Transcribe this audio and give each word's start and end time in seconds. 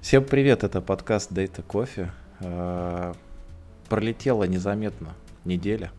Всем 0.00 0.24
привет, 0.24 0.62
это 0.62 0.80
подкаст 0.80 1.32
Data 1.32 1.62
Coffee. 1.66 2.08
Э, 2.40 3.14
Пролетела 3.88 4.44
незаметно 4.44 5.12
неделя, 5.44 5.90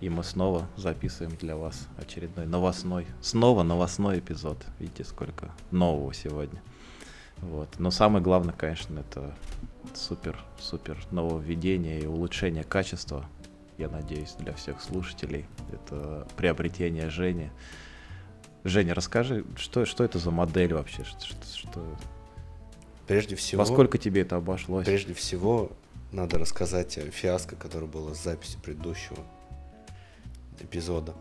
и 0.00 0.08
мы 0.08 0.24
снова 0.24 0.66
записываем 0.76 1.36
для 1.36 1.56
вас 1.56 1.86
очередной 1.96 2.46
новостной, 2.46 3.06
снова 3.22 3.62
новостной 3.62 4.18
эпизод. 4.18 4.58
Видите, 4.80 5.04
сколько 5.04 5.52
нового 5.70 6.12
сегодня. 6.12 6.60
Вот. 7.38 7.68
Но 7.78 7.92
самое 7.92 8.22
главное, 8.22 8.52
конечно, 8.52 8.98
это 8.98 9.34
супер-супер 9.94 10.98
нововведение 11.12 12.00
и 12.00 12.06
улучшение 12.06 12.64
качества, 12.64 13.26
я 13.78 13.88
надеюсь, 13.88 14.34
для 14.40 14.52
всех 14.54 14.82
слушателей. 14.82 15.46
Это 15.72 16.26
приобретение 16.36 17.08
Жени. 17.10 17.50
Женя, 18.64 18.92
расскажи, 18.92 19.44
что, 19.56 19.84
что 19.84 20.02
это 20.04 20.18
за 20.18 20.32
модель 20.32 20.74
вообще? 20.74 21.04
Что, 21.04 21.20
что, 21.44 21.96
Прежде 23.06 23.36
всего... 23.36 23.60
Во 23.60 23.66
сколько 23.66 23.98
тебе 23.98 24.22
это 24.22 24.36
обошлось? 24.36 24.86
Прежде 24.86 25.14
всего, 25.14 25.70
надо 26.12 26.38
рассказать 26.38 26.96
о 26.98 27.10
фиаско, 27.10 27.56
которое 27.56 27.86
было 27.86 28.14
с 28.14 28.22
записью 28.22 28.60
предыдущего 28.60 29.18
эпизода. 30.60 31.14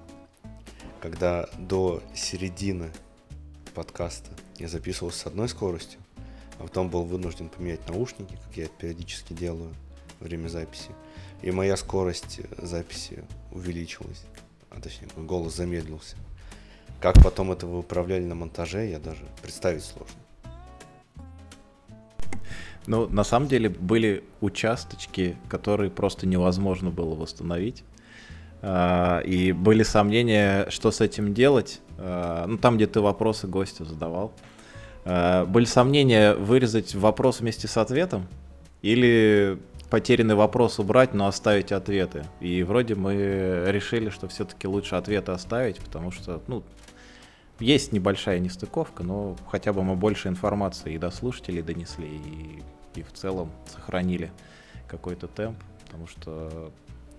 Когда 1.01 1.49
до 1.57 2.01
середины 2.15 2.91
подкаста 3.73 4.31
я 4.57 4.67
записывался 4.67 5.19
с 5.19 5.25
одной 5.25 5.49
скоростью, 5.49 5.99
а 6.59 6.63
потом 6.63 6.89
был 6.89 7.03
вынужден 7.03 7.49
поменять 7.49 7.87
наушники, 7.89 8.37
как 8.45 8.55
я 8.55 8.65
это 8.65 8.73
периодически 8.77 9.33
делаю 9.33 9.73
во 10.19 10.25
время 10.27 10.47
записи. 10.47 10.91
И 11.41 11.51
моя 11.51 11.75
скорость 11.75 12.39
записи 12.57 13.23
увеличилась, 13.51 14.23
а 14.69 14.79
точнее, 14.79 15.09
мой 15.17 15.25
голос 15.25 15.55
замедлился. 15.55 16.15
Как 17.01 17.21
потом 17.21 17.51
это 17.51 17.67
выправляли 17.67 18.23
на 18.23 18.35
монтаже, 18.35 18.85
я 18.85 18.99
даже 18.99 19.25
представить 19.41 19.83
сложно. 19.83 20.22
Ну, 22.87 23.07
на 23.07 23.23
самом 23.23 23.47
деле 23.47 23.69
были 23.69 24.23
участочки, 24.41 25.37
которые 25.47 25.89
просто 25.89 26.27
невозможно 26.27 26.89
было 26.89 27.15
восстановить. 27.15 27.83
А, 28.61 29.19
и 29.19 29.51
были 29.51 29.83
сомнения, 29.83 30.69
что 30.69 30.91
с 30.91 31.01
этим 31.01 31.33
делать. 31.33 31.81
А, 31.97 32.45
ну, 32.47 32.57
там, 32.57 32.77
где 32.77 32.87
ты 32.87 33.01
вопросы 33.01 33.47
гостю 33.47 33.85
задавал. 33.85 34.33
А, 35.05 35.45
были 35.45 35.65
сомнения 35.65 36.33
вырезать 36.33 36.95
вопрос 36.95 37.41
вместе 37.41 37.67
с 37.67 37.77
ответом 37.77 38.27
или 38.81 39.59
потерянный 39.89 40.35
вопрос 40.35 40.79
убрать, 40.79 41.13
но 41.13 41.27
оставить 41.27 41.71
ответы. 41.71 42.25
И 42.39 42.63
вроде 42.63 42.95
мы 42.95 43.65
решили, 43.67 44.09
что 44.09 44.27
все-таки 44.27 44.67
лучше 44.67 44.95
ответы 44.95 45.31
оставить, 45.33 45.77
потому 45.79 46.11
что, 46.11 46.41
ну, 46.47 46.63
есть 47.59 47.91
небольшая 47.91 48.39
нестыковка, 48.39 49.03
но 49.03 49.37
хотя 49.49 49.71
бы 49.73 49.83
мы 49.83 49.95
больше 49.95 50.27
информации 50.27 50.95
и 50.95 50.97
до 50.97 51.11
слушателей 51.11 51.61
донесли, 51.61 52.07
и 52.07 52.63
и 52.95 53.03
в 53.03 53.11
целом 53.13 53.51
сохранили 53.65 54.31
какой-то 54.87 55.27
темп, 55.27 55.57
потому 55.85 56.07
что, 56.07 56.71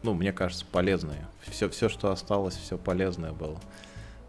ну, 0.03 0.15
мне 0.15 0.33
кажется, 0.33 0.65
полезные. 0.71 1.27
Все, 1.43 1.69
все 1.69 1.89
что 1.89 2.11
осталось, 2.11 2.55
все 2.55 2.79
полезное 2.79 3.33
было. 3.33 3.61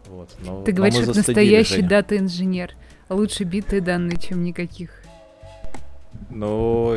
Вот. 0.06 0.34
Но, 0.40 0.62
Ты 0.62 0.72
говоришь, 0.72 1.04
как 1.04 1.14
настоящий 1.14 1.82
дата-инженер. 1.82 2.74
Лучше 3.08 3.44
битые 3.44 3.80
данные, 3.80 4.18
чем 4.18 4.42
никаких. 4.42 4.90
Ну, 6.30 6.96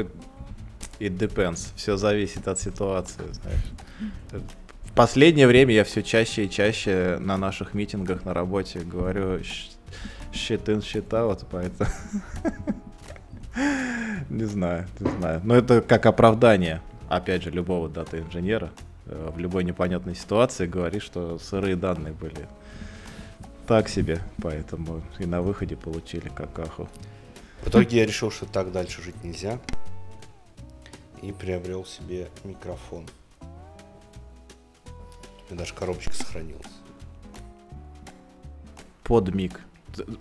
it 0.99 1.17
depends. 1.17 1.71
Все 1.75 1.97
зависит 1.97 2.47
от 2.47 2.59
ситуации, 2.59 3.23
знаешь. 3.31 4.43
В 4.83 4.93
последнее 4.93 5.47
время 5.47 5.73
я 5.73 5.83
все 5.83 6.01
чаще 6.01 6.45
и 6.45 6.49
чаще 6.49 7.17
на 7.19 7.37
наших 7.37 7.73
митингах 7.73 8.25
на 8.25 8.33
работе 8.33 8.79
говорю 8.79 9.39
shit 9.39 10.65
in, 10.65 10.79
shit 10.79 11.09
out, 11.09 11.45
поэтому... 11.49 11.89
Не 14.29 14.45
знаю, 14.45 14.87
не 14.99 15.11
знаю. 15.11 15.41
Но 15.43 15.55
это 15.55 15.81
как 15.81 16.05
оправдание, 16.05 16.81
опять 17.09 17.43
же, 17.43 17.51
любого 17.51 17.89
дата-инженера 17.89 18.71
э, 19.05 19.31
в 19.33 19.39
любой 19.39 19.63
непонятной 19.63 20.15
ситуации 20.15 20.67
говорит, 20.67 21.01
что 21.01 21.37
сырые 21.39 21.75
данные 21.75 22.13
были 22.13 22.47
так 23.67 23.87
себе, 23.87 24.19
поэтому 24.41 25.01
и 25.19 25.25
на 25.25 25.41
выходе 25.41 25.75
получили 25.75 26.29
какаху. 26.29 26.89
В 27.61 27.67
итоге 27.67 27.97
я 27.97 28.05
решил, 28.05 28.31
что 28.31 28.45
так 28.45 28.71
дальше 28.71 29.01
жить 29.01 29.23
нельзя. 29.23 29.59
И 31.21 31.31
приобрел 31.33 31.85
себе 31.85 32.29
микрофон. 32.43 33.05
У 33.41 33.45
меня 35.53 35.59
даже 35.59 35.73
коробочка 35.73 36.13
сохранилась. 36.13 36.71
Под 39.03 39.33
миг. 39.35 39.59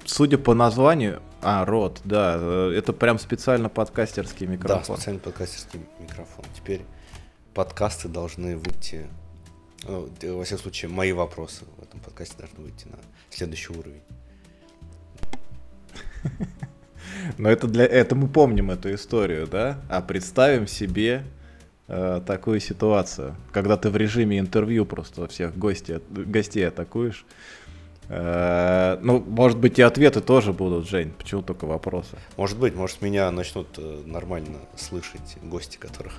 Судя 0.05 0.39
по 0.39 0.55
названию, 0.55 1.23
а, 1.43 1.65
рот, 1.65 2.01
да, 2.05 2.37
э, 2.39 2.73
это 2.77 2.93
прям 2.93 3.19
специально 3.19 3.69
подкастерский 3.69 4.47
микрофон. 4.47 4.79
Да, 4.87 4.95
специально 4.95 5.21
подкастерский 5.21 5.81
микрофон. 6.01 6.45
Теперь 6.55 6.83
подкасты 7.55 8.09
должны 8.09 8.57
выйти, 8.57 9.07
ну, 9.87 10.09
во 10.23 10.45
всяком 10.45 10.62
случае, 10.62 10.91
мои 10.91 11.12
вопросы 11.12 11.65
в 11.77 11.83
этом 11.83 12.01
подкасте 12.01 12.37
должны 12.39 12.61
выйти 12.65 12.87
на 12.87 12.99
следующий 13.31 13.73
уровень. 13.73 14.03
Но 17.39 17.49
это 17.49 17.67
для 17.67 17.84
это 17.84 18.15
мы 18.15 18.28
помним 18.28 18.71
эту 18.71 18.95
историю, 18.95 19.47
да? 19.47 19.81
А 19.89 20.03
представим 20.03 20.67
себе 20.67 21.25
э, 21.87 22.21
такую 22.27 22.61
ситуацию, 22.61 23.37
когда 23.53 23.77
ты 23.77 23.91
в 23.91 23.97
режиме 23.97 24.39
интервью 24.39 24.84
просто 24.84 25.27
всех 25.28 25.57
гостей, 25.57 25.99
гостей 26.11 26.67
атакуешь 26.67 27.25
Э, 27.25 27.49
ну, 28.09 29.21
может 29.21 29.59
быть, 29.59 29.79
и 29.79 29.83
ответы 29.83 30.21
тоже 30.21 30.53
будут, 30.53 30.89
Жень. 30.89 31.11
Почему 31.11 31.43
только 31.43 31.67
вопросы? 31.67 32.17
Может 32.39 32.59
быть, 32.59 32.75
может, 32.75 33.03
меня 33.03 33.31
начнут 33.31 33.69
э, 33.77 34.03
нормально 34.07 34.59
слышать 34.77 35.37
гости, 35.43 35.77
которых 35.77 36.15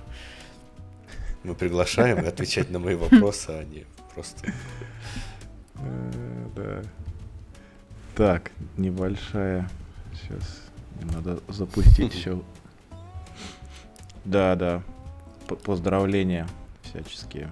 мы 1.44 1.56
приглашаем, 1.56 2.24
и 2.24 2.28
отвечать 2.28 2.70
на 2.70 2.80
мои 2.80 2.96
вопросы, 3.10 3.50
а 3.50 3.64
не 3.64 3.86
просто... 4.14 4.54
Э, 5.76 6.46
да. 6.56 6.82
Так, 8.16 8.52
небольшая. 8.78 9.68
Сейчас 10.14 10.62
надо 11.14 11.40
запустить 11.48 12.14
еще. 12.20 12.42
Да, 14.26 14.56
да. 14.56 14.84
Поздравления 15.64 16.48
всяческие. 16.84 17.52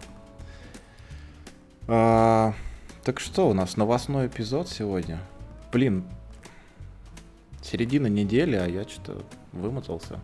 Так 3.08 3.22
что, 3.22 3.50
у 3.50 3.54
нас 3.54 3.78
новостной 3.78 4.28
эпизод 4.28 4.68
сегодня. 4.68 5.22
Блин, 5.72 6.04
середина 7.64 8.08
недели, 8.08 8.58
а 8.58 8.68
я 8.68 8.84
что-то 8.84 9.24
вымотался. 9.54 10.20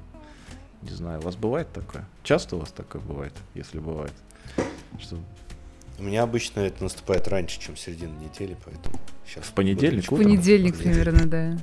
Не 0.81 0.89
знаю, 0.89 1.21
у 1.21 1.23
вас 1.23 1.37
бывает 1.37 1.71
такое? 1.71 2.03
Часто 2.23 2.57
у 2.57 2.59
вас 2.59 2.73
такое 2.73 3.01
бывает, 3.01 3.31
если 3.55 3.79
бывает? 3.79 4.11
Что... 4.99 5.17
У 5.97 6.03
меня 6.03 6.23
обычно 6.23 6.59
это 6.59 6.83
наступает 6.83 7.29
раньше, 7.29 7.57
чем 7.61 7.77
середина 7.77 8.11
недели, 8.19 8.57
поэтому 8.65 8.99
сейчас... 9.25 9.45
В 9.45 9.53
понедельник? 9.53 10.11
В 10.11 10.17
понедельник, 10.17 10.77
примерно, 10.77 11.25
да. 11.25 11.57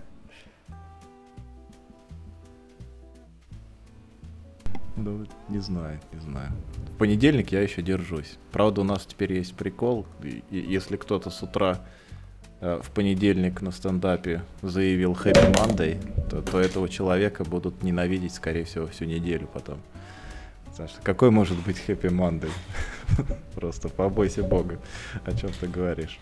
Ну, 5.02 5.26
не 5.48 5.58
знаю, 5.58 5.98
не 6.12 6.20
знаю 6.20 6.52
понедельник 7.00 7.50
я 7.50 7.62
еще 7.62 7.80
держусь. 7.80 8.36
Правда, 8.52 8.82
у 8.82 8.84
нас 8.84 9.06
теперь 9.06 9.32
есть 9.32 9.54
прикол. 9.54 10.06
И, 10.22 10.42
если 10.50 10.96
кто-то 10.96 11.30
с 11.30 11.42
утра 11.42 11.78
э, 12.60 12.78
в 12.82 12.90
понедельник 12.90 13.62
на 13.62 13.70
стендапе 13.72 14.42
заявил 14.60 15.14
Happy 15.14 15.50
Monday, 15.54 15.98
то, 16.28 16.42
то 16.42 16.60
этого 16.60 16.90
человека 16.90 17.42
будут 17.44 17.82
ненавидеть, 17.82 18.34
скорее 18.34 18.64
всего, 18.64 18.86
всю 18.86 19.06
неделю 19.06 19.48
потом. 19.50 19.78
Потому 20.66 20.90
что 20.90 21.00
какой 21.00 21.30
может 21.30 21.56
быть 21.64 21.82
Happy 21.88 22.10
Monday? 22.10 22.50
Просто 23.54 23.88
побойся 23.88 24.42
Бога, 24.42 24.78
о 25.24 25.32
чем 25.32 25.48
ты 25.58 25.68
говоришь. 25.68 26.20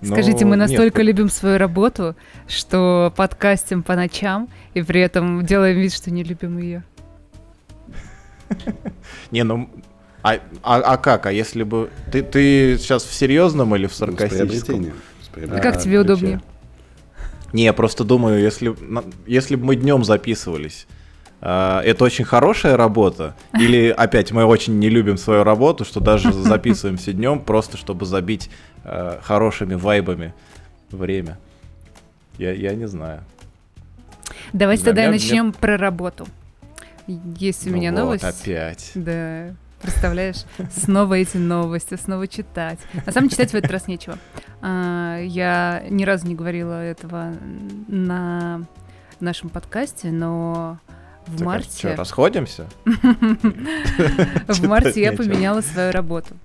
Но 0.00 0.16
Скажите, 0.16 0.44
мы 0.44 0.56
настолько 0.56 1.02
нет. 1.02 1.08
любим 1.08 1.28
свою 1.28 1.56
работу, 1.56 2.16
что 2.48 3.12
подкастим 3.16 3.84
по 3.84 3.94
ночам 3.94 4.48
и 4.74 4.82
при 4.82 5.00
этом 5.02 5.46
делаем 5.46 5.78
вид, 5.78 5.92
что 5.92 6.10
не 6.10 6.24
любим 6.24 6.58
ее. 6.58 6.82
Не, 9.30 9.44
ну 9.44 9.68
а, 10.22 10.38
а, 10.62 10.76
а 10.76 10.96
как? 10.98 11.26
А 11.26 11.32
если 11.32 11.62
бы... 11.62 11.90
Ты, 12.12 12.22
ты 12.22 12.76
сейчас 12.78 13.04
в 13.04 13.12
серьезном 13.12 13.74
или 13.74 13.86
в 13.86 13.94
саркастическом? 13.94 14.92
А 15.34 15.60
как 15.60 15.80
тебе 15.80 16.00
удобнее? 16.00 16.40
Не, 17.52 17.64
я 17.64 17.72
просто 17.72 18.04
думаю, 18.04 18.40
если, 18.40 18.74
если 19.26 19.56
бы 19.56 19.64
мы 19.64 19.76
днем 19.76 20.04
записывались, 20.04 20.86
Uh, 21.42 21.80
это 21.80 22.04
очень 22.04 22.26
хорошая 22.26 22.76
работа? 22.76 23.34
Или 23.58 23.88
опять 23.96 24.30
мы 24.30 24.44
очень 24.44 24.78
не 24.78 24.90
любим 24.90 25.16
свою 25.16 25.42
работу, 25.42 25.86
что 25.86 25.98
даже 25.98 26.30
записываемся 26.34 27.14
днем, 27.14 27.40
просто 27.40 27.78
чтобы 27.78 28.04
забить 28.04 28.50
uh, 28.84 29.18
хорошими 29.22 29.72
вайбами 29.72 30.34
время? 30.90 31.38
Я, 32.36 32.52
я 32.52 32.74
не 32.74 32.86
знаю. 32.86 33.24
Давайте 34.52 34.82
Для 34.82 34.90
тогда 34.90 35.02
меня, 35.04 35.12
начнем 35.12 35.44
мне... 35.44 35.54
про 35.54 35.78
работу. 35.78 36.26
Есть 37.36 37.66
у 37.66 37.70
ну 37.70 37.76
меня 37.76 37.90
вот, 37.92 37.98
новость. 37.98 38.24
Опять. 38.24 38.92
Да. 38.94 39.54
Представляешь? 39.80 40.44
Снова 40.70 41.14
эти 41.14 41.38
новости, 41.38 41.96
снова 41.96 42.28
читать. 42.28 42.78
На 43.06 43.12
самом 43.12 43.28
деле 43.28 43.36
читать 43.36 43.52
в 43.52 43.54
этот 43.54 43.70
раз 43.70 43.88
нечего. 43.88 44.18
А, 44.60 45.18
я 45.22 45.82
ни 45.88 46.04
разу 46.04 46.26
не 46.26 46.34
говорила 46.34 46.82
этого 46.82 47.32
на 47.88 48.66
нашем 49.20 49.48
подкасте, 49.48 50.10
но 50.10 50.78
в 51.26 51.38
Так, 51.38 51.42
а 51.42 51.44
марте... 51.44 51.78
чё, 51.78 51.96
расходимся? 51.96 52.66
В 52.84 54.66
марте 54.66 55.00
я 55.00 55.12
поменяла 55.12 55.60
свою 55.60 55.92
работу. 55.92 56.36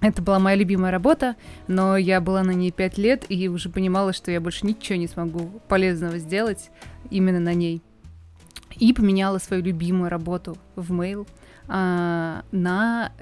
Это 0.00 0.22
была 0.22 0.38
моя 0.38 0.56
любимая 0.56 0.90
работа, 0.90 1.36
но 1.68 1.96
я 1.96 2.20
была 2.22 2.42
на 2.42 2.52
ней 2.52 2.70
пять 2.70 2.96
лет 2.96 3.26
и 3.28 3.48
уже 3.48 3.68
понимала, 3.68 4.14
что 4.14 4.30
я 4.30 4.40
больше 4.40 4.66
ничего 4.66 4.98
не 4.98 5.06
смогу 5.06 5.60
полезного 5.68 6.18
сделать 6.18 6.70
именно 7.10 7.38
на 7.38 7.52
ней. 7.52 7.82
И 8.80 8.92
поменяла 8.92 9.38
свою 9.38 9.62
любимую 9.62 10.10
работу 10.10 10.56
в 10.74 10.92
Mail 10.92 11.28
а, 11.68 12.44
на 12.50 13.12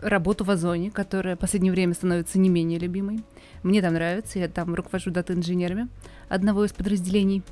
работу 0.00 0.44
в 0.44 0.50
Озоне, 0.50 0.90
которая 0.90 1.36
в 1.36 1.38
последнее 1.38 1.72
время 1.72 1.94
становится 1.94 2.38
не 2.38 2.48
менее 2.48 2.78
любимой. 2.78 3.24
Мне 3.62 3.82
там 3.82 3.94
нравится, 3.94 4.38
я 4.38 4.48
там 4.48 4.74
руковожу 4.74 5.10
дата-инженерами 5.10 5.88
одного 6.28 6.64
из 6.64 6.72
подразделений. 6.72 7.42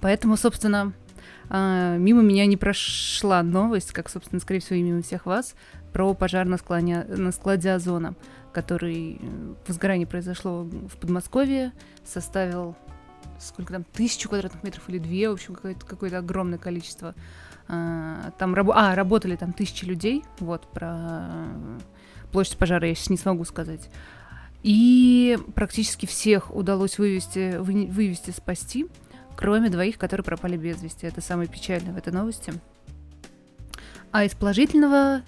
Поэтому, 0.00 0.36
собственно, 0.36 0.92
а, 1.48 1.96
мимо 1.96 2.22
меня 2.22 2.46
не 2.46 2.56
прошла 2.56 3.42
новость, 3.42 3.92
как, 3.92 4.08
собственно, 4.08 4.40
скорее 4.40 4.60
всего, 4.60 4.76
и 4.76 4.82
мимо 4.82 5.02
всех 5.02 5.26
вас, 5.26 5.54
про 5.92 6.12
пожар 6.14 6.46
на, 6.46 6.58
склоне, 6.58 7.04
на 7.04 7.32
складе 7.32 7.72
Озона, 7.72 8.14
который 8.52 9.18
э, 9.20 9.54
возгорание 9.66 10.06
произошло 10.06 10.64
в 10.64 10.96
Подмосковье, 10.98 11.72
составил 12.04 12.76
сколько 13.38 13.72
там, 13.72 13.84
тысячу 13.84 14.28
квадратных 14.28 14.62
метров 14.62 14.88
или 14.88 14.98
две, 14.98 15.28
в 15.28 15.32
общем, 15.32 15.54
какое-то, 15.54 15.84
какое-то 15.86 16.18
огромное 16.18 16.58
количество. 16.58 17.14
А, 17.68 18.30
Там 18.38 18.54
рабо- 18.54 18.72
а, 18.74 18.94
работали 18.94 19.36
там 19.36 19.52
тысячи 19.52 19.84
людей, 19.84 20.24
вот, 20.38 20.66
про 20.72 20.96
э, 20.96 21.78
площадь 22.32 22.56
пожара 22.56 22.88
я 22.88 22.94
сейчас 22.94 23.10
не 23.10 23.16
смогу 23.18 23.44
сказать. 23.44 23.90
И 24.62 25.38
практически 25.54 26.06
всех 26.06 26.54
удалось 26.54 26.98
вывести, 26.98 27.58
вы- 27.58 27.86
вывести, 27.86 28.30
спасти, 28.30 28.86
кроме 29.36 29.68
двоих, 29.70 29.98
которые 29.98 30.24
пропали 30.24 30.56
без 30.56 30.82
вести. 30.82 31.06
Это 31.06 31.20
самое 31.20 31.48
печальное 31.48 31.92
в 31.92 31.96
этой 31.96 32.12
новости. 32.12 32.52
А 34.10 34.24
из 34.24 34.34
положительного 34.34 35.22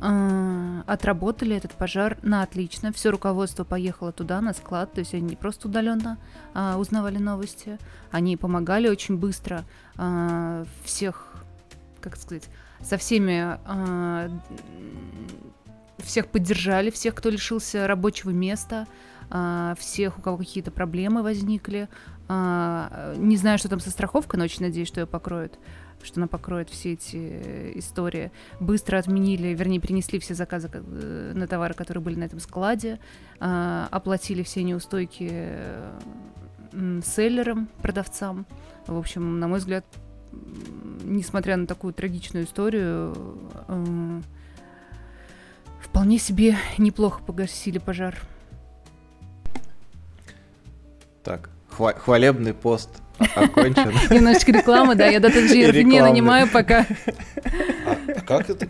отработали 0.00 1.56
этот 1.56 1.72
пожар 1.72 2.18
на 2.22 2.42
отлично. 2.42 2.92
Все 2.92 3.10
руководство 3.10 3.64
поехало 3.64 4.12
туда, 4.12 4.40
на 4.40 4.52
склад. 4.52 4.92
То 4.92 5.00
есть 5.00 5.14
они 5.14 5.30
не 5.30 5.36
просто 5.36 5.68
удаленно 5.68 6.18
а, 6.54 6.78
узнавали 6.78 7.18
новости, 7.18 7.78
они 8.10 8.36
помогали 8.36 8.88
очень 8.88 9.16
быстро 9.16 9.64
а, 9.96 10.64
всех, 10.84 11.44
как 12.00 12.16
сказать, 12.16 12.48
со 12.80 12.96
всеми 12.96 13.58
а, 13.64 14.30
всех 15.98 16.28
поддержали, 16.28 16.90
всех, 16.90 17.14
кто 17.14 17.28
лишился 17.28 17.86
рабочего 17.86 18.30
места, 18.30 18.86
а, 19.30 19.74
всех, 19.78 20.18
у 20.18 20.22
кого 20.22 20.38
какие-то 20.38 20.70
проблемы 20.70 21.22
возникли. 21.22 21.88
А, 22.28 23.14
Не 23.16 23.36
знаю, 23.36 23.58
что 23.58 23.68
там 23.68 23.80
со 23.80 23.90
страховкой, 23.90 24.38
но 24.38 24.44
очень 24.44 24.64
надеюсь, 24.64 24.88
что 24.88 25.00
ее 25.00 25.06
покроют, 25.06 25.58
что 26.02 26.20
она 26.20 26.26
покроет 26.26 26.70
все 26.70 26.92
эти 26.92 27.16
э, 27.16 27.72
истории. 27.76 28.30
Быстро 28.60 28.98
отменили, 28.98 29.48
вернее, 29.48 29.80
перенесли 29.80 30.18
все 30.18 30.34
заказы 30.34 30.68
на 30.68 31.46
товары, 31.46 31.74
которые 31.74 32.02
были 32.02 32.16
на 32.16 32.24
этом 32.24 32.40
складе, 32.40 32.98
а, 33.40 33.88
оплатили 33.90 34.42
все 34.42 34.62
неустойки 34.62 35.28
э, 35.30 35.98
селлерам, 37.04 37.68
продавцам. 37.82 38.46
В 38.86 38.96
общем, 38.96 39.38
на 39.38 39.48
мой 39.48 39.58
взгляд, 39.58 39.84
несмотря 41.04 41.56
на 41.56 41.66
такую 41.66 41.92
трагичную 41.92 42.44
историю, 42.44 43.14
э, 43.68 44.20
вполне 45.80 46.18
себе 46.18 46.56
неплохо 46.78 47.22
погасили 47.22 47.78
пожар. 47.78 48.16
Так, 51.24 51.50
хва- 51.70 51.98
хвалебный 51.98 52.54
пост 52.54 53.02
окончен. 53.34 53.92
Немножечко 54.10 54.52
рекламы, 54.52 54.94
да, 54.94 55.06
я 55.08 55.20
дата 55.20 55.40
не 55.42 56.00
нанимаю 56.00 56.48
пока. 56.48 56.86
А, 57.86 58.20
как 58.26 58.50
это? 58.50 58.66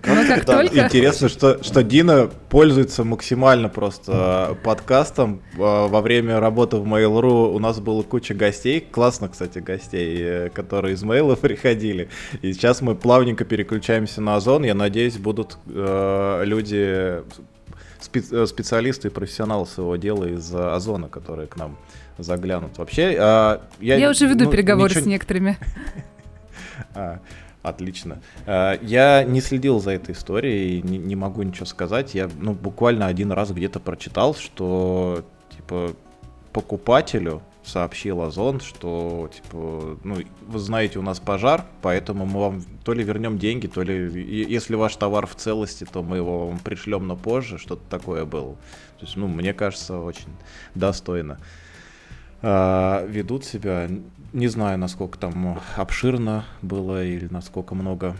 Интересно, 0.85 1.29
что, 1.29 1.63
что 1.63 1.83
Дина 1.83 2.31
пользуется 2.49 3.05
максимально 3.05 3.69
просто 3.69 4.51
э, 4.53 4.65
подкастом. 4.65 5.43
Э, 5.55 5.87
Во 5.89 6.01
время 6.01 6.41
работы 6.41 6.77
в 6.77 6.87
Mail.ru 6.87 7.53
у 7.55 7.59
нас 7.59 7.81
было 7.81 8.03
куча 8.03 8.35
гостей, 8.35 8.81
классно, 8.81 9.29
кстати, 9.29 9.59
гостей, 9.59 10.17
э, 10.21 10.49
которые 10.51 10.95
из 10.95 11.03
Mail 11.03 11.37
приходили. 11.41 12.09
И 12.43 12.53
сейчас 12.53 12.81
мы 12.81 12.95
плавненько 12.95 13.45
переключаемся 13.45 14.21
на 14.21 14.37
Озон. 14.37 14.65
Я 14.65 14.75
надеюсь, 14.75 15.17
будут 15.19 15.59
люди, 15.67 17.23
спе- 18.01 18.47
специалисты 18.47 19.09
и 19.09 19.11
профессионалы 19.11 19.67
своего 19.67 19.97
дела 19.97 20.25
из 20.25 20.55
Озона, 20.55 21.09
которые 21.09 21.49
к 21.49 21.57
нам 21.57 21.77
заглянут. 22.19 22.79
Вообще, 22.79 23.15
э, 23.15 23.59
я... 23.81 23.97
Я 23.97 24.11
уже 24.11 24.27
веду 24.27 24.45
ну, 24.45 24.51
переговоры 24.51 24.91
ничего 24.91 25.05
с 25.05 25.07
некоторыми. 25.07 25.59
а, 26.95 27.21
отлично. 27.63 28.21
А, 28.47 28.79
Я 28.83 29.25
не 29.25 29.41
следил 29.41 29.81
за 29.81 29.93
этой 29.93 30.15
историей, 30.15 30.83
не, 30.83 30.99
не 30.99 31.17
могу 31.17 31.43
ничего 31.43 31.67
сказать. 31.67 32.15
Я 32.15 32.29
ну, 32.39 32.53
буквально 32.53 33.07
один 33.07 33.33
раз 33.33 33.51
где-то 33.51 33.81
прочитал, 33.81 34.35
что 34.35 35.25
типа 35.57 35.93
покупателю 36.53 37.43
сообщил 37.69 38.23
Озон, 38.23 38.61
что 38.61 39.31
типа, 39.33 39.99
ну, 40.03 40.17
вы 40.47 40.59
знаете, 40.59 40.99
у 40.99 41.03
нас 41.03 41.21
пожар, 41.21 41.67
поэтому 41.83 42.25
мы 42.25 42.41
вам 42.41 42.63
то 42.85 42.95
ли 42.95 43.05
вернем 43.05 43.39
деньги, 43.39 43.67
то 43.67 43.83
ли 43.83 44.11
если 44.23 44.75
ваш 44.75 44.97
товар 44.97 45.27
в 45.27 45.35
целости, 45.35 45.87
то 45.91 46.03
мы 46.03 46.17
его 46.17 46.49
вам 46.49 46.59
пришлем 46.59 47.07
на 47.07 47.15
позже, 47.15 47.59
что-то 47.59 47.83
такое 47.91 48.25
было. 48.25 48.55
То 48.99 49.05
есть, 49.05 49.17
ну, 49.17 49.29
мне 49.29 49.53
кажется, 49.53 49.99
очень 49.99 50.35
достойно 50.75 51.35
а, 51.35 51.39
ведут 52.43 53.45
себя. 53.45 53.89
Не 54.33 54.49
знаю, 54.49 54.79
насколько 54.79 55.19
там 55.19 55.61
обширно 55.77 56.45
было 56.63 57.05
или 57.05 57.29
насколько 57.31 57.75
много 57.75 58.17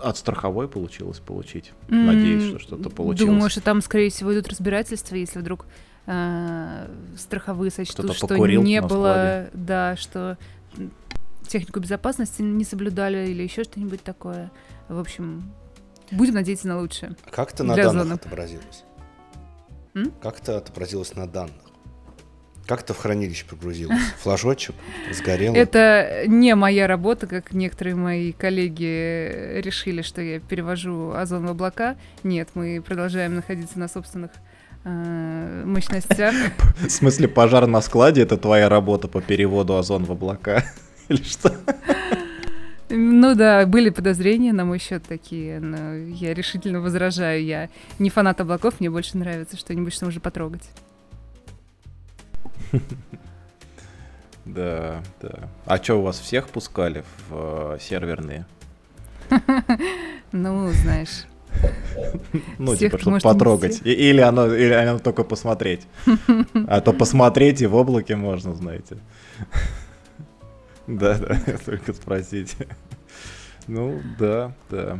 от 0.00 0.16
страховой 0.16 0.68
получилось 0.68 1.18
получить. 1.18 1.72
Надеюсь, 1.88 2.44
что 2.48 2.58
что-то 2.58 2.90
получилось. 2.90 3.32
Думаю, 3.32 3.50
что 3.50 3.60
там, 3.60 3.82
скорее 3.82 4.10
всего, 4.10 4.32
идут 4.32 4.48
разбирательства, 4.48 5.16
если 5.16 5.40
вдруг 5.40 5.66
э, 6.06 6.88
страховые 7.18 7.70
сочтут, 7.70 8.14
что 8.14 8.36
не 8.36 8.80
было, 8.80 9.48
да, 9.52 9.96
что 9.96 10.38
технику 11.48 11.80
безопасности 11.80 12.42
не 12.42 12.64
соблюдали 12.64 13.28
или 13.28 13.42
еще 13.42 13.64
что-нибудь 13.64 14.02
такое. 14.02 14.50
В 14.88 14.98
общем, 14.98 15.52
будем 16.10 16.34
надеяться 16.34 16.68
на 16.68 16.80
лучшее. 16.80 17.16
А 17.26 17.30
Как 17.30 17.52
это 17.52 17.64
на 17.64 17.74
Для 17.74 17.84
данных 17.84 18.04
зоны. 18.04 18.14
отобразилось? 18.14 18.84
М? 19.94 20.12
Как 20.22 20.40
это 20.40 20.58
отобразилось 20.58 21.14
на 21.14 21.26
данных? 21.26 21.54
Как 22.66 22.82
это 22.82 22.94
в 22.94 22.98
хранилище 22.98 23.44
прогрузилось? 23.44 23.98
Флажочек 24.20 24.74
сгорел? 25.12 25.54
Это 25.54 26.24
не 26.26 26.54
моя 26.54 26.86
работа, 26.86 27.26
как 27.26 27.52
некоторые 27.52 27.96
мои 27.96 28.32
коллеги 28.32 29.60
решили, 29.60 30.02
что 30.02 30.22
я 30.22 30.38
перевожу 30.38 31.12
озон 31.12 31.46
в 31.46 31.50
облака. 31.50 31.96
Нет, 32.22 32.50
мы 32.54 32.80
продолжаем 32.80 33.34
находиться 33.34 33.78
на 33.78 33.88
собственных 33.88 34.30
э, 34.84 35.62
мощностях. 35.64 36.34
В 36.76 36.88
смысле, 36.88 37.28
пожар 37.28 37.66
на 37.66 37.80
складе 37.80 38.22
это 38.22 38.36
твоя 38.36 38.68
работа 38.68 39.08
по 39.08 39.20
переводу 39.20 39.76
озон 39.76 40.04
в 40.04 40.12
облака? 40.12 40.64
Или 41.08 41.22
что? 41.22 41.52
Ну 42.94 43.34
да, 43.34 43.66
были 43.66 43.88
подозрения 43.88 44.52
на 44.52 44.66
мой 44.66 44.78
счет 44.78 45.02
такие, 45.08 45.60
но 45.60 45.94
я 45.94 46.34
решительно 46.34 46.80
возражаю. 46.80 47.42
Я 47.42 47.70
не 47.98 48.10
фанат 48.10 48.40
облаков, 48.40 48.80
мне 48.80 48.90
больше 48.90 49.16
нравится 49.16 49.56
что-нибудь, 49.56 49.94
что 49.94 50.04
можно 50.04 50.20
потрогать. 50.20 50.68
Да, 54.44 55.02
да. 55.20 55.48
А 55.66 55.76
что, 55.76 56.00
у 56.00 56.02
вас 56.02 56.18
всех 56.18 56.48
пускали 56.48 57.04
в 57.28 57.74
э, 57.74 57.78
серверные? 57.80 58.44
Ну, 60.32 60.70
знаешь. 60.72 61.26
Ну, 62.58 62.74
типа, 62.74 62.98
чтобы 62.98 63.18
потрогать. 63.20 63.82
Или 63.84 64.20
оно, 64.20 64.52
или 64.52 64.72
оно 64.72 64.98
только 64.98 65.24
посмотреть. 65.24 65.86
А 66.66 66.80
то 66.80 66.92
посмотреть 66.92 67.62
и 67.62 67.66
в 67.66 67.74
облаке 67.76 68.16
можно, 68.16 68.54
знаете. 68.54 68.96
Да, 70.86 71.16
да, 71.18 71.38
только 71.64 71.92
спросить. 71.92 72.56
Ну, 73.68 74.00
да, 74.18 74.52
да. 74.70 74.98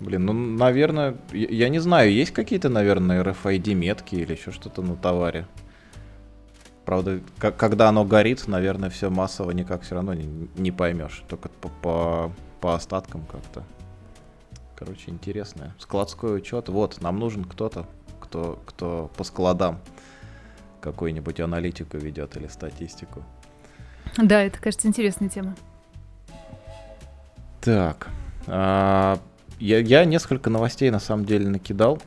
Блин, 0.00 0.26
ну, 0.26 0.32
наверное, 0.32 1.16
я 1.32 1.48
я 1.48 1.68
не 1.68 1.78
знаю, 1.78 2.12
есть 2.12 2.32
какие-то, 2.32 2.68
наверное, 2.68 3.22
RFID-метки 3.22 4.16
или 4.16 4.32
еще 4.32 4.50
что-то 4.50 4.82
на 4.82 4.96
товаре? 4.96 5.46
Правда, 6.84 7.20
когда 7.38 7.88
оно 7.88 8.04
горит, 8.04 8.48
наверное, 8.48 8.90
все 8.90 9.08
массово 9.08 9.52
никак 9.52 9.82
все 9.82 9.94
равно 9.94 10.14
не, 10.14 10.48
не 10.56 10.72
поймешь. 10.72 11.22
Только 11.28 11.48
по, 11.48 11.68
по, 11.68 12.32
по 12.60 12.74
остаткам 12.74 13.24
как-то. 13.30 13.62
Короче, 14.74 15.10
интересное. 15.10 15.74
Складской 15.78 16.36
учет. 16.36 16.68
Вот, 16.68 17.00
нам 17.00 17.20
нужен 17.20 17.44
кто-то, 17.44 17.86
кто, 18.18 18.60
кто 18.66 19.10
по 19.16 19.22
складам 19.22 19.78
какую-нибудь 20.80 21.38
аналитику 21.38 21.98
ведет 21.98 22.36
или 22.36 22.48
статистику. 22.48 23.22
Да, 24.16 24.42
это, 24.42 24.60
кажется, 24.60 24.88
интересная 24.88 25.28
тема. 25.28 25.54
Так. 27.60 28.08
а, 28.48 29.20
я, 29.60 29.78
я 29.78 30.04
несколько 30.04 30.50
новостей 30.50 30.90
на 30.90 30.98
самом 30.98 31.24
деле 31.24 31.48
накидал. 31.48 32.02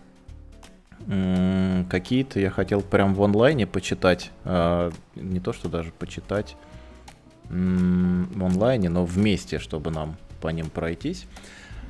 Какие-то 1.07 2.39
я 2.39 2.49
хотел 2.49 2.81
прям 2.81 3.13
в 3.13 3.23
онлайне 3.23 3.67
почитать. 3.67 4.31
а, 4.43 4.91
Не 5.15 5.39
то, 5.39 5.53
что 5.53 5.69
даже 5.69 5.91
почитать. 5.91 6.55
в 7.47 8.43
онлайне, 8.43 8.89
но 8.89 9.05
вместе, 9.05 9.59
чтобы 9.59 9.91
нам 9.91 10.17
по 10.41 10.47
ним 10.47 10.69
пройтись. 10.71 11.27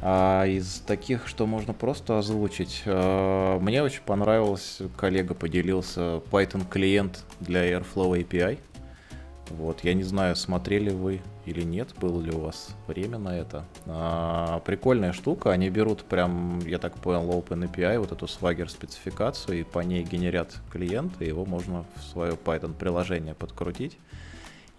А 0.02 0.46
из 0.46 0.80
таких, 0.86 1.28
что 1.28 1.48
можно 1.48 1.74
просто 1.74 2.20
озвучить, 2.20 2.82
э, 2.86 3.58
мне 3.62 3.82
очень 3.82 4.02
понравилось, 4.06 4.80
коллега 4.98 5.34
поделился 5.34 6.22
Python 6.32 6.68
клиент 6.70 7.24
для 7.40 7.72
Airflow 7.72 8.22
API. 8.22 8.60
Вот, 9.52 9.84
я 9.84 9.94
не 9.94 10.04
знаю, 10.04 10.36
смотрели 10.36 10.90
вы 10.90 11.22
или 11.46 11.62
нет, 11.62 11.90
было 12.00 12.20
ли 12.20 12.32
у 12.32 12.40
вас 12.40 12.76
время 12.88 13.20
на 13.20 13.38
это. 13.38 13.64
А, 13.86 14.60
прикольная 14.66 15.14
штука, 15.14 15.52
они 15.52 15.70
берут 15.70 16.04
прям, 16.04 16.60
я 16.66 16.80
так 16.80 16.96
понял, 16.98 17.30
OpenAPI, 17.30 18.00
вот 18.00 18.12
эту 18.12 18.26
Swagger 18.26 18.68
спецификацию, 18.68 19.60
и 19.60 19.64
по 19.64 19.80
ней 19.80 20.04
генерят 20.04 20.56
клиент, 20.72 21.22
и 21.22 21.26
его 21.26 21.46
можно 21.46 21.86
в 21.96 22.02
свое 22.02 22.34
Python 22.34 22.74
приложение 22.74 23.36
подкрутить. 23.36 23.98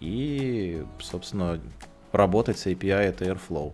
И, 0.01 0.83
собственно, 0.99 1.59
работать 2.11 2.59
с 2.59 2.67
API 2.67 3.03
это 3.03 3.25
Airflow. 3.25 3.71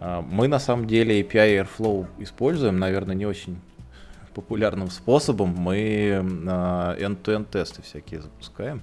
А, 0.00 0.22
мы 0.22 0.48
на 0.48 0.58
самом 0.58 0.86
деле 0.86 1.20
API 1.20 1.66
Airflow 1.66 2.06
используем, 2.18 2.78
наверное, 2.78 3.14
не 3.14 3.26
очень 3.26 3.60
популярным 4.34 4.90
способом. 4.90 5.50
Мы 5.50 6.24
а, 6.48 6.96
end-to-end 6.96 7.48
тесты 7.50 7.82
всякие 7.82 8.22
запускаем 8.22 8.80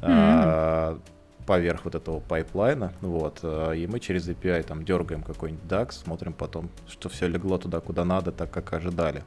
mm-hmm. 0.00 1.00
поверх 1.46 1.84
вот 1.84 1.94
этого 1.94 2.20
пайплайна. 2.20 2.92
Вот, 3.00 3.42
и 3.42 3.86
мы 3.86 4.00
через 4.00 4.28
API 4.28 4.62
там 4.62 4.84
дергаем 4.84 5.22
какой-нибудь 5.22 5.64
DAG, 5.64 5.92
смотрим 5.92 6.32
потом, 6.32 6.68
что 6.88 7.08
все 7.08 7.28
легло 7.28 7.58
туда, 7.58 7.80
куда 7.80 8.04
надо, 8.04 8.32
так 8.32 8.50
как 8.50 8.72
ожидали. 8.72 9.22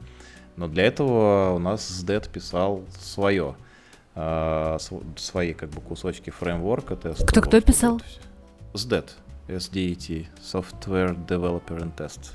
Но 0.56 0.68
для 0.68 0.84
этого 0.84 1.54
у 1.54 1.58
нас 1.58 1.90
SDET 1.90 2.30
писал 2.30 2.82
свое, 3.00 3.56
свои 4.14 5.54
как 5.54 5.70
бы 5.70 5.80
кусочки 5.80 6.28
фреймворка 6.28 6.94
теста. 6.94 7.26
Кто-кто 7.26 7.56
вот, 7.56 7.64
писал? 7.64 8.00
SDET. 8.74 9.10
SDET, 9.48 10.26
Software 10.40 11.16
Developer 11.26 11.80
in 11.80 11.94
Test. 11.96 12.32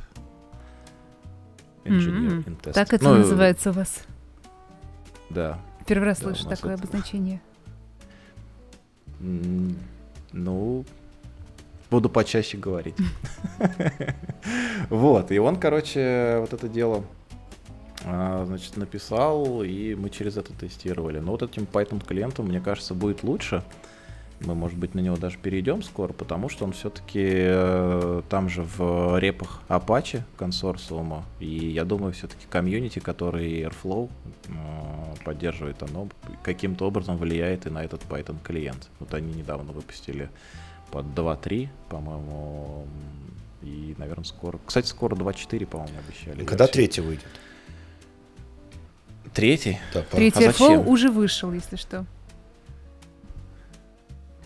Engineer 1.86 2.44
mm-hmm. 2.44 2.62
Test. 2.62 2.74
Так 2.74 2.92
это 2.92 3.04
ну, 3.04 3.16
называется 3.16 3.70
у 3.70 3.74
вас? 3.74 4.04
Да. 5.30 5.60
Первый 5.86 6.06
раз 6.06 6.20
да, 6.20 6.26
слышу 6.26 6.50
такое 6.50 6.74
это... 6.74 6.84
обозначение. 6.84 7.40
Ну, 9.20 10.86
буду 11.90 12.10
почаще 12.10 12.58
говорить. 12.58 12.96
Вот, 14.90 15.32
и 15.32 15.40
он, 15.40 15.58
короче, 15.58 16.38
вот 16.40 16.54
это 16.54 16.70
дело 16.70 17.04
а, 18.06 18.46
значит, 18.46 18.78
написал, 18.78 19.64
и 19.64 19.96
мы 19.96 20.10
через 20.10 20.38
это 20.38 20.54
тестировали. 20.54 21.20
Но 21.20 21.32
вот 21.32 21.44
этим 21.44 21.64
Python 21.64 22.06
клиентом, 22.06 22.48
мне 22.48 22.62
кажется, 22.62 22.94
будет 22.94 23.24
лучше. 23.24 23.64
Мы, 24.40 24.54
может 24.54 24.78
быть, 24.78 24.94
на 24.94 25.00
него 25.00 25.18
даже 25.18 25.38
перейдем 25.40 25.82
скоро, 25.82 26.14
потому 26.14 26.48
что 26.48 26.66
он 26.66 26.72
все-таки 26.72 27.24
э, 27.26 28.22
там 28.30 28.50
же 28.50 28.62
в 28.62 29.18
репах 29.18 29.62
Apache 29.68 30.22
консорциума. 30.38 31.26
И 31.40 31.70
я 31.70 31.86
думаю, 31.86 32.14
все-таки 32.14 32.46
комьюнити, 32.48 33.00
который 33.00 33.62
Airflow 33.62 34.10
э, 34.48 34.52
поддерживает, 35.26 35.82
оно 35.82 36.08
каким-то 36.44 36.86
образом 36.86 37.18
влияет 37.18 37.66
и 37.66 37.72
на 37.72 37.84
этот 37.84 38.04
Python 38.04 38.38
клиент. 38.44 38.90
Вот 39.00 39.14
они 39.16 39.34
недавно 39.34 39.72
выпустили 39.72 40.30
под 40.92 41.06
2.3, 41.08 41.70
по-моему, 41.90 42.86
и, 43.64 43.96
наверное, 43.98 44.24
скоро... 44.24 44.60
Кстати, 44.66 44.88
скоро 44.88 45.16
2.4, 45.16 45.66
по-моему, 45.66 45.98
обещали. 46.08 46.46
Когда 46.46 46.66
версию. 46.66 46.74
третий 46.74 47.02
выйдет? 47.02 47.26
Третий? 49.34 49.80
Да, 49.94 50.04
Третий 50.04 50.46
а 50.46 50.52
Airflow 50.52 50.86
уже 50.86 51.10
вышел, 51.10 51.52
если 51.52 51.76
что. 51.76 52.06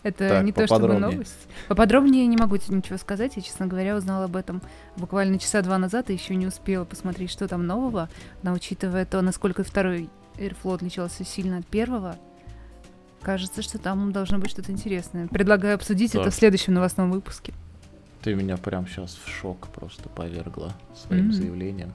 Это 0.03 0.29
так, 0.29 0.43
не 0.43 0.51
то 0.51 0.65
чтобы 0.65 0.98
новость. 0.98 1.48
Поподробнее 1.67 2.25
не 2.25 2.38
могу 2.38 2.55
ничего 2.55 2.98
сказать. 2.98 3.36
Я, 3.36 3.41
честно 3.41 3.67
говоря, 3.67 3.96
узнала 3.96 4.25
об 4.25 4.36
этом 4.36 4.62
буквально 4.98 5.38
часа 5.38 5.62
два 5.62 5.77
назад 5.77 6.10
и 6.10 6.13
еще 6.13 6.36
не 6.36 6.48
успела 6.48 6.86
посмотреть, 6.86 7.29
что 7.29 7.48
там 7.48 7.67
нового. 7.67 8.10
Но 8.41 8.53
учитывая 8.53 9.05
то, 9.05 9.22
насколько 9.22 9.63
второй 9.63 10.10
Airflow 10.38 10.75
отличался 10.75 11.24
сильно 11.24 11.58
от 11.58 11.67
первого, 11.67 12.15
кажется, 13.22 13.62
что 13.62 13.77
там 13.77 14.12
должно 14.12 14.39
быть 14.39 14.50
что-то 14.50 14.72
интересное. 14.72 15.27
Предлагаю 15.27 15.75
обсудить 15.75 16.13
да. 16.13 16.22
это 16.22 16.31
в 16.31 16.34
следующем 16.36 16.74
новостном 16.74 17.12
выпуске. 17.12 17.53
Ты 18.24 18.34
меня 18.34 18.58
прям 18.58 18.88
сейчас 18.88 19.20
в 19.24 19.29
шок 19.29 19.67
просто 19.67 20.10
повергла 20.10 20.74
своим 20.96 21.29
mm-hmm. 21.29 21.34
заявлением. 21.34 21.93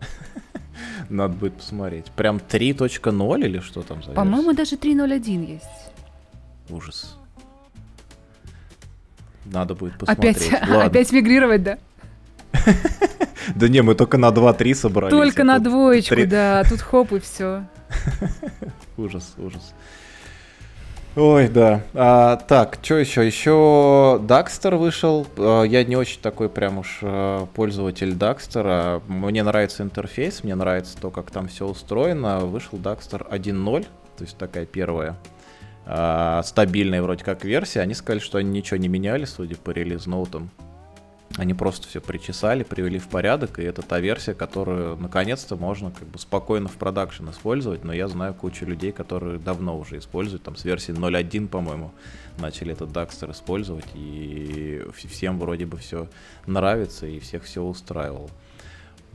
Надо 1.08 1.34
будет 1.34 1.54
посмотреть. 1.54 2.06
Прям 2.12 2.36
3.0 2.36 3.44
или 3.44 3.58
что 3.58 3.82
там 3.82 4.02
за 4.02 4.12
По-моему, 4.12 4.54
даже 4.54 4.76
3.0.1 4.76 5.46
есть. 5.46 5.92
Ужас. 6.70 7.16
Надо 9.44 9.74
будет 9.74 9.98
посмотреть. 9.98 10.52
Опять, 10.52 10.68
опять 10.68 11.12
мигрировать, 11.12 11.62
да? 11.62 11.78
Да 13.56 13.68
не, 13.68 13.82
мы 13.82 13.96
только 13.96 14.18
на 14.18 14.28
2-3 14.28 14.74
собрались. 14.74 15.10
Только 15.10 15.42
на 15.42 15.58
двоечку, 15.58 16.26
да, 16.26 16.62
тут 16.62 16.80
хоп 16.80 17.12
и 17.12 17.18
все. 17.18 17.64
Ужас, 18.96 19.34
ужас. 19.36 19.74
Ой, 21.14 21.48
да. 21.48 21.82
А, 21.92 22.36
так, 22.36 22.78
что 22.82 22.94
еще? 22.94 23.26
Еще 23.26 24.18
Дакстер 24.22 24.76
вышел. 24.76 25.26
А, 25.36 25.62
я 25.64 25.84
не 25.84 25.96
очень 25.96 26.20
такой 26.20 26.48
прям 26.48 26.78
уж 26.78 27.00
а, 27.02 27.46
пользователь 27.46 28.14
Дакстера. 28.14 29.02
Мне 29.08 29.42
нравится 29.42 29.82
интерфейс, 29.82 30.42
мне 30.42 30.54
нравится 30.54 30.96
то, 30.98 31.10
как 31.10 31.30
там 31.30 31.48
все 31.48 31.66
устроено. 31.66 32.40
Вышел 32.40 32.78
Дакстер 32.78 33.26
1.0, 33.30 33.82
то 34.16 34.24
есть 34.24 34.38
такая 34.38 34.64
первая 34.64 35.16
э, 35.86 36.42
стабильная 36.44 37.02
вроде 37.02 37.24
как 37.24 37.44
версия. 37.44 37.80
Они 37.80 37.94
сказали, 37.94 38.20
что 38.20 38.38
они 38.38 38.50
ничего 38.50 38.76
не 38.76 38.88
меняли, 38.88 39.24
судя 39.24 39.56
по 39.56 39.70
релиз-ноутам. 39.70 40.50
Они 41.38 41.54
просто 41.54 41.88
все 41.88 42.00
причесали, 42.00 42.62
привели 42.62 42.98
в 42.98 43.08
порядок, 43.08 43.58
и 43.58 43.62
это 43.62 43.80
та 43.80 44.00
версия, 44.00 44.34
которую 44.34 44.96
наконец-то 44.96 45.56
можно 45.56 45.90
как 45.90 46.06
бы 46.08 46.18
спокойно 46.18 46.68
в 46.68 46.74
продакшн 46.74 47.30
использовать, 47.30 47.84
но 47.84 47.92
я 47.94 48.08
знаю 48.08 48.34
кучу 48.34 48.66
людей, 48.66 48.92
которые 48.92 49.38
давно 49.38 49.78
уже 49.78 49.98
используют, 49.98 50.42
там 50.42 50.56
с 50.56 50.64
версии 50.64 50.92
0.1, 50.92 51.48
по-моему, 51.48 51.92
начали 52.38 52.72
этот 52.72 52.92
Дакстер 52.92 53.30
использовать, 53.30 53.86
и 53.94 54.82
всем 54.94 55.38
вроде 55.38 55.64
бы 55.64 55.78
все 55.78 56.08
нравится, 56.46 57.06
и 57.06 57.18
всех 57.18 57.44
все 57.44 57.62
устраивало. 57.62 58.28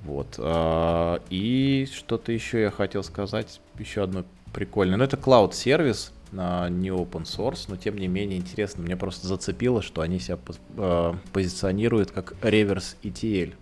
Вот. 0.03 0.35
А, 0.39 1.21
и 1.29 1.87
что-то 1.93 2.31
еще 2.31 2.61
я 2.61 2.71
хотел 2.71 3.03
сказать, 3.03 3.61
еще 3.77 4.03
одно 4.03 4.23
прикольное. 4.53 4.97
Ну, 4.97 5.03
это 5.03 5.17
Cloud 5.17 5.53
сервис, 5.53 6.11
не 6.31 6.89
open 6.89 7.23
source, 7.23 7.65
но 7.67 7.75
тем 7.75 7.97
не 7.97 8.07
менее 8.07 8.39
интересно. 8.39 8.83
Мне 8.83 8.97
просто 8.97 9.27
зацепило, 9.27 9.81
что 9.81 10.01
они 10.01 10.19
себя 10.19 10.37
э, 10.77 11.13
позиционируют 11.33 12.11
как 12.11 12.33
reverse 12.41 12.95
ETL. 13.03 13.53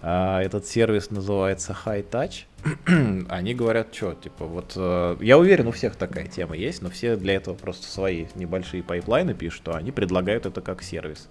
А, 0.00 0.40
этот 0.40 0.66
сервис 0.66 1.10
называется 1.10 1.76
Hightouch. 1.84 3.24
они 3.28 3.54
говорят, 3.54 3.94
что, 3.94 4.14
типа, 4.14 4.44
вот, 4.44 4.72
э, 4.76 5.16
я 5.20 5.38
уверен, 5.38 5.66
у 5.66 5.72
всех 5.72 5.96
такая 5.96 6.26
тема 6.26 6.56
есть, 6.56 6.82
но 6.82 6.90
все 6.90 7.16
для 7.16 7.34
этого 7.34 7.54
просто 7.54 7.86
свои 7.86 8.26
небольшие 8.34 8.82
пайплайны 8.82 9.34
пишут, 9.34 9.62
что 9.62 9.76
они 9.76 9.90
предлагают 9.90 10.46
это 10.46 10.60
как 10.60 10.82
сервис 10.82 11.28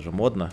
это 0.00 0.02
же 0.02 0.10
модно, 0.10 0.50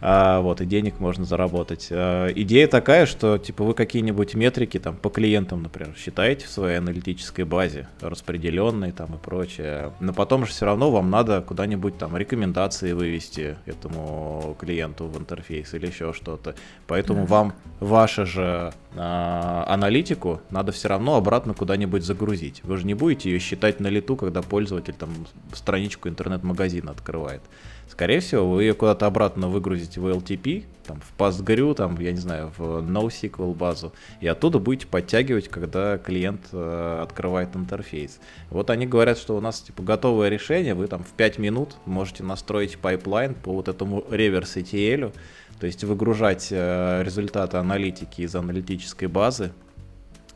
а, 0.00 0.40
вот, 0.40 0.60
и 0.60 0.66
денег 0.66 1.00
можно 1.00 1.24
заработать. 1.24 1.88
А, 1.90 2.28
идея 2.28 2.68
такая, 2.68 3.06
что, 3.06 3.38
типа, 3.38 3.64
вы 3.64 3.74
какие-нибудь 3.74 4.34
метрики, 4.34 4.78
там, 4.78 4.96
по 4.96 5.08
клиентам, 5.08 5.62
например, 5.62 5.94
считаете 5.96 6.46
в 6.46 6.50
своей 6.50 6.78
аналитической 6.78 7.44
базе, 7.44 7.88
распределенные, 8.00 8.92
там, 8.92 9.14
и 9.14 9.18
прочее, 9.18 9.92
но 10.00 10.12
потом 10.12 10.46
же 10.46 10.52
все 10.52 10.66
равно 10.66 10.90
вам 10.90 11.10
надо 11.10 11.40
куда-нибудь, 11.40 11.98
там, 11.98 12.16
рекомендации 12.16 12.92
вывести 12.92 13.56
этому 13.66 14.56
клиенту 14.58 15.06
в 15.06 15.18
интерфейс 15.18 15.72
или 15.74 15.86
еще 15.86 16.12
что-то, 16.12 16.54
поэтому 16.86 17.24
вам 17.24 17.54
ваша 17.80 18.26
же 18.26 18.72
а, 18.94 19.64
аналитику 19.68 20.40
надо 20.50 20.72
все 20.72 20.88
равно 20.88 21.16
обратно 21.16 21.54
куда-нибудь 21.54 22.04
загрузить. 22.04 22.62
Вы 22.62 22.76
же 22.76 22.86
не 22.86 22.94
будете 22.94 23.30
ее 23.30 23.38
считать 23.38 23.80
на 23.80 23.86
лету, 23.86 24.16
когда 24.16 24.42
пользователь 24.42 24.94
там 24.94 25.10
страничку 25.52 26.08
интернет-магазина 26.08 26.90
открывает. 26.90 27.42
Скорее 27.88 28.20
всего, 28.20 28.48
вы 28.48 28.64
ее 28.64 28.74
куда-то 28.74 29.06
обратно 29.06 29.48
выгрузите 29.48 30.00
в 30.00 30.06
OLTP, 30.06 30.64
там, 30.86 31.00
в 31.00 31.20
PostgreSQL, 31.20 31.74
там, 31.74 31.98
я 32.00 32.12
не 32.12 32.18
знаю, 32.18 32.52
в 32.56 32.80
NoSQL 32.80 33.54
базу, 33.54 33.92
и 34.20 34.26
оттуда 34.26 34.58
будете 34.58 34.86
подтягивать, 34.86 35.48
когда 35.48 35.98
клиент 35.98 36.40
э, 36.52 37.00
открывает 37.02 37.54
интерфейс. 37.54 38.18
Вот 38.50 38.70
они 38.70 38.86
говорят, 38.86 39.18
что 39.18 39.36
у 39.36 39.40
нас 39.40 39.60
типа 39.60 39.82
готовое 39.82 40.28
решение, 40.30 40.74
вы 40.74 40.86
там 40.86 41.04
в 41.04 41.10
5 41.12 41.38
минут 41.38 41.76
можете 41.84 42.22
настроить 42.22 42.78
пайплайн 42.78 43.34
по 43.34 43.52
вот 43.52 43.68
этому 43.68 44.04
reverse 44.10 44.56
ETL, 44.56 45.14
то 45.60 45.66
есть 45.66 45.84
выгружать 45.84 46.48
э, 46.50 47.02
результаты 47.04 47.58
аналитики 47.58 48.22
из 48.22 48.34
аналитической 48.34 49.06
базы 49.06 49.52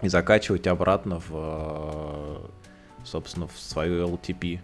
и 0.02 0.08
закачивать 0.08 0.66
обратно 0.66 1.20
в, 1.20 1.30
э, 1.32 2.36
собственно, 3.04 3.48
в 3.48 3.58
свою 3.58 4.06
LTP 4.06 4.60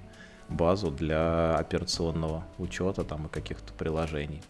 базу 0.53 0.91
для 0.91 1.55
операционного 1.57 2.45
учета 2.59 3.05
там 3.05 3.27
и 3.27 3.29
каких-то 3.29 3.73
приложений. 3.73 4.43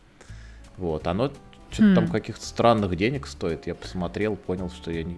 Вот, 0.76 1.06
оно 1.06 1.32
что-то 1.70 1.88
mm. 1.88 1.94
там 1.94 2.08
каких-то 2.08 2.44
странных 2.44 2.96
денег 2.96 3.26
стоит. 3.26 3.66
Я 3.66 3.74
посмотрел, 3.74 4.36
понял, 4.36 4.70
что 4.70 4.90
я 4.90 5.04
не... 5.04 5.16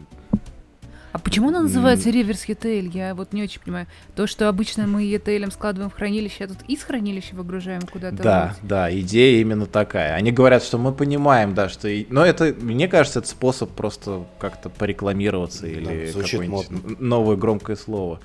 А 1.12 1.18
почему 1.20 1.50
она 1.50 1.60
называется 1.62 2.10
реверс 2.10 2.48
ETL? 2.48 2.90
Я 2.92 3.14
вот 3.14 3.32
не 3.32 3.44
очень 3.44 3.60
понимаю. 3.60 3.86
То, 4.16 4.26
что 4.26 4.48
обычно 4.48 4.88
мы 4.88 5.04
ETL 5.04 5.48
складываем 5.52 5.88
в 5.88 5.94
хранилище, 5.94 6.42
а 6.44 6.48
тут 6.48 6.58
из 6.66 6.82
хранилища 6.82 7.36
выгружаем 7.36 7.82
куда-то. 7.82 8.20
Да, 8.20 8.46
вниз. 8.46 8.58
да, 8.68 9.00
идея 9.00 9.40
именно 9.40 9.66
такая. 9.66 10.14
Они 10.14 10.32
говорят, 10.32 10.64
что 10.64 10.76
мы 10.76 10.92
понимаем, 10.92 11.54
да, 11.54 11.68
что... 11.68 11.86
и- 11.86 12.06
Но 12.10 12.26
это, 12.26 12.52
мне 12.60 12.88
кажется, 12.88 13.20
это 13.20 13.28
способ 13.28 13.70
просто 13.70 14.24
как-то 14.40 14.70
порекламироваться 14.70 15.68
или 15.68 16.06
звучит 16.06 16.40
какое-нибудь 16.40 16.70
модно. 16.70 16.96
новое 16.98 17.36
громкое 17.36 17.76
слово. 17.76 18.18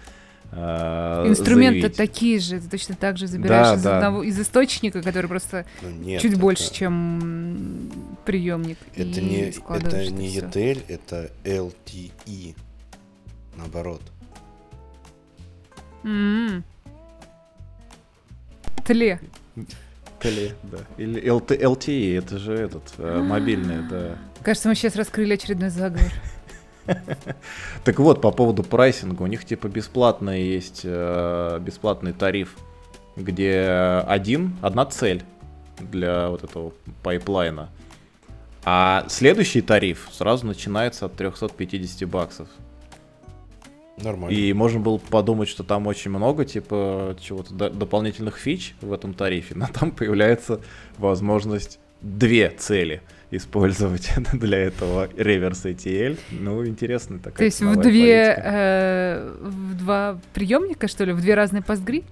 Э, 0.51 1.25
Инструменты 1.27 1.81
заявить. 1.81 1.97
такие 1.97 2.39
же, 2.39 2.59
ты 2.59 2.69
точно 2.69 2.95
так 2.95 3.17
же 3.17 3.27
забираешь 3.27 3.67
Да, 3.67 3.75
из, 3.75 3.81
да. 3.83 3.95
одного, 3.97 4.23
из 4.23 4.39
источника, 4.39 5.01
который 5.01 5.27
просто 5.27 5.65
Ну, 5.81 5.89
нет, 5.89 6.21
чуть 6.21 6.31
это- 6.33 6.41
больше, 6.41 6.73
чем 6.73 7.91
приемник. 8.25 8.77
Это 8.95 9.19
и 9.19 9.23
не, 9.23 9.41
это 9.49 9.61
это 9.87 10.11
не 10.11 10.29
всё. 10.29 10.45
ETL, 10.47 10.83
это 10.87 11.31
LTE. 11.43 12.55
Наоборот. 13.57 14.01
М. 16.03 16.63
Тле. 18.85 19.19
Теле, 20.21 20.53
да. 20.63 20.79
Или 20.97 21.21
LT 21.21 21.55
LTE, 21.61 22.17
это 22.17 22.37
же 22.39 22.53
этот, 22.53 22.83
э, 22.97 23.21
мобильный, 23.21 23.87
да. 23.89 24.17
Кажется, 24.43 24.67
мы 24.69 24.75
сейчас 24.75 24.95
раскрыли 24.95 25.33
очередной 25.33 25.69
заговор. 25.69 26.11
Так 27.83 27.99
вот, 27.99 28.21
по 28.21 28.31
поводу 28.31 28.63
прайсинга, 28.63 29.23
у 29.23 29.27
них 29.27 29.45
типа 29.45 29.67
бесплатный 29.67 30.43
есть 30.43 30.81
э, 30.83 31.59
бесплатный 31.61 32.13
тариф, 32.13 32.55
где 33.15 34.03
один, 34.07 34.55
одна 34.61 34.85
цель 34.85 35.23
для 35.79 36.29
вот 36.29 36.43
этого 36.43 36.73
пайплайна. 37.03 37.69
А 38.65 39.05
следующий 39.07 39.61
тариф 39.61 40.09
сразу 40.11 40.45
начинается 40.45 41.05
от 41.05 41.15
350 41.15 42.07
баксов. 42.09 42.47
Нормально. 43.97 44.33
И 44.33 44.53
можно 44.53 44.79
было 44.79 44.97
подумать, 44.97 45.49
что 45.49 45.63
там 45.63 45.87
очень 45.87 46.11
много, 46.11 46.45
типа, 46.45 47.17
чего-то 47.19 47.53
до- 47.53 47.69
дополнительных 47.69 48.37
фич 48.37 48.75
в 48.81 48.93
этом 48.93 49.13
тарифе, 49.13 49.55
но 49.55 49.67
там 49.67 49.91
появляется 49.91 50.61
возможность 50.97 51.79
две 52.01 52.49
цели 52.49 53.01
использовать 53.31 54.11
для 54.33 54.57
этого 54.57 55.07
реверс 55.17 55.65
ATL. 55.65 56.17
Ну, 56.31 56.65
интересная 56.65 57.19
такая 57.19 57.37
То 57.37 57.43
есть 57.45 57.61
в 57.61 57.75
две, 57.81 58.35
э, 58.37 59.35
в 59.41 59.77
два 59.77 60.19
приемника, 60.33 60.87
что 60.87 61.03
ли, 61.05 61.13
в 61.13 61.21
две 61.21 61.35
разные 61.35 61.61
постгри? 61.61 62.03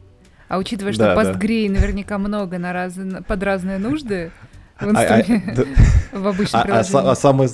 А 0.48 0.58
учитывая, 0.60 0.94
что 0.94 1.04
Да, 1.04 1.16
да. 1.16 1.24
постгрей 1.24 1.68
наверняка 1.70 2.18
много 2.18 2.58
на 2.58 2.72
раз... 2.72 2.94
под 3.28 3.44
разные 3.44 3.80
нужды 3.80 4.32
в, 4.80 4.84
А- 4.84 4.90
а- 4.90 5.22
инструме- 5.22 5.56
да, 5.56 5.64
в 6.20 6.28
обычном 6.28 6.62
а- 6.62 6.64
а 6.64 6.66
приложении. 6.84 7.12
а 7.12 7.16
самое... 7.16 7.50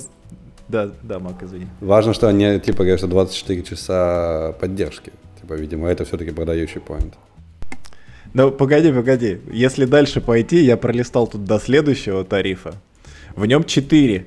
Да, 0.68 0.90
да, 1.02 1.18
Мак, 1.18 1.42
извини. 1.42 1.66
Важно, 1.80 2.14
что 2.14 2.28
они, 2.28 2.58
типа, 2.60 2.78
говорят, 2.84 2.98
что 3.00 3.08
24 3.08 3.62
часа 3.64 4.52
поддержки. 4.60 5.12
Типа, 5.40 5.54
видимо, 5.54 5.88
это 5.88 6.04
все-таки 6.04 6.30
продающий 6.30 6.80
поинт. 6.80 7.14
Ну, 8.32 8.50
погоди, 8.50 8.90
погоди. 8.92 9.40
Если 9.52 9.84
дальше 9.84 10.20
пойти, 10.20 10.62
я 10.64 10.76
пролистал 10.76 11.26
тут 11.26 11.44
до 11.44 11.58
следующего 11.58 12.24
тарифа. 12.24 12.74
В 13.36 13.46
нем 13.46 13.64
4 13.64 14.26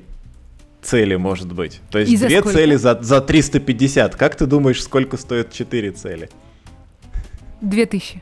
цели 0.81 1.15
может 1.15 1.51
быть. 1.53 1.81
То 1.89 1.99
есть 1.99 2.11
И 2.11 2.17
две 2.17 2.41
цели 2.41 2.75
за, 2.75 2.97
за 3.01 3.21
350. 3.21 4.15
Как 4.15 4.35
ты 4.35 4.45
думаешь, 4.45 4.81
сколько 4.83 5.17
стоят 5.17 5.51
4 5.51 5.91
цели? 5.91 6.29
Две 7.61 7.85
тысячи. 7.85 8.21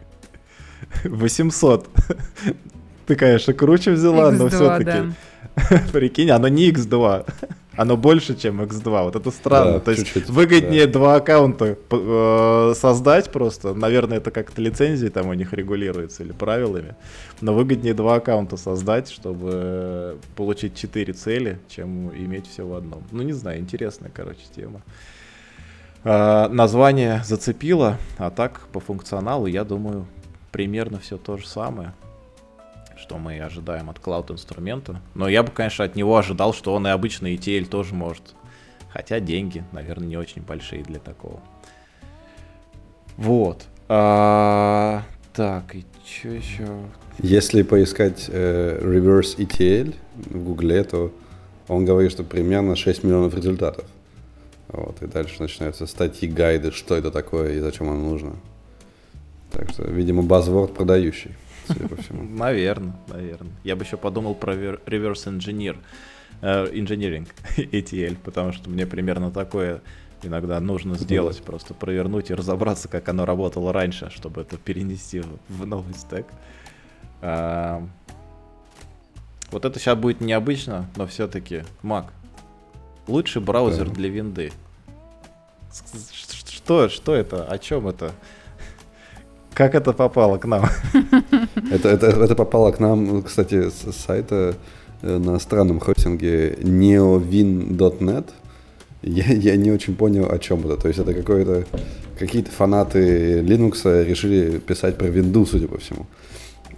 800. 1.03 1.89
Ты, 3.07 3.15
конечно, 3.15 3.53
круче 3.53 3.91
взяла, 3.91 4.31
но 4.31 4.47
X2, 4.47 4.49
все-таки. 4.49 4.83
да. 4.85 5.05
Прикинь, 5.93 6.31
оно 6.31 6.47
не 6.47 6.71
X2. 6.71 7.25
Оно 7.77 7.97
больше, 7.97 8.35
чем 8.37 8.61
X2. 8.61 9.03
Вот 9.03 9.15
это 9.15 9.31
странно. 9.31 9.73
Да, 9.73 9.79
То 9.79 9.91
есть 9.91 10.05
чуть-чуть, 10.05 10.29
выгоднее 10.29 10.87
два 10.87 11.15
аккаунта 11.15 11.77
э, 11.91 12.73
создать 12.73 13.31
просто. 13.31 13.73
Наверное, 13.73 14.19
это 14.19 14.31
как-то 14.31 14.61
лицензии 14.61 15.09
там 15.09 15.27
у 15.27 15.33
них 15.33 15.51
регулируется 15.51 16.23
или 16.23 16.31
правилами. 16.31 16.95
Но 17.41 17.53
выгоднее 17.53 17.93
два 17.93 18.15
аккаунта 18.15 18.55
создать, 18.55 19.09
чтобы 19.09 20.17
получить 20.37 20.75
четыре 20.75 21.11
цели, 21.11 21.59
чем 21.67 22.15
иметь 22.15 22.47
все 22.47 22.65
в 22.65 22.73
одном. 22.73 23.03
Ну, 23.11 23.23
не 23.23 23.33
знаю, 23.33 23.59
интересная, 23.59 24.09
короче, 24.13 24.43
тема. 24.55 24.81
А, 26.05 26.47
название 26.47 27.23
зацепило, 27.25 27.97
а 28.17 28.29
так 28.29 28.67
по 28.71 28.79
функционалу, 28.79 29.47
я 29.47 29.65
думаю, 29.65 30.07
примерно 30.51 30.99
все 30.99 31.17
то 31.17 31.35
же 31.35 31.45
самое 31.45 31.93
что 32.97 33.17
мы 33.17 33.39
ожидаем 33.39 33.89
от 33.89 33.99
клауд-инструмента. 33.99 35.01
Но 35.13 35.27
я 35.27 35.43
бы, 35.43 35.51
конечно, 35.51 35.85
от 35.85 35.95
него 35.95 36.17
ожидал, 36.17 36.53
что 36.53 36.73
он 36.73 36.87
и 36.87 36.89
обычный 36.89 37.35
ETL 37.35 37.65
тоже 37.65 37.93
может. 37.93 38.35
Хотя 38.89 39.19
деньги, 39.19 39.63
наверное, 39.71 40.07
не 40.07 40.17
очень 40.17 40.41
большие 40.41 40.83
для 40.83 40.99
такого. 40.99 41.41
Вот. 43.17 43.65
А, 43.87 45.03
так, 45.33 45.75
и 45.75 45.85
что 46.05 46.29
еще? 46.29 46.67
Если 47.19 47.61
поискать 47.61 48.25
э, 48.29 48.79
reverse 48.81 49.37
ETL 49.37 49.93
в 50.15 50.43
Гугле, 50.43 50.83
то 50.83 51.11
он 51.67 51.85
говорит, 51.85 52.11
что 52.11 52.23
примерно 52.23 52.75
6 52.75 53.03
миллионов 53.03 53.33
результатов. 53.35 53.85
Вот, 54.67 55.01
и 55.01 55.07
дальше 55.07 55.41
начинаются 55.41 55.85
статьи, 55.87 56.27
гайды, 56.27 56.71
что 56.71 56.95
это 56.95 57.11
такое 57.11 57.53
и 57.53 57.59
зачем 57.59 57.89
оно 57.89 58.09
нужно. 58.09 58.33
Так 59.51 59.69
что, 59.69 59.83
видимо, 59.83 60.23
buzzword 60.23 60.73
продающий, 60.73 61.31
судя 61.67 61.87
по 61.87 61.95
всему. 62.01 62.23
Наверное, 62.37 62.95
наверное. 63.07 63.51
Я 63.63 63.75
бы 63.75 63.83
еще 63.83 63.97
подумал 63.97 64.35
про 64.35 64.53
reverse 64.53 65.25
engineer, 65.37 65.77
engineering 66.41 67.27
ETL, 67.57 68.17
потому 68.23 68.51
что 68.53 68.69
мне 68.69 68.85
примерно 68.85 69.31
такое 69.31 69.81
иногда 70.23 70.59
нужно 70.59 70.95
сделать, 70.97 71.41
просто 71.43 71.73
провернуть 71.73 72.29
и 72.31 72.33
разобраться, 72.33 72.87
как 72.87 73.07
оно 73.09 73.25
работало 73.25 73.71
раньше, 73.71 74.09
чтобы 74.09 74.41
это 74.41 74.57
перенести 74.57 75.21
в- 75.49 75.65
новый 75.65 75.93
стек. 75.93 76.25
А, 77.21 77.85
Вот 79.51 79.63
это 79.65 79.79
сейчас 79.79 79.97
будет 79.97 80.21
необычно, 80.21 80.87
но 80.95 81.05
все-таки 81.05 81.63
Mac. 81.83 82.05
Лучший 83.07 83.41
браузер 83.41 83.87
Да. 83.87 83.93
для 83.93 84.09
винды. 84.09 84.51
Что, 86.11 86.89
что 86.89 87.13
это? 87.13 87.45
О 87.45 87.57
чем 87.59 87.87
это? 87.87 88.11
Как 89.55 89.73
это 89.73 89.93
попало 89.93 90.37
к 90.37 90.45
нам? 90.45 90.65
Это, 91.71 91.89
это, 91.89 92.07
это 92.07 92.35
попало 92.35 92.71
к 92.71 92.79
нам, 92.79 93.23
кстати, 93.23 93.69
с 93.69 93.95
сайта 94.05 94.55
э, 95.01 95.17
на 95.17 95.39
странном 95.39 95.79
хостинге 95.79 96.55
neovin.net. 96.55 98.25
Я, 99.01 99.25
я 99.31 99.55
не 99.55 99.71
очень 99.71 99.95
понял, 99.95 100.29
о 100.29 100.37
чем 100.39 100.59
это. 100.65 100.75
То 100.77 100.87
есть 100.89 100.99
это 100.99 101.13
какое-то 101.13 101.65
какие-то 102.19 102.51
фанаты 102.51 103.39
Linux 103.39 104.03
решили 104.03 104.59
писать 104.59 104.97
про 104.97 105.07
винду, 105.07 105.45
судя 105.45 105.67
по 105.67 105.77
всему. 105.77 106.05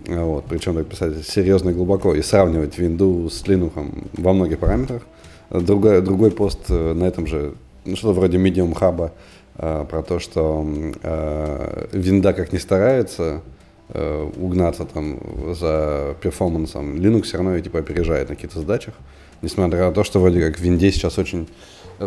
А 0.08 0.24
Вот, 0.24 0.46
причем 0.48 0.76
так 0.76 0.86
писать 0.88 1.28
серьезно 1.28 1.72
и 1.72 1.74
глубоко 1.74 2.14
и 2.14 2.22
сравнивать 2.22 2.78
винду 2.78 3.30
с 3.30 3.44
Linux 3.44 3.72
во 4.14 4.34
многих 4.34 4.60
параметрах. 4.60 5.02
Другой, 5.50 6.02
другой 6.02 6.30
пост 6.30 6.60
э, 6.70 6.94
на 6.94 7.06
этом 7.06 7.26
же, 7.26 7.54
ну, 7.86 7.96
что-то 7.96 8.14
вроде 8.20 8.38
Medium 8.38 8.74
Hub, 8.74 9.12
про 9.58 10.04
то, 10.04 10.20
что 10.20 10.66
э, 11.02 11.88
винда 11.92 12.34
как 12.34 12.54
не 12.54 12.60
старается 12.60 13.42
э, 13.90 14.30
угнаться 14.38 14.86
там 14.86 15.20
за 15.54 16.16
перформансом, 16.22 16.96
Linux 16.96 17.24
все 17.24 17.38
равно 17.38 17.60
типа 17.60 17.80
опережает 17.80 18.30
на 18.30 18.36
каких-то 18.36 18.60
задачах. 18.60 18.94
Несмотря 19.42 19.88
на 19.88 19.92
то, 19.92 20.04
что 20.04 20.20
вроде 20.20 20.42
как 20.42 20.58
в 20.58 20.62
винде 20.62 20.92
сейчас 20.92 21.18
очень 21.18 21.48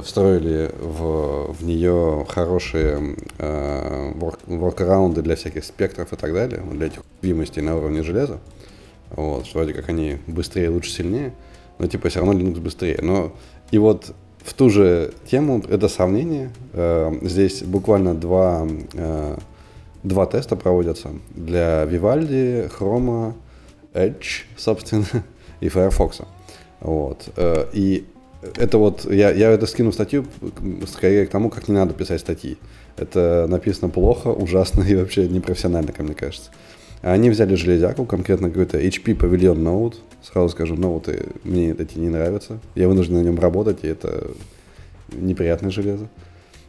встроили 0.03 0.71
в, 0.81 1.53
в 1.53 1.65
нее 1.65 2.25
хорошие 2.29 3.17
э, 3.39 4.13
ворк- 4.15 4.41
воркараунды 4.47 5.23
для 5.23 5.35
всяких 5.35 5.65
спектров 5.65 6.13
и 6.13 6.17
так 6.17 6.33
далее, 6.33 6.61
для 6.73 6.87
этих 6.87 7.01
уязвимостей 7.23 7.61
на 7.63 7.77
уровне 7.77 8.03
железа. 8.03 8.39
Вот, 9.11 9.47
что 9.47 9.59
вроде 9.59 9.75
как 9.75 9.89
они 9.89 10.19
быстрее, 10.29 10.71
лучше, 10.71 10.93
сильнее, 10.93 11.33
но 11.79 11.89
типа 11.89 12.09
все 12.09 12.21
равно 12.21 12.39
Linux 12.41 12.61
быстрее. 12.61 12.99
Но 13.03 13.33
и 13.73 13.79
вот 13.79 14.15
в 14.45 14.55
ту 14.55 14.71
же 14.71 15.13
тему 15.31 15.63
это 15.69 15.89
сравнение. 15.89 16.51
Э, 16.73 17.13
здесь 17.23 17.63
буквально 17.63 18.15
два, 18.15 18.67
э, 18.95 19.37
два 20.03 20.27
теста 20.27 20.57
проводятся 20.57 21.11
для 21.31 21.85
Vivaldi, 21.85 22.71
Chrome, 22.79 23.35
Edge, 23.93 24.45
собственно, 24.57 25.07
и 25.61 25.69
Firefox. 25.69 26.23
Вот. 26.81 27.29
э, 27.37 27.67
И 27.73 28.07
это 28.57 28.79
вот, 28.79 29.05
я, 29.05 29.31
я 29.31 29.51
это 29.51 29.67
скину 29.67 29.91
в 29.91 29.95
статью 29.95 30.25
скорее 30.87 31.27
к 31.27 31.31
тому, 31.31 31.51
как 31.51 31.69
не 31.69 31.75
надо 31.75 31.93
писать 31.93 32.21
статьи. 32.21 32.57
Это 32.97 33.47
написано 33.49 33.89
плохо, 33.91 34.29
ужасно 34.29 34.83
и 34.89 34.95
вообще 34.95 35.29
непрофессионально, 35.29 35.93
как 35.93 36.07
мне 36.07 36.15
кажется. 36.15 36.51
Они 37.03 37.31
взяли 37.31 37.55
железяку, 37.55 38.05
конкретно 38.05 38.49
какой-то 38.51 38.79
HP 38.79 39.17
Pavilion 39.17 39.57
Note. 39.57 39.95
Сразу 40.23 40.51
скажу, 40.51 40.75
ноуты 40.77 41.27
мне 41.45 41.71
эти 41.71 41.99
не 41.99 42.11
нравятся. 42.11 42.59
Я 42.75 42.89
вынужден 42.89 43.15
на 43.17 43.23
нем 43.23 43.39
работать, 43.39 43.79
и 43.83 43.89
это 43.89 44.31
неприятное 45.13 45.71
железо. 45.71 46.09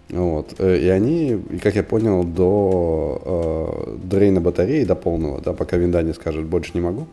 Вот. 0.09 0.55
Э, 0.59 0.77
И 0.77 0.87
они, 0.87 1.37
как 1.61 1.75
я 1.75 1.83
понял, 1.83 2.23
до 2.23 3.21
э, 3.25 3.97
дрейна 4.07 4.39
батареи, 4.41 4.85
до 4.85 4.95
полного, 4.95 5.41
да, 5.41 5.53
пока 5.53 5.77
винда 5.77 6.01
не 6.01 6.13
скажет, 6.13 6.45
больше 6.45 6.71
не 6.75 6.81
могу, 6.81 7.07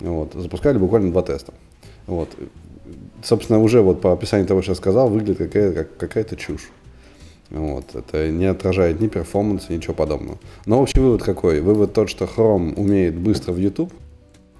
вот, 0.00 0.32
запускали 0.34 0.78
буквально 0.78 1.10
два 1.12 1.22
теста. 1.22 1.52
Вот. 2.06 2.28
Собственно, 3.22 3.60
уже 3.60 3.80
вот 3.80 4.00
по 4.00 4.12
описанию 4.12 4.46
того, 4.46 4.62
что 4.62 4.72
я 4.72 4.76
сказал, 4.76 5.08
выглядит 5.08 5.38
какая- 5.38 5.72
как, 5.72 5.96
какая-то 5.96 6.36
чушь. 6.36 6.70
Вот, 7.50 7.94
это 7.94 8.28
не 8.28 8.46
отражает 8.46 9.00
ни 9.00 9.06
перформанса, 9.06 9.72
ничего 9.72 9.94
подобного. 9.94 10.38
Но 10.66 10.80
общий 10.80 10.98
вывод 10.98 11.22
какой? 11.22 11.60
Вывод 11.60 11.92
тот, 11.92 12.10
что 12.10 12.24
Chrome 12.24 12.74
умеет 12.74 13.14
быстро 13.16 13.52
в 13.52 13.58
YouTube, 13.58 13.92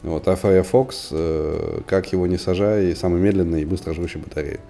вот, 0.03 0.29
а 0.29 0.37
Firefox, 0.37 1.09
э, 1.11 1.81
как 1.87 2.13
его 2.13 2.27
не 2.27 2.39
сажай, 2.39 2.95
самый 2.95 3.21
медленный 3.21 3.63
и 3.63 3.65
быстро 3.65 3.93
живущий 3.93 4.19
батареи 4.19 4.61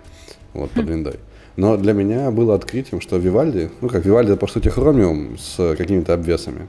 вот, 0.55 0.71
под 0.71 0.89
виндой. 0.89 1.17
Но 1.57 1.77
для 1.77 1.93
меня 1.93 2.31
было 2.31 2.55
открытием, 2.55 3.01
что 3.01 3.17
Vivaldi, 3.17 3.71
ну 3.81 3.89
как 3.89 4.05
Vivaldi, 4.07 4.33
это 4.33 4.37
по 4.37 4.47
сути 4.47 4.69
Chromium 4.69 5.39
с 5.39 5.77
какими-то 5.77 6.15
обвесами. 6.15 6.69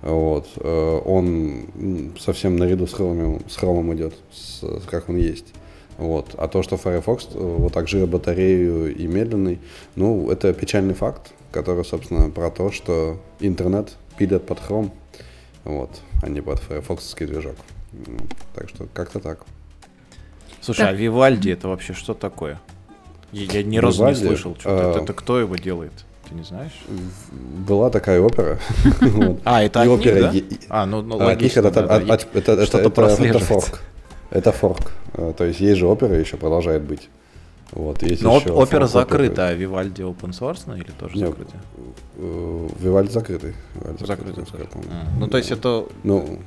Вот, 0.00 0.46
э, 0.56 1.00
он 1.04 2.12
совсем 2.18 2.56
наряду 2.56 2.86
с 2.86 2.94
Chromium, 2.94 3.42
с 3.50 3.58
Chrome 3.58 3.94
идет, 3.94 4.14
с, 4.32 4.64
как 4.90 5.10
он 5.10 5.16
есть. 5.16 5.46
Вот. 6.00 6.34
А 6.38 6.48
то, 6.48 6.62
что 6.62 6.78
Firefox 6.78 7.28
э, 7.34 7.38
вот 7.38 7.74
так 7.74 7.86
жирит 7.86 8.08
батарею 8.08 8.96
и 8.96 9.06
медленный, 9.06 9.60
ну, 9.96 10.30
это 10.30 10.54
печальный 10.54 10.94
факт, 10.94 11.32
который, 11.52 11.84
собственно, 11.84 12.30
про 12.30 12.50
то, 12.50 12.72
что 12.72 13.20
интернет 13.38 13.96
пилят 14.16 14.46
под 14.46 14.58
Chrome, 14.60 14.90
вот, 15.64 15.90
а 16.22 16.30
не 16.30 16.40
под 16.40 16.58
Firefox 16.60 17.14
движок. 17.18 17.56
Так 18.54 18.70
что 18.70 18.86
как-то 18.94 19.20
так. 19.20 19.44
Слушай, 20.62 20.86
так. 20.86 20.90
а 20.90 20.92
Вивальди 20.94 21.50
это 21.50 21.68
вообще 21.68 21.92
что 21.92 22.14
такое? 22.14 22.58
Я, 23.32 23.44
я 23.52 23.62
ни 23.62 23.76
разу 23.76 24.08
не 24.08 24.14
слышал. 24.14 24.56
Что 24.58 24.70
а... 24.70 24.90
это, 24.92 25.00
это 25.04 25.12
кто 25.12 25.38
его 25.38 25.56
делает? 25.56 25.92
Ты 26.30 26.34
не 26.34 26.44
знаешь? 26.44 26.72
Была 27.30 27.90
такая 27.90 28.22
опера. 28.22 28.58
А, 29.44 29.62
это 29.62 29.82
от 29.82 30.04
них, 30.32 30.44
А, 30.70 30.86
ну, 30.86 31.02
ну 31.02 31.18
логично. 31.18 31.60
Это 31.60 31.82
форк. 33.38 33.82
Это 34.30 34.52
форк. 34.52 34.92
Э, 35.14 35.32
то 35.36 35.44
есть 35.44 35.60
есть 35.60 35.78
же 35.78 35.86
опера 35.86 36.14
еще 36.14 36.36
продолжает 36.36 36.82
быть. 36.82 37.08
Вот, 37.72 38.02
есть 38.02 38.22
Но 38.22 38.36
еще 38.36 38.50
опера 38.50 38.86
закрыта, 38.86 39.48
а 39.48 39.54
Вивальди 39.54 40.02
open 40.02 40.30
source 40.30 40.76
или 40.76 40.90
тоже 40.98 41.16
Нет, 41.16 41.28
закрытый? 41.28 41.60
Э, 42.16 42.68
Вивальди 42.80 43.12
закрытый. 43.12 43.54
Вивальди 43.74 44.04
закрытый, 44.04 44.44
закрытый 44.44 44.82
а, 44.90 45.06
ну, 45.18 45.28
то 45.28 45.38
есть 45.38 45.52
это, 45.52 45.84
ну, 46.02 46.40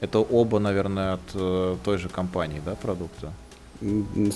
это 0.00 0.18
оба, 0.18 0.58
наверное, 0.58 1.14
от 1.14 1.20
э, 1.34 1.76
той 1.84 1.98
же 1.98 2.08
компании, 2.08 2.60
да, 2.64 2.74
продукта? 2.74 3.32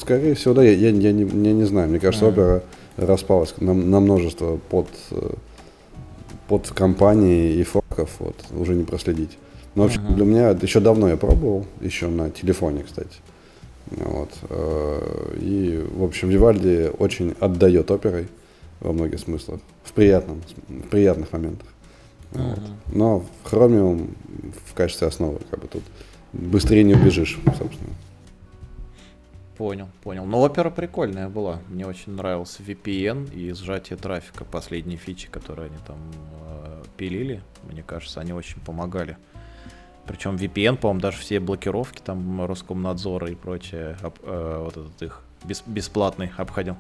Скорее 0.01 0.35
всего, 0.35 0.55
да, 0.55 0.63
я, 0.63 0.73
я, 0.73 0.91
я, 0.91 1.13
не, 1.13 1.25
я 1.25 1.53
не 1.53 1.65
знаю. 1.65 1.89
Мне 1.89 2.01
кажется, 2.01 2.27
а. 2.27 2.29
опера 2.31 2.63
распалась 2.97 3.55
на, 3.59 3.75
на 3.75 4.01
множество 4.01 4.57
под, 4.71 4.89
под 6.49 6.69
компании 6.71 7.55
и 7.55 7.63
форков, 7.63 8.11
вот, 8.21 8.37
уже 8.53 8.75
не 8.75 8.85
проследить. 8.85 9.37
Но, 9.75 9.85
в 9.85 9.87
общем, 9.87 10.03
uh-huh. 10.03 10.15
для 10.15 10.25
меня 10.25 10.51
еще 10.51 10.81
давно 10.81 11.09
я 11.09 11.17
пробовал, 11.17 11.67
еще 11.81 12.09
на 12.09 12.31
телефоне, 12.31 12.83
кстати. 12.83 13.19
Вот. 13.87 14.31
Э, 14.51 15.37
и, 15.41 15.85
в 15.95 16.05
общем, 16.05 16.29
Вивальди 16.29 16.91
очень 16.99 17.35
отдает 17.41 17.91
оперой 17.91 18.29
во 18.81 18.93
многих 18.93 19.21
смыслах, 19.21 19.61
в, 19.85 19.93
приятном, 19.93 20.43
в 20.69 20.89
приятных 20.89 21.33
моментах. 21.33 21.69
Uh-huh. 22.33 22.49
Вот. 22.49 22.61
Но 22.95 23.25
Chromium 23.45 24.15
в 24.67 24.75
качестве 24.75 25.09
основы, 25.09 25.41
как 25.51 25.61
бы 25.61 25.69
тут 25.69 25.83
быстрее 26.33 26.85
не 26.85 26.95
убежишь, 26.95 27.39
собственно. 27.47 27.93
Понял, 29.57 29.89
понял. 30.03 30.25
Но 30.25 30.41
опера 30.41 30.71
прикольная 30.71 31.29
была. 31.29 31.61
Мне 31.69 31.87
очень 31.87 32.13
нравился 32.13 32.63
VPN 32.63 33.33
и 33.33 33.53
сжатие 33.53 33.99
трафика. 33.99 34.45
Последние 34.45 34.99
фичи, 34.99 35.31
которые 35.31 35.67
они 35.67 35.77
там 35.87 35.99
э, 36.49 36.83
пилили, 36.97 37.43
мне 37.71 37.83
кажется, 37.83 38.21
они 38.21 38.33
очень 38.33 38.61
помогали. 38.61 39.17
Причем 40.07 40.37
VPN, 40.37 40.77
по-моему, 40.77 41.01
даже 41.01 41.19
все 41.19 41.39
блокировки 41.41 42.01
там 42.05 42.45
Роскомнадзора 42.45 43.31
и 43.31 43.35
прочее, 43.35 43.97
об, 44.03 44.15
э, 44.23 44.61
вот 44.65 44.77
этот 44.77 45.03
их 45.03 45.23
бес, 45.45 45.63
бесплатный 45.67 46.33
обходил. 46.37 46.77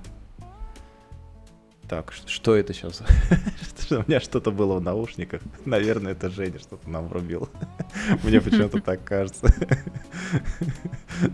Так, 1.88 2.12
что 2.26 2.56
это 2.56 2.72
сейчас? 2.72 3.02
У 3.90 4.04
меня 4.08 4.20
что-то 4.20 4.50
было 4.50 4.76
в 4.76 4.80
наушниках. 4.80 5.42
Наверное, 5.66 6.12
это 6.12 6.30
Женя 6.30 6.58
что-то 6.58 6.88
нам 6.88 7.08
врубил. 7.08 7.50
Мне 8.22 8.40
почему-то 8.40 8.80
так 8.80 9.04
кажется. 9.04 9.54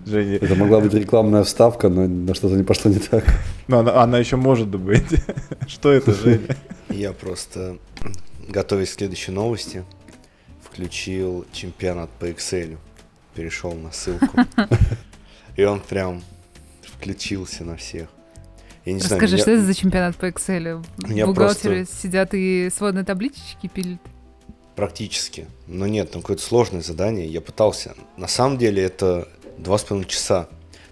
Женя... 0.04 0.36
Это 0.36 0.56
могла 0.56 0.80
быть 0.80 0.92
рекламная 0.94 1.44
вставка, 1.44 1.88
но 1.88 2.08
на 2.08 2.34
что-то 2.34 2.56
не 2.56 2.64
пошло 2.64 2.90
не 2.90 2.98
так. 2.98 3.24
Но 3.68 3.78
она, 3.78 4.02
она 4.02 4.18
еще 4.18 4.34
может 4.34 4.68
быть. 4.68 5.22
Что 5.68 5.92
это, 5.92 6.12
Женя? 6.12 6.56
Я 6.88 7.12
просто 7.12 7.78
готовясь 8.48 8.90
к 8.90 8.94
следующей 8.94 9.30
новости, 9.30 9.84
включил 10.78 11.44
чемпионат 11.52 12.08
по 12.20 12.26
Excel, 12.26 12.78
перешел 13.34 13.72
на 13.74 13.90
ссылку. 13.90 14.28
И 15.56 15.64
он 15.64 15.80
прям 15.80 16.22
включился 16.82 17.64
на 17.64 17.76
всех. 17.76 18.08
Я 18.84 18.92
не 18.92 19.00
Расскажи, 19.00 19.38
знаю, 19.38 19.42
что 19.42 19.50
это 19.50 19.62
за 19.64 19.74
чемпионат 19.74 20.14
по 20.14 20.26
Excel? 20.26 20.86
Бухгалтеры 21.26 21.84
просто... 21.84 21.96
сидят 21.96 22.30
и 22.32 22.70
сводные 22.72 23.04
таблички 23.04 23.66
пилят? 23.66 24.00
Практически. 24.76 25.48
Но 25.66 25.88
нет, 25.88 26.12
там 26.12 26.22
какое-то 26.22 26.44
сложное 26.44 26.80
задание. 26.80 27.26
Я 27.26 27.40
пытался. 27.40 27.96
На 28.16 28.28
самом 28.28 28.56
деле 28.56 28.80
это 28.84 29.26
два 29.58 29.78
с 29.78 29.82
половиной 29.82 30.08
часа. 30.08 30.48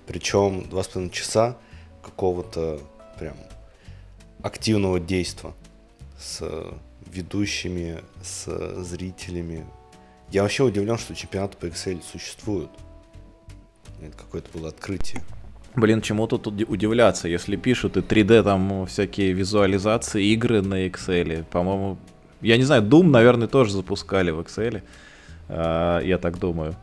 Причем 0.09 0.69
два 0.69 0.83
с 0.83 0.89
половиной 0.89 1.13
часа 1.13 1.57
какого-то 2.03 2.81
прям 3.21 3.37
активного 4.43 4.99
действия 4.99 5.53
с 6.19 6.43
ведущими, 7.07 8.01
с 8.25 8.83
зрителями, 8.83 9.65
я 10.31 10.43
вообще 10.43 10.65
удивлен, 10.65 10.99
что 10.99 11.15
чемпионаты 11.15 11.57
по 11.57 11.67
Excel 11.67 12.03
существуют. 12.03 12.71
Это 14.01 14.17
какое-то 14.17 14.57
было 14.57 14.69
открытие. 14.69 15.23
Блин, 15.75 16.01
чему 16.01 16.27
тут 16.27 16.47
удивляться, 16.47 17.29
если 17.29 17.57
пишут 17.57 17.97
и 17.97 18.01
3D 18.01 18.43
там 18.43 18.87
всякие 18.87 19.33
визуализации, 19.33 20.25
игры 20.33 20.63
на 20.63 20.87
Excel. 20.87 21.45
По-моему, 21.45 21.99
я 22.41 22.57
не 22.57 22.65
знаю, 22.65 22.83
Doom, 22.83 23.05
наверное, 23.05 23.47
тоже 23.47 23.73
запускали 23.73 24.31
в 24.31 24.41
Excel. 24.41 24.83
А, 25.49 26.01
я 26.01 26.19
так 26.19 26.39
думаю. 26.39 26.75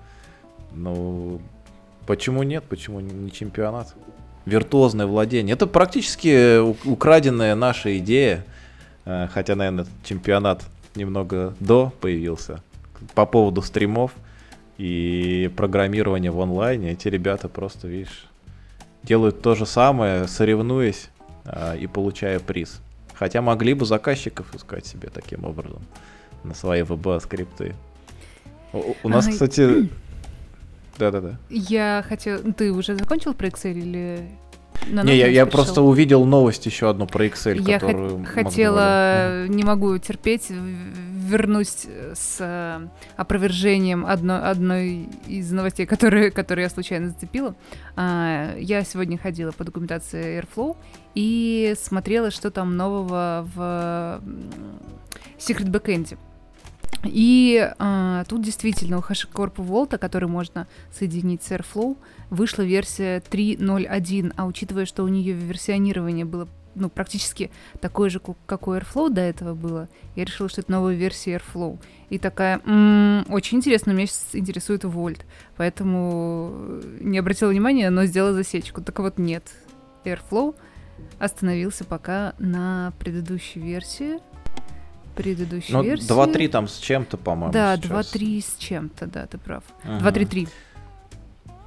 Ну, 0.74 1.42
почему 2.06 2.44
нет? 2.44 2.64
Почему 2.70 3.00
не 3.00 3.32
чемпионат? 3.32 3.96
Виртуозное 4.46 5.06
владение. 5.06 5.54
Это 5.54 5.68
практически 5.68 6.60
украденная 6.88 7.56
наша 7.56 7.98
идея. 7.98 8.46
А, 9.06 9.28
хотя, 9.28 9.56
наверное, 9.56 9.88
чемпионат 10.04 10.64
немного 10.96 11.56
до 11.60 11.92
появился 12.00 12.62
по 13.14 13.26
поводу 13.26 13.62
стримов 13.62 14.12
и 14.78 15.52
программирования 15.56 16.32
в 16.32 16.40
онлайне, 16.40 16.92
эти 16.92 17.08
ребята 17.08 17.48
просто, 17.50 17.88
видишь, 17.88 18.28
делают 19.04 19.42
то 19.42 19.56
же 19.56 19.66
самое, 19.66 20.28
соревнуясь 20.28 21.10
а, 21.46 21.76
и 21.76 21.88
получая 21.88 22.40
приз. 22.40 22.82
Хотя 23.14 23.42
могли 23.42 23.74
бы 23.74 23.86
заказчиков 23.86 24.54
искать 24.56 24.86
себе 24.86 25.10
таким 25.10 25.46
образом 25.46 25.84
на 26.44 26.54
свои 26.54 26.82
VBA-скрипты. 26.82 27.76
У, 28.74 28.96
у 29.04 29.10
нас, 29.10 29.28
а, 29.28 29.32
кстати... 29.32 29.90
Да-да-да. 30.98 31.38
Я 31.50 32.04
хотел... 32.08 32.54
Ты 32.54 32.72
уже 32.72 32.96
закончил 32.96 33.34
про 33.34 33.48
Excel 33.48 33.74
или 33.74 34.30
не, 34.88 35.16
я, 35.16 35.28
я 35.28 35.46
просто 35.46 35.82
увидел 35.82 36.26
новость 36.26 36.66
еще 36.66 36.90
одну 36.90 37.08
про 37.08 37.26
Excel, 37.26 37.62
я 37.62 37.80
которую 37.80 38.26
хотела, 38.26 39.48
не 39.48 39.64
могу 39.64 39.98
терпеть, 39.98 40.50
вернусь 40.50 41.88
с 42.14 42.38
э, 42.40 42.88
опровержением 43.16 44.06
одной, 44.06 44.42
одной 44.42 45.10
из 45.28 45.52
новостей, 45.52 45.86
которые, 45.86 46.32
которые 46.32 46.64
я 46.64 46.70
случайно 46.70 47.10
зацепила. 47.10 47.56
А, 47.96 48.56
я 48.58 48.84
сегодня 48.84 49.18
ходила 49.18 49.52
по 49.52 49.64
документации 49.64 50.40
Airflow 50.42 50.76
и 51.16 51.76
смотрела, 51.82 52.32
что 52.32 52.52
там 52.52 52.76
нового 52.76 53.48
в 53.56 54.22
Secret 55.38 55.70
Backend. 55.70 56.18
И 57.04 57.70
а, 57.80 58.24
тут 58.26 58.42
действительно 58.42 58.98
у 58.98 59.02
HashiCorp 59.02 59.56
Volta, 59.56 59.98
который 59.98 60.30
можно 60.30 60.68
соединить 60.92 61.44
с 61.44 61.52
Airflow, 61.52 61.98
вышла 62.30 62.64
версия 62.64 63.20
3.0.1, 63.20 64.34
а 64.36 64.46
учитывая, 64.46 64.86
что 64.86 65.04
у 65.04 65.08
нее 65.08 65.34
версионирование 65.34 66.26
было 66.26 66.48
ну, 66.76 66.90
практически 66.90 67.52
такое 67.82 68.10
же, 68.10 68.20
как 68.46 68.68
у 68.68 68.74
Airflow 68.74 69.10
до 69.10 69.22
этого 69.22 69.54
было, 69.54 69.90
я 70.16 70.26
решила, 70.26 70.50
что 70.50 70.62
это 70.62 70.72
новая 70.72 70.96
версия 70.96 71.36
Airflow. 71.36 71.80
И 72.10 72.18
такая, 72.18 72.62
м-м, 72.66 73.26
очень 73.32 73.58
интересно, 73.58 73.92
меня 73.92 74.08
сейчас 74.08 74.30
интересует 74.34 74.84
Volt, 74.84 75.22
поэтому 75.58 76.82
не 77.00 77.20
обратила 77.20 77.50
внимания, 77.50 77.90
но 77.90 78.06
сделала 78.06 78.34
засечку. 78.34 78.82
Так 78.82 79.00
вот, 79.00 79.18
нет, 79.18 79.52
Airflow 80.04 80.56
остановился 81.20 81.84
пока 81.86 82.34
на 82.40 82.94
предыдущей 83.00 83.60
версии, 83.60 84.20
предыдущей 85.16 85.74
ну, 85.74 85.84
версии. 85.84 86.10
2.3 86.10 86.48
там 86.50 86.68
с 86.68 86.78
чем-то, 86.78 87.18
по-моему. 87.18 87.54
Да, 87.54 87.76
2.3 87.76 88.42
с 88.42 88.56
чем-то, 88.58 89.08
да, 89.08 89.28
ты 89.28 89.38
прав. 89.38 89.64
Ага. 89.84 90.10
2.3.3. 90.10 90.50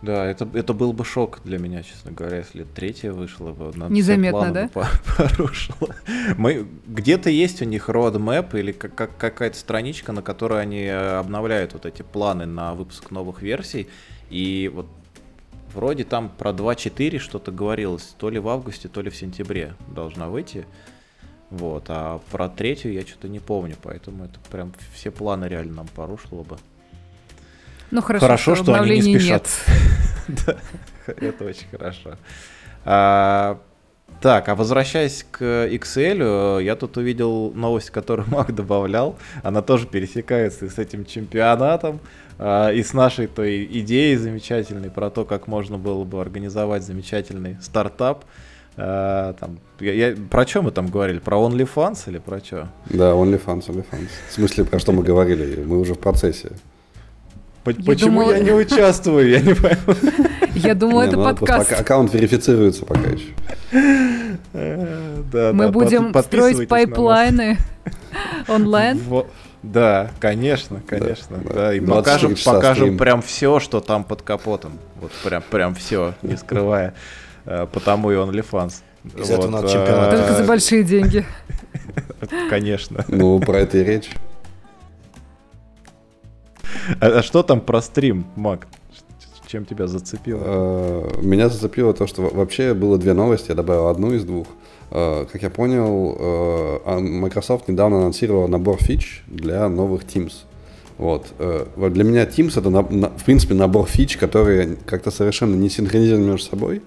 Да, 0.03 0.25
это, 0.27 0.49
это 0.53 0.75
был 0.75 0.93
бы 0.93 1.05
шок 1.05 1.41
для 1.45 1.59
меня, 1.59 1.83
честно 1.83 2.13
говоря, 2.13 2.39
если 2.39 2.65
третья 2.65 3.13
вышла 3.13 3.53
бы. 3.53 3.73
Незаметно, 3.89 4.53
да? 4.53 4.71
Порушила. 5.17 5.95
Мы, 6.37 6.67
где-то 6.87 7.31
есть 7.31 7.63
у 7.63 7.65
них 7.65 7.89
roadmap 7.89 8.59
или 8.59 8.73
как, 8.73 8.95
как, 8.95 9.17
какая-то 9.17 9.57
страничка, 9.57 10.13
на 10.13 10.23
которой 10.23 10.63
они 10.63 10.83
э, 10.83 11.19
обновляют 11.19 11.73
вот 11.73 11.87
эти 11.87 12.03
планы 12.03 12.47
на 12.47 12.75
выпуск 12.75 13.11
новых 13.11 13.43
версий. 13.43 13.89
И 14.29 14.71
вот 14.73 14.87
вроде 15.75 16.05
там 16.05 16.29
про 16.29 16.51
2.4 16.51 17.19
что-то 17.19 17.51
говорилось, 17.51 18.15
то 18.19 18.29
ли 18.29 18.39
в 18.39 18.49
августе, 18.49 18.89
то 18.89 19.01
ли 19.01 19.11
в 19.11 19.17
сентябре 19.17 19.75
должна 19.95 20.29
выйти. 20.29 20.67
Вот, 21.51 21.85
а 21.89 22.21
про 22.31 22.49
третью 22.49 22.93
я 22.93 23.03
что-то 23.03 23.29
не 23.29 23.39
помню, 23.39 23.77
поэтому 23.81 24.25
это 24.25 24.39
прям 24.51 24.73
все 24.93 25.11
планы 25.11 25.47
реально 25.47 25.75
нам 25.75 25.87
порушило 25.89 26.43
бы. 26.43 26.57
Ну 27.91 28.03
хорошо, 28.03 28.27
Хорошо, 28.27 28.55
что 28.57 28.75
они 28.75 29.01
не 29.01 29.03
спешат. 29.03 29.49
Да, 30.45 30.57
это 31.07 31.45
очень 31.45 31.69
хорошо. 31.71 32.17
А, 32.85 33.61
Так, 34.21 34.49
а 34.49 34.57
возвращаясь 34.57 35.25
к 35.31 35.41
Excel, 35.41 36.63
я 36.63 36.75
тут 36.75 36.97
увидел 36.97 37.53
новость, 37.53 37.91
которую 37.91 38.29
Мак 38.31 38.53
добавлял. 38.53 39.17
Она 39.45 39.63
тоже 39.63 39.87
пересекается 39.87 40.67
и 40.67 40.69
с 40.69 40.79
этим 40.79 41.05
чемпионатом, 41.05 42.01
а, 42.39 42.71
и 42.71 42.83
с 42.83 42.93
нашей 42.93 43.29
той 43.29 43.65
идеей 43.65 44.17
замечательной 44.17 44.91
про 44.91 45.11
то, 45.11 45.25
как 45.25 45.47
можно 45.47 45.79
было 45.79 46.03
бы 46.03 46.21
организовать 46.21 46.83
замечательный 46.83 47.57
стартап. 47.61 48.25
А, 48.79 49.33
Там, 49.35 49.59
я, 49.81 49.93
я- 49.93 50.17
про 50.31 50.47
что 50.47 50.63
мы 50.63 50.71
там 50.71 50.89
говорили? 50.89 51.19
Про 51.19 51.39
OnlyFans 51.39 52.09
или 52.09 52.19
про 52.19 52.39
что? 52.41 52.69
Да, 52.91 53.13
OnlyFans, 53.13 53.67
OnlyFans. 53.69 54.09
В 54.29 54.33
смысле, 54.33 54.65
про 54.65 54.79
что 54.79 54.93
мы 54.93 55.03
говорили? 55.03 55.63
Мы 55.63 55.79
уже 55.81 55.95
в 55.95 55.99
процессе. 55.99 56.51
Почему 57.65 58.21
думала- 58.21 58.33
я 58.33 58.39
не 58.41 58.53
участвую? 58.53 59.29
Я 59.29 59.41
не 59.41 59.55
пойму. 59.55 59.79
Я 60.55 60.75
думала, 60.75 61.03
это 61.03 61.17
ну, 61.17 61.25
подкаст. 61.25 61.73
ак- 61.73 61.81
Аккаунт 61.81 62.15
верифицируется 62.15 62.85
пока 62.85 63.11
еще. 63.11 63.33
Э, 64.53 65.53
Мы 65.53 65.71
будем 65.71 66.15
строить 66.23 66.69
пайплайны 66.69 67.59
онлайн. 68.49 69.01
Да, 69.63 70.11
конечно, 70.21 70.81
конечно. 70.87 71.39
да. 71.45 71.55
Да, 71.55 71.75
и 71.75 71.81
24 71.81 72.35
покажем, 72.37 72.37
покажем 72.55 72.85
стрим. 72.87 72.99
прям 72.99 73.23
все, 73.23 73.59
что 73.59 73.81
там 73.81 74.05
под 74.05 74.23
капотом. 74.23 74.79
Вот 75.01 75.11
прям, 75.25 75.43
прям 75.51 75.75
все, 75.75 76.15
не 76.23 76.37
скрывая. 76.37 76.95
Э, 77.47 77.67
Потому 77.73 78.11
и 78.13 78.15
OnlyFans. 78.17 78.83
Из 79.17 79.31
этого 79.31 79.49
надо 79.51 79.69
чемпионат. 79.69 80.13
э, 80.13 80.17
Только 80.19 80.35
за 80.35 80.45
большие 80.45 80.83
деньги. 80.83 81.25
Конечно. 82.51 83.05
Ну, 83.09 83.39
про 83.41 83.61
это 83.61 83.79
и 83.79 83.85
речь. 83.85 84.11
А 87.01 87.07
а 87.19 87.23
что 87.23 87.43
там 87.43 87.61
про 87.61 87.81
стрим, 87.83 88.27
Мак? 88.37 88.67
Чем 89.47 89.65
тебя 89.65 89.87
зацепило? 89.87 90.43
Э, 90.45 91.21
Меня 91.23 91.49
зацепило 91.49 91.95
то, 91.95 92.07
что 92.07 92.23
во- 92.23 92.31
вообще 92.31 92.75
было 92.75 92.99
две 92.99 93.13
новости, 93.13 93.51
я 93.51 93.55
добавил 93.55 93.87
одну 93.89 94.13
из 94.13 94.25
двух. 94.25 94.47
Как 94.89 95.43
я 95.43 95.51
понял, 95.51 96.81
Microsoft 97.01 97.67
недавно 97.67 97.99
анонсировала 97.99 98.47
набор 98.47 98.77
фич 98.81 99.25
для 99.27 99.69
новых 99.69 100.05
Teams. 100.05 100.45
Вот. 100.97 101.27
вот 101.75 101.93
Для 101.93 102.05
меня 102.05 102.25
Teams 102.25 102.57
это, 102.57 102.71
в 102.71 103.25
принципе, 103.25 103.55
набор 103.55 103.87
фич, 103.89 104.17
которые 104.17 104.77
как-то 104.87 105.11
совершенно 105.11 105.57
не 105.57 105.69
синхронизированы 105.71 106.31
между 106.31 106.47
собой. 106.49 106.83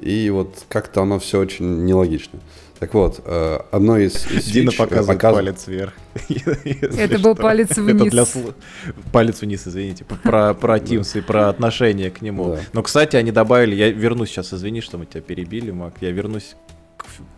И 0.00 0.28
вот 0.30 0.64
как-то 0.68 1.02
оно 1.02 1.18
все 1.18 1.38
очень 1.40 1.84
нелогично. 1.84 2.38
Так 2.78 2.92
вот, 2.92 3.22
э, 3.24 3.58
одно 3.70 3.96
из, 3.96 4.30
из 4.30 4.44
Дина 4.44 4.70
фич, 4.70 4.80
э, 4.80 4.82
показывает 4.84 5.18
показ- 5.20 5.34
палец 5.34 5.66
вверх. 5.66 5.94
Это 6.98 7.18
был 7.18 7.34
палец 7.34 7.70
Это 7.70 7.82
вниз. 7.82 8.12
для 8.12 8.22
слу- 8.24 8.54
Палец 9.12 9.40
вниз, 9.40 9.66
извините. 9.66 10.04
Про, 10.04 10.52
про 10.52 10.76
Teams 10.76 11.18
и 11.18 11.22
про 11.22 11.48
отношение 11.48 12.10
к 12.10 12.20
нему. 12.20 12.58
Но, 12.74 12.82
кстати, 12.82 13.16
они 13.16 13.32
добавили, 13.32 13.74
я 13.74 13.90
вернусь 13.90 14.28
сейчас, 14.28 14.52
извини, 14.52 14.82
что 14.82 14.98
мы 14.98 15.06
тебя 15.06 15.22
перебили, 15.22 15.70
Мак. 15.70 15.94
Я 16.02 16.10
вернусь 16.10 16.54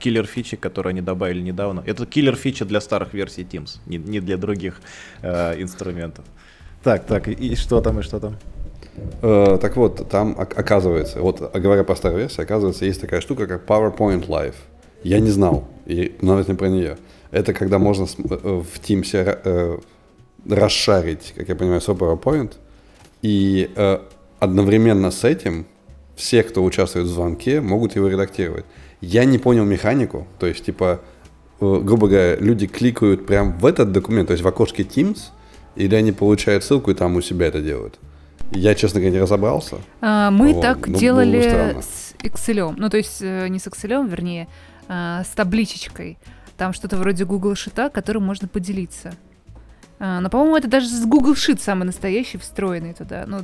киллер 0.01 0.27
фичи, 0.27 0.57
которую 0.57 0.91
они 0.91 1.03
добавили 1.03 1.41
недавно. 1.41 1.85
Это 1.87 2.05
киллер 2.05 2.35
фича 2.35 2.65
для 2.65 2.81
старых 2.81 3.15
версий 3.15 3.43
Teams, 3.43 3.79
не, 3.87 3.99
не 3.99 4.19
для 4.21 4.37
других 4.37 4.81
э, 5.23 5.63
инструментов. 5.63 6.25
Так, 6.83 7.07
так, 7.07 7.29
и 7.29 7.55
что 7.57 7.81
там, 7.81 8.01
и 8.01 8.03
что 8.03 8.19
там? 8.19 8.37
Э, 9.23 9.59
так 9.61 9.77
вот, 9.77 10.09
там 10.09 10.37
ок- 10.39 10.59
оказывается, 10.59 11.21
вот 11.21 11.51
а 11.55 11.59
говоря 11.59 11.85
по 11.85 11.95
старой 11.95 12.19
версии, 12.19 12.43
оказывается, 12.43 12.85
есть 12.85 13.01
такая 13.01 13.21
штука, 13.21 13.47
как 13.47 13.67
PowerPoint 13.67 14.27
Live. 14.29 14.55
Я 15.03 15.21
не 15.21 15.31
знал, 15.31 15.65
и 15.87 16.15
не 16.49 16.55
про 16.55 16.69
нее. 16.69 16.97
Это 17.31 17.53
когда 17.53 17.79
можно 17.79 18.07
с- 18.07 18.17
э, 18.19 18.63
в 18.63 18.81
Teams 18.81 19.11
э, 19.15 19.79
расшарить, 20.49 21.35
как 21.37 21.49
я 21.49 21.55
понимаю, 21.55 21.81
свой 21.81 21.97
PowerPoint, 21.97 22.53
и 23.23 23.71
э, 23.77 23.99
одновременно 24.39 25.11
с 25.11 25.25
этим 25.25 25.67
все, 26.17 26.43
кто 26.43 26.65
участвует 26.65 27.07
в 27.07 27.11
звонке, 27.11 27.61
могут 27.61 27.97
его 27.97 28.09
редактировать. 28.09 28.65
Я 29.01 29.25
не 29.25 29.39
понял 29.39 29.65
механику, 29.65 30.27
то 30.39 30.47
есть, 30.47 30.65
типа, 30.65 31.01
э, 31.61 31.81
грубо 31.85 32.09
говоря, 32.09 32.37
люди 32.37 32.67
кликают 32.67 33.27
прям 33.27 33.59
в 33.59 33.67
этот 33.67 33.93
документ, 33.93 34.29
то 34.29 34.33
есть 34.33 34.45
в 34.45 34.49
окошке 34.49 34.83
Teams, 34.83 35.19
или 35.77 35.95
они 35.95 36.13
получают 36.13 36.65
ссылку 36.65 36.91
и 36.91 36.95
там 36.95 37.17
у 37.17 37.21
себя 37.21 37.47
это 37.47 37.61
делают. 37.61 37.99
Я, 38.53 38.75
честно 38.75 39.01
говоря, 39.01 39.17
не 39.17 39.23
разобрался. 39.23 39.77
А, 40.01 40.31
Мы 40.31 40.55
Вот, 40.55 40.63
так 40.63 40.87
ну, 40.87 40.99
делали 40.99 41.77
с 41.81 42.15
Excel. 42.23 42.75
Ну, 42.77 42.89
то 42.89 42.97
есть 42.97 43.19
э, 43.21 43.49
не 43.49 43.59
с 43.59 43.67
Excel, 43.67 44.09
вернее, 44.09 44.49
а, 44.89 45.23
с 45.25 45.29
табличечкой. 45.29 46.19
Там 46.57 46.73
что-то 46.73 46.97
вроде 46.97 47.25
Google 47.25 47.53
Sheet, 47.53 47.91
которым 47.91 48.25
можно 48.25 48.49
поделиться. 48.49 49.13
А, 50.01 50.21
Но, 50.21 50.31
по-моему, 50.31 50.57
это 50.57 50.69
даже 50.69 50.87
с 50.89 51.05
Google 51.05 51.35
Sheet 51.35 51.61
самый 51.61 51.85
настоящий, 51.85 52.39
встроенный 52.39 52.95
туда. 52.95 53.25
Ну, 53.27 53.41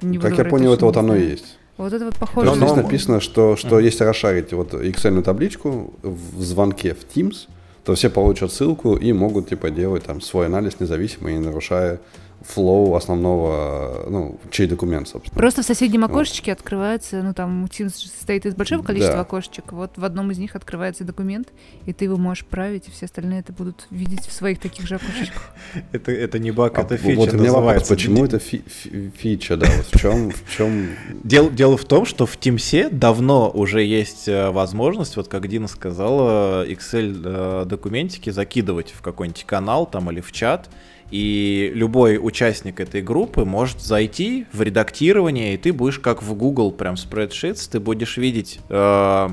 не 0.00 0.18
как 0.18 0.36
я 0.38 0.44
понял, 0.44 0.72
это 0.72 0.86
вот 0.86 0.96
оно 0.96 1.16
и 1.16 1.30
есть. 1.30 1.58
Вот 1.76 1.92
это 1.92 2.06
вот 2.06 2.16
похоже. 2.16 2.46
Но- 2.46 2.56
здесь 2.56 2.70
но- 2.70 2.76
написано, 2.76 3.20
что, 3.20 3.56
что 3.56 3.78
если 3.78 4.04
расшарить 4.04 4.52
вот 4.52 4.72
Excel 4.72 5.22
табличку 5.22 5.92
в 6.02 6.42
звонке 6.42 6.94
в 6.94 7.04
Teams, 7.04 7.48
то 7.84 7.94
все 7.94 8.10
получат 8.10 8.52
ссылку 8.52 8.96
и 8.96 9.12
могут 9.12 9.48
типа 9.48 9.70
делать 9.70 10.04
там 10.04 10.20
свой 10.20 10.46
анализ 10.46 10.80
независимо 10.80 11.30
и 11.30 11.34
не 11.34 11.38
нарушая 11.40 12.00
флоу 12.42 12.94
основного, 12.94 14.06
ну, 14.08 14.38
чей 14.50 14.66
документ, 14.66 15.08
собственно. 15.08 15.36
Просто 15.38 15.62
в 15.62 15.64
соседнем 15.64 16.04
окошечке 16.04 16.52
открывается, 16.52 17.22
ну 17.22 17.34
там 17.34 17.64
Teams 17.64 17.90
состоит 17.90 18.46
из 18.46 18.54
большого 18.54 18.82
количества 18.82 19.16
Да. 19.16 19.20
окошечек. 19.22 19.72
Вот 19.72 19.92
в 19.96 20.04
одном 20.04 20.30
из 20.30 20.38
них 20.38 20.54
открывается 20.54 21.04
документ, 21.04 21.48
и 21.86 21.92
ты 21.92 22.04
его 22.04 22.16
можешь 22.16 22.44
править, 22.46 22.88
и 22.88 22.90
все 22.90 23.06
остальные 23.06 23.40
это 23.40 23.52
будут 23.52 23.86
видеть 23.90 24.26
в 24.26 24.32
своих 24.32 24.60
таких 24.60 24.86
же 24.86 24.96
окошечках. 24.96 25.50
Это, 25.92 26.12
это 26.12 26.38
не 26.38 26.50
баг, 26.50 26.78
А 26.78 26.82
это 26.82 26.94
вот 26.94 27.00
фича 27.00 27.36
у 27.36 27.38
меня 27.40 27.52
вопрос, 27.52 27.88
почему 27.88 28.24
это 28.24 28.38
фи- 28.38 28.62
фи- 28.66 29.10
фича, 29.16 29.56
да, 29.56 29.66
вот 29.76 29.86
в 29.86 29.98
чем, 29.98 30.30
в 30.30 30.56
чем 30.56 30.88
Дело, 31.24 31.50
дело 31.50 31.76
в 31.76 31.84
том, 31.84 32.04
что 32.06 32.26
в 32.26 32.36
Teams 32.38 32.88
давно 32.90 33.50
уже 33.50 33.82
есть 33.82 34.28
э, 34.28 34.50
возможность, 34.50 35.16
вот 35.16 35.28
как 35.28 35.48
Дина 35.48 35.68
сказала, 35.68 36.66
Excel 36.66 37.22
э, 37.24 37.64
документики 37.66 38.30
закидывать 38.30 38.90
в 38.92 39.02
какой-нибудь 39.02 39.44
канал 39.44 39.86
там 39.86 40.10
или 40.10 40.20
в 40.20 40.32
чат, 40.32 40.68
и 41.10 41.70
любой 41.74 42.18
участник 42.20 42.80
этой 42.80 43.02
группы 43.02 43.44
может 43.44 43.80
зайти 43.80 44.46
в 44.52 44.62
редактирование, 44.62 45.54
и 45.54 45.56
ты 45.56 45.72
будешь 45.72 45.98
как 45.98 46.22
в 46.22 46.34
Google 46.34 46.72
прям 46.72 46.94
Spreadsheets, 46.94 47.68
ты 47.70 47.80
будешь 47.80 48.16
видеть 48.16 48.58
э, 48.68 49.28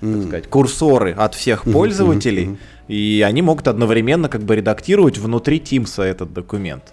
так 0.00 0.22
сказать, 0.22 0.48
курсоры 0.48 1.12
от 1.12 1.34
всех 1.34 1.64
пользователей, 1.64 2.46
мгм. 2.46 2.58
и 2.88 3.24
они 3.26 3.42
могут 3.42 3.66
одновременно 3.68 4.28
как 4.28 4.42
бы 4.42 4.56
редактировать 4.56 5.18
внутри 5.18 5.58
Teams 5.58 6.02
этот 6.02 6.32
документ. 6.32 6.92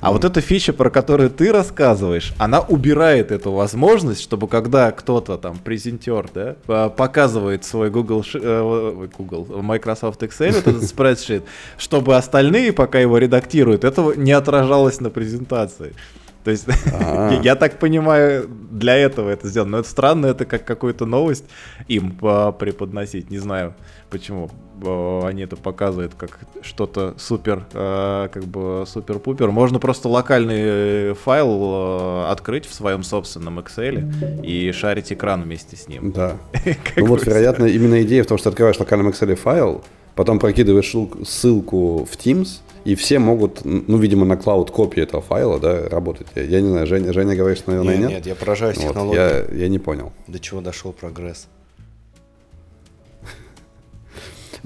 А 0.00 0.12
вот 0.12 0.24
эта 0.24 0.40
фича, 0.40 0.72
про 0.72 0.90
которую 0.90 1.30
ты 1.30 1.52
рассказываешь, 1.52 2.34
она 2.38 2.60
убирает 2.60 3.30
эту 3.32 3.52
возможность, 3.52 4.20
чтобы 4.22 4.46
когда 4.48 4.90
кто-то 4.92 5.36
там, 5.38 5.56
презентер, 5.58 6.26
да, 6.34 6.56
э, 6.68 6.90
показывает 6.94 7.64
свой 7.64 7.90
Google, 7.90 8.24
э, 8.34 8.60
ой, 8.60 9.08
Google, 9.16 9.46
Microsoft 9.62 10.22
Excel, 10.22 10.52
вот 10.52 10.66
этот 10.66 10.84
спредшит, 10.84 11.44
чтобы 11.78 12.16
остальные, 12.16 12.72
пока 12.72 12.98
его 12.98 13.18
редактируют, 13.18 13.84
этого 13.84 14.12
не 14.12 14.32
отражалось 14.32 15.00
на 15.00 15.10
презентации. 15.10 15.94
То 16.44 16.52
есть, 16.52 16.66
А. 16.92 17.32
я- 17.32 17.40
я 17.42 17.54
так 17.56 17.78
понимаю, 17.80 18.48
для 18.70 18.94
этого 18.96 19.30
это 19.30 19.48
сделано. 19.48 19.72
Но 19.72 19.78
это 19.78 19.88
странно, 19.88 20.26
это 20.26 20.44
как 20.44 20.64
какую-то 20.64 21.04
новость 21.04 21.44
им 21.88 22.16
а, 22.22 22.52
преподносить. 22.52 23.30
Не 23.30 23.38
знаю, 23.38 23.74
почему 24.10 24.50
а, 24.84 25.26
они 25.26 25.42
это 25.42 25.56
показывают 25.56 26.14
как 26.16 26.40
что-то 26.62 27.14
супер, 27.18 27.66
а, 27.74 28.28
как 28.28 28.44
бы 28.44 28.84
супер-пупер. 28.86 29.50
Можно 29.50 29.78
просто 29.78 30.08
локальный 30.08 31.10
э, 31.10 31.14
файл 31.14 32.26
открыть 32.30 32.66
в 32.66 32.74
своем 32.74 33.02
собственном 33.02 33.58
Excel 33.58 34.42
и 34.42 34.72
шарить 34.72 35.12
экран 35.12 35.42
вместе 35.42 35.76
с 35.76 35.88
ним. 35.88 36.12
Да. 36.12 36.36
Ну 36.96 37.06
вот, 37.06 37.26
вероятно, 37.26 37.64
именно 37.66 38.02
идея 38.02 38.22
в 38.24 38.26
том, 38.26 38.38
что 38.38 38.48
открываешь 38.48 38.76
в 38.76 38.80
локальном 38.80 39.08
Excel 39.08 39.34
файл, 39.34 39.82
потом 40.14 40.38
прокидываешь 40.38 40.86
ссылку- 40.94 41.24
ссылку 41.24 42.04
в 42.04 42.12
Teams, 42.16 42.60
и 42.84 42.94
все 42.94 43.18
могут, 43.18 43.64
ну, 43.64 43.98
видимо, 43.98 44.24
на 44.24 44.36
клауд 44.36 44.70
копии 44.70 45.02
этого 45.02 45.20
файла, 45.22 45.58
да, 45.58 45.88
работать. 45.88 46.28
Я, 46.34 46.42
я 46.42 46.60
не 46.60 46.68
знаю, 46.68 46.86
Женя, 46.86 47.12
Женя 47.12 47.34
говорит, 47.34 47.58
что, 47.58 47.70
наверное, 47.72 47.96
Нет, 47.96 48.00
нет. 48.08 48.10
нет, 48.18 48.26
я 48.26 48.34
поражаюсь 48.34 48.76
Вот, 48.78 48.88
технологией. 48.88 49.22
я, 49.52 49.62
я 49.64 49.68
не 49.68 49.78
понял. 49.78 50.12
До 50.28 50.38
чего 50.38 50.60
дошел 50.60 50.92
прогресс. 50.92 51.48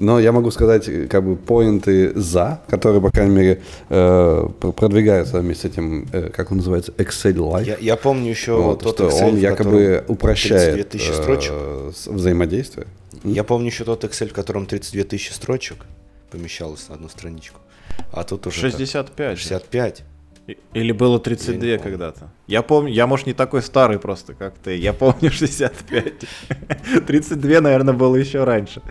Но 0.01 0.19
я 0.19 0.31
могу 0.31 0.49
сказать, 0.49 0.89
э, 0.89 1.05
как 1.07 1.23
бы, 1.23 1.35
поинты 1.35 2.11
за, 2.19 2.59
которые, 2.67 3.01
по 3.01 3.11
крайней 3.11 3.35
мере, 3.35 3.61
э, 3.89 4.47
пр- 4.59 4.71
продвигаются 4.73 5.39
вместе 5.39 5.67
с 5.67 5.71
этим, 5.71 6.07
э, 6.11 6.29
как 6.29 6.49
он 6.51 6.57
называется, 6.57 6.91
Excel 6.97 7.35
Live. 7.35 7.65
Я, 7.67 7.77
я 7.79 7.95
помню 7.95 8.31
еще 8.31 8.53
Вот, 8.53 8.79
тот 8.81 8.95
что 8.95 9.09
Excel, 9.09 9.29
он 9.29 9.37
якобы 9.37 10.03
упрощает 10.07 10.73
32 10.73 10.83
тысячи 10.89 11.11
строчек. 11.11 11.51
э, 11.53 11.91
взаимодействие. 12.07 12.87
Я 13.23 13.43
помню 13.43 13.67
еще 13.67 13.83
тот 13.83 14.03
Excel, 14.03 14.29
в 14.29 14.33
котором 14.33 14.65
32 14.65 15.03
тысячи 15.03 15.31
строчек 15.33 15.85
помещалось 16.31 16.89
на 16.89 16.95
одну 16.95 17.07
страничку. 17.07 17.59
А 18.11 18.23
тут 18.23 18.47
уже 18.47 18.61
так, 18.61 18.71
65. 18.71 19.37
65. 19.37 20.03
И- 20.47 20.57
Или 20.73 20.93
было 20.93 21.13
Я 21.13 21.19
32 21.19 21.53
не 21.53 21.77
помню. 21.77 21.83
когда-то. 21.83 22.31
Я 22.47 22.63
помню, 22.63 22.91
я, 22.91 23.05
может, 23.05 23.27
не 23.27 23.33
такой 23.33 23.61
старый 23.61 23.99
просто, 23.99 24.33
как 24.33 24.55
ты. 24.63 24.75
Я 24.77 24.93
помню 24.93 25.29
65. 25.31 26.13
32, 27.05 27.61
наверное, 27.61 27.93
было 27.93 28.15
еще 28.15 28.43
раньше. 28.43 28.81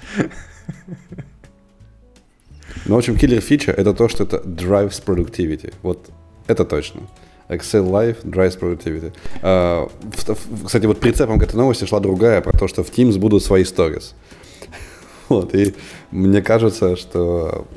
Ну, 2.86 2.94
в 2.94 2.98
общем, 2.98 3.16
киллер 3.16 3.40
фича 3.40 3.72
это 3.72 3.92
то, 3.94 4.08
что 4.08 4.24
это 4.24 4.38
drives 4.38 5.02
productivity. 5.04 5.72
Вот 5.82 6.10
это 6.46 6.64
точно. 6.64 7.02
Excel 7.48 7.88
Live 7.90 8.22
drives 8.24 8.58
productivity. 8.58 9.12
А, 9.42 9.88
кстати, 10.64 10.86
вот 10.86 11.00
прицепом 11.00 11.38
к 11.38 11.42
этой 11.42 11.56
новости 11.56 11.84
шла 11.84 12.00
другая 12.00 12.40
про 12.40 12.56
то, 12.56 12.68
что 12.68 12.84
в 12.84 12.90
Teams 12.90 13.18
будут 13.18 13.42
свои 13.42 13.64
stories. 13.64 14.14
Вот, 15.30 15.54
и 15.54 15.74
мне 16.10 16.42
кажется, 16.42 16.96
что 16.96 17.68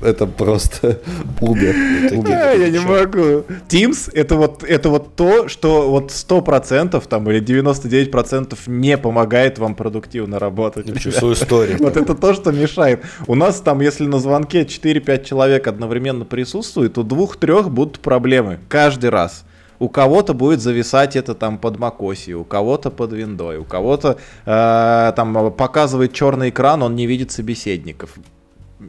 это 0.00 0.26
просто 0.26 1.00
Uber. 1.40 2.56
Я 2.56 2.68
не 2.70 2.78
могу. 2.78 3.44
Teams 3.68 4.08
это 4.14 4.36
вот, 4.36 4.62
это 4.62 4.90
вот 4.90 5.16
то, 5.16 5.48
что 5.48 5.90
вот 5.90 6.12
100% 6.12 7.02
там 7.08 7.28
или 7.28 7.42
99% 7.42 8.56
не 8.68 8.96
помогает 8.96 9.58
вам 9.58 9.74
продуктивно 9.74 10.38
работать. 10.38 10.86
Свою 11.12 11.34
историю. 11.34 11.78
Вот 11.80 11.96
это 11.96 12.14
то, 12.14 12.32
что 12.32 12.52
мешает. 12.52 13.02
У 13.26 13.34
нас 13.34 13.60
там, 13.60 13.80
если 13.80 14.06
на 14.06 14.20
звонке 14.20 14.62
4-5 14.62 15.24
человек 15.24 15.66
одновременно 15.66 16.24
присутствует, 16.24 16.94
то 16.94 17.02
двух-трех 17.02 17.70
будут 17.72 17.98
проблемы 17.98 18.60
каждый 18.68 19.10
раз 19.10 19.44
у 19.80 19.88
кого-то 19.88 20.34
будет 20.34 20.60
зависать 20.60 21.16
это 21.16 21.34
там 21.34 21.58
под 21.58 21.78
макоси, 21.78 22.32
у 22.32 22.44
кого-то 22.44 22.90
под 22.90 23.12
виндой, 23.12 23.56
у 23.56 23.64
кого-то 23.64 24.18
э, 24.44 25.12
там 25.16 25.52
показывает 25.52 26.12
черный 26.12 26.50
экран, 26.50 26.82
он 26.82 26.94
не 26.94 27.06
видит 27.06 27.32
собеседников. 27.32 28.16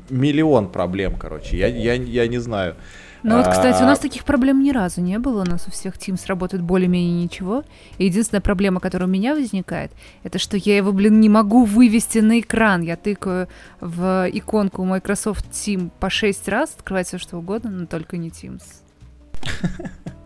Миллион 0.10 0.69
проблем, 0.69 1.15
короче, 1.17 1.58
я, 1.58 1.67
я, 1.67 1.93
я 1.93 2.27
не 2.27 2.39
знаю. 2.39 2.75
Ну 3.23 3.38
вот, 3.38 3.47
кстати, 3.47 3.84
у 3.84 3.86
нас 3.86 3.99
таких 3.99 4.23
проблем 4.23 4.63
ни 4.63 4.71
разу 4.71 4.99
не 4.99 5.19
было. 5.19 5.43
У 5.43 5.45
нас 5.45 5.67
у 5.67 5.71
всех 5.71 5.95
Teams 5.95 6.21
работает 6.25 6.63
более-менее 6.63 7.23
ничего. 7.23 7.63
И 7.99 8.06
единственная 8.06 8.41
проблема, 8.41 8.80
которая 8.80 9.08
у 9.08 9.12
меня 9.12 9.36
возникает, 9.36 9.91
это 10.23 10.39
что 10.39 10.58
я 10.58 10.75
его, 10.75 10.91
блин, 10.91 11.19
не 11.19 11.30
могу 11.30 11.65
вывести 11.65 12.17
на 12.17 12.39
экран. 12.39 12.82
Я 12.82 12.95
тыкаю 12.95 13.47
в 13.80 14.27
иконку 14.32 14.84
Microsoft 14.86 15.51
Team 15.51 15.91
по 15.99 16.10
6 16.10 16.47
раз, 16.47 16.73
открывать 16.75 17.08
все 17.08 17.19
что 17.19 17.38
угодно, 17.38 17.69
но 17.69 17.86
только 17.86 18.17
не 18.17 18.30
Teams. 18.30 18.63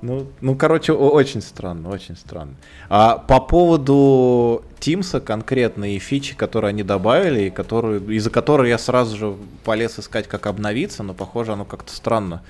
Ну, 0.00 0.28
ну, 0.40 0.54
короче, 0.54 0.92
очень 0.92 1.42
странно, 1.42 1.88
очень 1.88 2.16
странно. 2.16 2.54
А 2.88 3.18
по 3.18 3.40
поводу 3.40 4.62
Тимса 4.78 5.20
конкретно 5.20 5.96
и 5.96 5.98
фичи, 5.98 6.36
которые 6.36 6.68
они 6.68 6.84
добавили, 6.84 7.44
и 7.44 7.50
которые, 7.50 8.00
из-за 8.14 8.30
которой 8.30 8.68
я 8.68 8.78
сразу 8.78 9.16
же 9.16 9.36
полез 9.64 9.98
искать, 9.98 10.28
как 10.28 10.46
обновиться, 10.46 11.02
но, 11.02 11.14
похоже, 11.14 11.54
оно 11.54 11.64
как-то 11.64 11.92
странно 11.92 12.42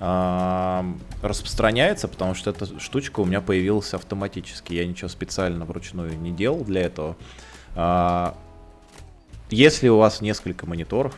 а, 0.00 0.86
распространяется, 1.20 2.08
потому 2.08 2.34
что 2.34 2.50
эта 2.50 2.80
штучка 2.80 3.20
у 3.20 3.26
меня 3.26 3.42
появилась 3.42 3.92
автоматически. 3.92 4.72
Я 4.72 4.86
ничего 4.86 5.08
специально 5.08 5.66
вручную 5.66 6.18
не 6.18 6.32
делал 6.32 6.64
для 6.64 6.82
этого. 6.82 7.16
А, 7.76 8.34
если 9.50 9.88
у 9.88 9.98
вас 9.98 10.22
несколько 10.22 10.66
мониторов, 10.66 11.14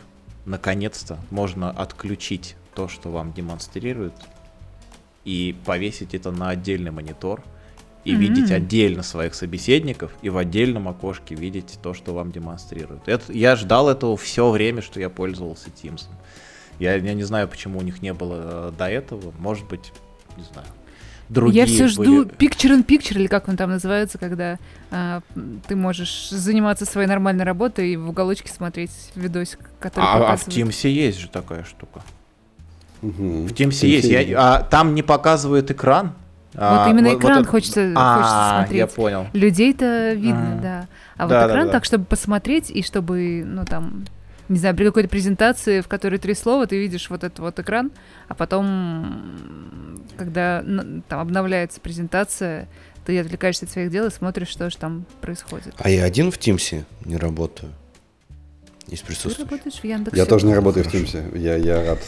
наконец-то 0.47 1.17
можно 1.31 1.71
отключить 1.71 2.57
то, 2.75 2.89
что 2.89 3.11
вам 3.11 3.33
демонстрирует 3.33 4.15
и 5.27 5.55
повесить 5.65 6.15
это 6.15 6.31
на 6.31 6.49
отдельный 6.49 6.93
монитор 6.93 7.43
и 8.05 8.13
mm-hmm. 8.13 8.17
видеть 8.17 8.51
отдельно 8.53 9.03
своих 9.03 9.35
собеседников 9.35 10.13
и 10.23 10.31
в 10.31 10.39
отдельном 10.39 10.89
окошке 10.89 11.35
видеть 11.35 11.79
то, 11.83 11.93
что 11.93 12.15
вам 12.15 12.31
демонстрируют. 12.31 13.09
Это, 13.09 13.33
я 13.33 13.57
ждал 13.57 13.91
этого 13.91 14.17
все 14.17 14.49
время, 14.49 14.81
что 14.81 15.01
я 15.01 15.11
пользовался 15.11 15.69
Teams. 15.71 16.05
Я, 16.79 16.95
я 16.95 17.15
не 17.15 17.25
знаю, 17.25 17.49
почему 17.49 17.81
у 17.81 17.83
них 17.83 18.03
не 18.03 18.15
было 18.15 18.69
э, 18.69 18.73
до 18.79 18.89
этого. 18.89 19.35
Может 19.39 19.67
быть, 19.67 19.93
не 20.37 20.45
знаю. 20.45 20.69
Другие 21.29 21.65
я 21.65 21.67
все 21.67 21.89
жду 21.89 22.25
были... 22.25 22.29
picture 22.37 22.71
in 22.71 22.87
picture, 22.87 23.19
или 23.19 23.27
как 23.27 23.49
он 23.49 23.57
там 23.57 23.71
называется, 23.71 24.19
когда 24.19 24.59
а, 24.93 25.23
ты 25.67 25.75
можешь 25.75 26.29
заниматься 26.31 26.85
своей 26.85 27.09
нормальной 27.09 27.45
работой 27.45 27.91
и 27.91 27.97
в 27.97 28.09
уголочке 28.09 28.53
смотреть 28.53 28.93
видосик, 29.17 29.59
который 29.81 30.05
а, 30.05 30.21
показывает. 30.21 30.47
а 30.47 30.51
в 30.51 30.57
Teams 30.57 30.89
есть 30.89 31.19
же 31.19 31.29
такая 31.29 31.65
штука. 31.65 32.03
Угу. 33.03 33.47
В 33.47 33.53
Teams 33.53 33.87
есть. 33.87 34.09
Я, 34.09 34.25
а, 34.37 34.63
там 34.63 34.95
не 34.95 35.03
показывает 35.03 35.71
экран. 35.71 36.15
Вот 36.55 36.63
а, 36.63 36.91
именно 36.91 37.11
вот, 37.11 37.19
экран 37.19 37.39
вот 37.39 37.49
хочется, 37.49 37.93
а, 37.95 38.17
хочется 38.17 38.57
смотреть. 38.59 38.79
я 38.79 38.87
понял. 38.87 39.27
Людей-то 39.35 40.15
видно, 40.15 40.57
а. 40.59 40.63
да. 40.63 40.89
А 41.17 41.27
да, 41.27 41.41
вот 41.43 41.51
экран 41.51 41.67
да, 41.67 41.67
да. 41.67 41.73
так, 41.73 41.85
чтобы 41.85 42.05
посмотреть 42.07 42.71
и 42.71 42.83
чтобы, 42.83 43.43
ну 43.45 43.65
там, 43.65 44.07
не 44.49 44.59
знаю, 44.59 44.75
при 44.75 44.85
какой-то 44.85 45.09
презентации, 45.09 45.81
в 45.81 45.89
которой 45.89 46.19
три 46.19 46.35
слова, 46.35 46.67
ты 46.67 46.79
видишь 46.79 47.11
вот 47.11 47.25
этот 47.25 47.41
вот 47.41 47.59
экран, 47.59 47.91
а 48.29 48.35
потом, 48.35 50.01
когда 50.17 50.65
там 51.09 51.21
обновляется 51.21 51.81
презентация, 51.81 52.69
ты 53.05 53.19
отвлекаешься 53.19 53.67
от 53.67 53.71
своих 53.71 53.91
дел 53.91 54.07
и 54.07 54.11
смотришь, 54.11 54.49
что 54.49 54.71
же 54.71 54.77
там 54.79 55.05
происходит. 55.21 55.75
А 55.79 55.91
я 55.91 56.05
один 56.05 56.31
в 56.31 56.39
Тимсе 56.39 56.87
не 57.05 57.17
работаю 57.17 57.73
из 58.89 59.01
присутствующих. 59.01 59.39
Ты 59.39 59.43
работаешь 59.45 59.81
в 59.81 59.85
Яндексе. 59.85 60.17
Я 60.19 60.27
тоже 60.27 60.47
не 60.47 60.55
работаю 60.55 60.85
в 60.85 60.91
Тимсе. 60.91 61.25
Я, 61.35 61.57
я 61.57 61.85
рад. 61.85 61.99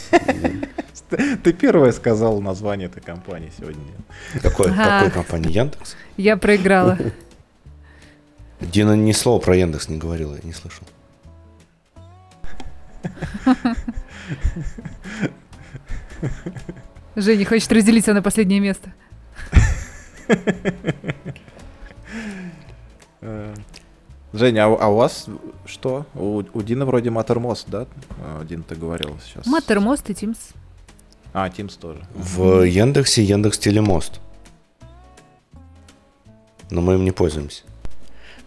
Ты 1.43 1.53
первая 1.53 1.91
сказал 1.91 2.39
название 2.41 2.87
этой 2.87 3.01
компании 3.01 3.51
сегодня. 3.57 3.81
Какой, 4.41 4.73
какой 4.73 5.11
компании? 5.11 5.51
Яндекс? 5.51 5.95
Я 6.17 6.37
проиграла. 6.37 6.97
Дина 8.61 8.95
ни 8.95 9.11
слова 9.13 9.39
про 9.39 9.55
Яндекс 9.55 9.89
не 9.89 9.97
говорила, 9.97 10.35
я 10.35 10.41
не 10.43 10.53
слышал. 10.53 10.85
Женя 17.15 17.45
хочет 17.45 17.71
разделиться 17.71 18.13
на 18.13 18.21
последнее 18.21 18.59
место. 18.59 18.93
Женя, 24.31 24.65
а, 24.65 24.75
а 24.75 24.87
у 24.89 24.95
вас 24.95 25.25
что? 25.65 26.05
У, 26.13 26.43
у 26.53 26.61
Дины 26.61 26.85
вроде 26.85 27.09
Матермост, 27.09 27.67
да? 27.67 27.87
А, 28.21 28.43
Дин, 28.45 28.63
ты 28.63 28.75
говорил 28.75 29.17
сейчас. 29.25 29.45
Матермост 29.45 30.09
и 30.09 30.13
Teams. 30.13 30.37
А, 31.33 31.47
Teams 31.49 31.77
тоже. 31.79 32.01
В 32.13 32.63
Яндексе 32.63 33.23
Яндекс 33.23 33.57
Телемост. 33.57 34.19
Но 36.69 36.81
мы 36.81 36.93
им 36.95 37.03
не 37.03 37.11
пользуемся. 37.11 37.63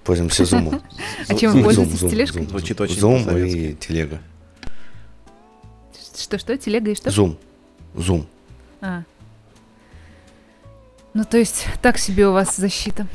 Пользуемся 0.05 0.45
Zoom. 0.45 0.81
А 1.29 1.35
чем 1.35 1.53
вы 1.53 1.65
пользуетесь? 1.65 1.99
Тележкой? 1.99 2.47
Звучит 2.47 2.81
очень 2.81 2.99
Zoom 2.99 3.49
и 3.49 3.75
Телега. 3.75 4.21
Что-что? 6.17 6.57
Телега 6.57 6.91
и 6.91 6.95
что? 6.95 7.11
Zoom. 7.11 7.37
Zoom. 7.95 8.27
А. 8.81 9.03
Ну, 11.15 11.25
то 11.25 11.37
есть, 11.37 11.67
так 11.83 11.99
себе 11.99 12.29
у 12.29 12.33
вас 12.33 12.57
защита. 12.57 13.07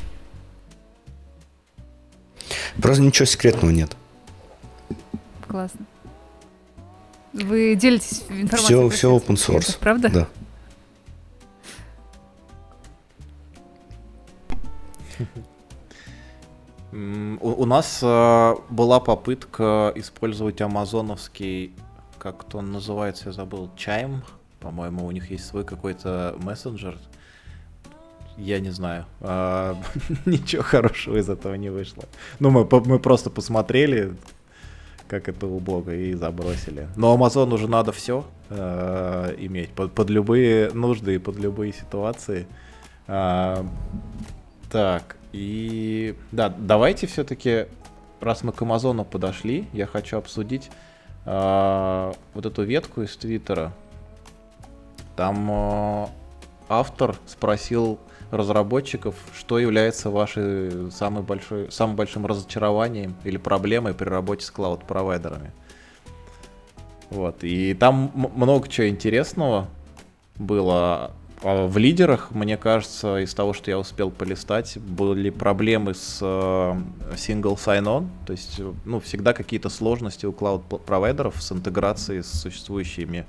Просто 2.80 3.02
ничего 3.02 3.26
секретного 3.26 3.70
нет. 3.70 3.96
Классно. 5.46 5.86
Вы 7.32 7.74
делитесь 7.74 8.24
информацией? 8.28 8.88
Все, 8.88 8.88
все 8.88 9.16
open 9.16 9.36
source. 9.36 9.78
правда? 9.78 10.08
Да. 10.08 10.28
У, 16.90 17.66
нас 17.66 18.00
э, 18.02 18.54
была 18.70 18.98
попытка 18.98 19.92
использовать 19.94 20.60
амазоновский, 20.60 21.72
как-то 22.18 22.58
он 22.58 22.72
называется, 22.72 23.26
я 23.26 23.32
забыл, 23.32 23.70
Chime, 23.76 24.22
по-моему, 24.58 25.06
у 25.06 25.10
них 25.10 25.30
есть 25.30 25.46
свой 25.46 25.64
какой-то 25.64 26.34
мессенджер, 26.38 26.98
я 28.38 28.60
не 28.60 28.70
знаю. 28.70 29.04
А, 29.20 29.76
ничего 30.26 30.62
хорошего 30.62 31.16
из 31.16 31.28
этого 31.28 31.54
не 31.54 31.70
вышло. 31.70 32.04
Ну, 32.38 32.50
мы, 32.50 32.66
мы 32.86 32.98
просто 32.98 33.30
посмотрели, 33.30 34.14
как 35.08 35.28
это 35.28 35.46
у 35.46 35.58
Бога, 35.58 35.94
и 35.94 36.14
забросили. 36.14 36.88
Но 36.96 37.14
Amazon 37.16 37.52
уже 37.52 37.68
надо 37.68 37.92
все 37.92 38.24
э, 38.48 39.34
иметь 39.38 39.70
под, 39.70 39.92
под 39.92 40.10
любые 40.10 40.70
нужды 40.70 41.16
и 41.16 41.18
под 41.18 41.36
любые 41.36 41.72
ситуации. 41.72 42.46
А, 43.06 43.66
так, 44.70 45.16
и 45.32 46.14
да, 46.30 46.48
давайте 46.48 47.06
все-таки, 47.06 47.66
раз 48.20 48.42
мы 48.44 48.52
к 48.52 48.62
Амазону 48.62 49.04
подошли, 49.04 49.66
я 49.72 49.86
хочу 49.86 50.16
обсудить 50.16 50.70
а, 51.24 52.14
вот 52.34 52.46
эту 52.46 52.62
ветку 52.62 53.02
из 53.02 53.16
Твиттера. 53.16 53.72
Там 55.16 55.48
а, 55.50 56.10
автор 56.68 57.16
спросил 57.26 57.98
разработчиков, 58.30 59.14
что 59.36 59.58
является 59.58 60.10
вашей 60.10 60.90
самой 60.90 61.22
большой, 61.22 61.70
самым 61.70 61.96
большим 61.96 62.26
разочарованием 62.26 63.14
или 63.24 63.36
проблемой 63.36 63.94
при 63.94 64.08
работе 64.08 64.44
с 64.44 64.50
клауд-провайдерами. 64.50 65.52
Вот. 67.10 67.42
И 67.42 67.74
там 67.74 68.12
много 68.14 68.68
чего 68.68 68.88
интересного 68.88 69.68
было. 70.36 71.12
А 71.42 71.66
в 71.66 71.78
лидерах, 71.78 72.32
мне 72.32 72.56
кажется, 72.56 73.18
из 73.18 73.32
того, 73.32 73.52
что 73.52 73.70
я 73.70 73.78
успел 73.78 74.10
полистать, 74.10 74.76
были 74.76 75.30
проблемы 75.30 75.94
с 75.94 76.18
э, 76.20 76.24
single 77.14 77.56
sign-on, 77.56 78.08
то 78.26 78.32
есть, 78.32 78.60
ну, 78.84 78.98
всегда 78.98 79.32
какие-то 79.32 79.68
сложности 79.68 80.26
у 80.26 80.32
клауд-провайдеров 80.32 81.40
с 81.40 81.52
интеграцией 81.52 82.24
с 82.24 82.32
существующими 82.32 83.24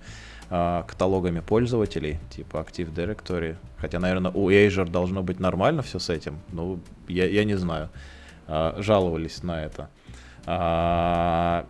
э, 0.50 0.84
каталогами 0.88 1.39
пользователей, 1.39 2.20
типа 2.30 2.58
Active 2.58 2.93
Directory. 2.93 3.56
Хотя, 3.78 4.00
наверное, 4.00 4.32
у 4.32 4.50
Azure 4.50 4.89
должно 4.89 5.24
быть 5.24 5.39
нормально 5.39 5.82
все 5.82 6.00
с 6.00 6.10
этим, 6.10 6.39
но 6.52 6.80
я, 7.08 7.26
я 7.26 7.43
не 7.43 7.56
знаю. 7.56 7.89
Э, 8.47 8.74
жаловались 8.78 9.43
на 9.43 9.64
это. 9.64 9.89
А, 10.45 11.66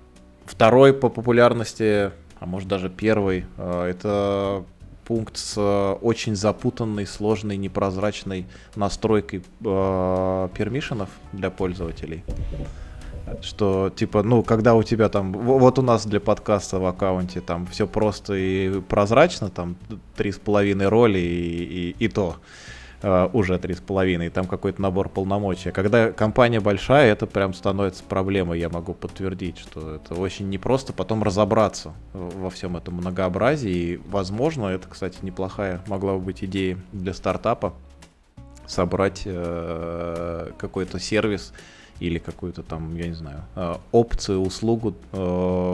второй 0.46 0.94
по 0.94 1.10
популярности, 1.10 2.12
а 2.40 2.46
может 2.46 2.70
даже 2.70 2.90
первый, 2.90 3.46
а, 3.58 3.86
это 3.86 4.64
пункт 5.04 5.38
с 5.38 5.60
очень 6.02 6.36
запутанной, 6.36 7.06
сложной, 7.06 7.58
непрозрачной 7.58 8.46
настройкой 8.76 9.40
э, 9.66 10.50
пермишенов 10.54 11.10
для 11.34 11.50
пользователей. 11.50 12.24
Что, 13.42 13.92
типа, 13.96 14.24
ну, 14.24 14.44
когда 14.44 14.76
у 14.76 14.84
тебя 14.84 15.10
там, 15.10 15.32
вот 15.32 15.80
у 15.80 15.82
нас 15.82 16.06
для 16.06 16.20
подкаста 16.20 16.80
в 16.80 16.86
аккаунте 16.86 17.42
там 17.42 17.66
все 17.68 17.88
просто 17.88 18.34
и 18.34 18.82
прозрачно, 18.82 19.50
там 19.50 19.76
три 20.16 20.32
с 20.32 20.38
половиной 20.38 20.88
роли 20.88 21.20
и, 21.20 21.64
и, 21.90 21.96
и 22.00 22.08
то 22.08 22.38
uh, 23.02 23.30
уже 23.34 23.58
три 23.60 23.76
с 23.76 23.80
половиной, 23.80 24.30
там 24.30 24.46
какой-то 24.46 24.82
набор 24.82 25.10
полномочий. 25.10 25.70
А 25.70 25.72
когда 25.72 26.12
компания 26.12 26.60
большая, 26.60 27.12
это 27.12 27.28
прям 27.28 27.54
становится 27.54 28.04
проблемой, 28.04 28.60
я 28.60 28.70
могу 28.70 28.94
подтвердить, 28.94 29.58
что 29.58 29.96
это 29.96 30.16
очень 30.16 30.50
непросто 30.50 30.94
потом 30.94 31.24
разобраться 31.24 31.94
во 32.14 32.50
всем 32.50 32.78
этом 32.78 32.96
многообразии. 32.96 33.72
И, 33.72 34.02
возможно, 34.08 34.68
это, 34.68 34.88
кстати, 34.88 35.18
неплохая 35.22 35.82
могла 35.88 36.14
бы 36.14 36.20
быть 36.20 36.44
идея 36.44 36.78
для 36.92 37.14
стартапа 37.14 37.74
собрать 38.70 39.24
uh, 39.26 40.54
какой-то 40.58 41.00
сервис, 41.00 41.52
или 42.00 42.18
какую-то 42.18 42.64
там, 42.64 42.96
я 42.96 43.08
не 43.08 43.14
знаю, 43.14 43.44
э, 43.58 43.76
опцию, 43.92 44.40
услугу, 44.40 44.96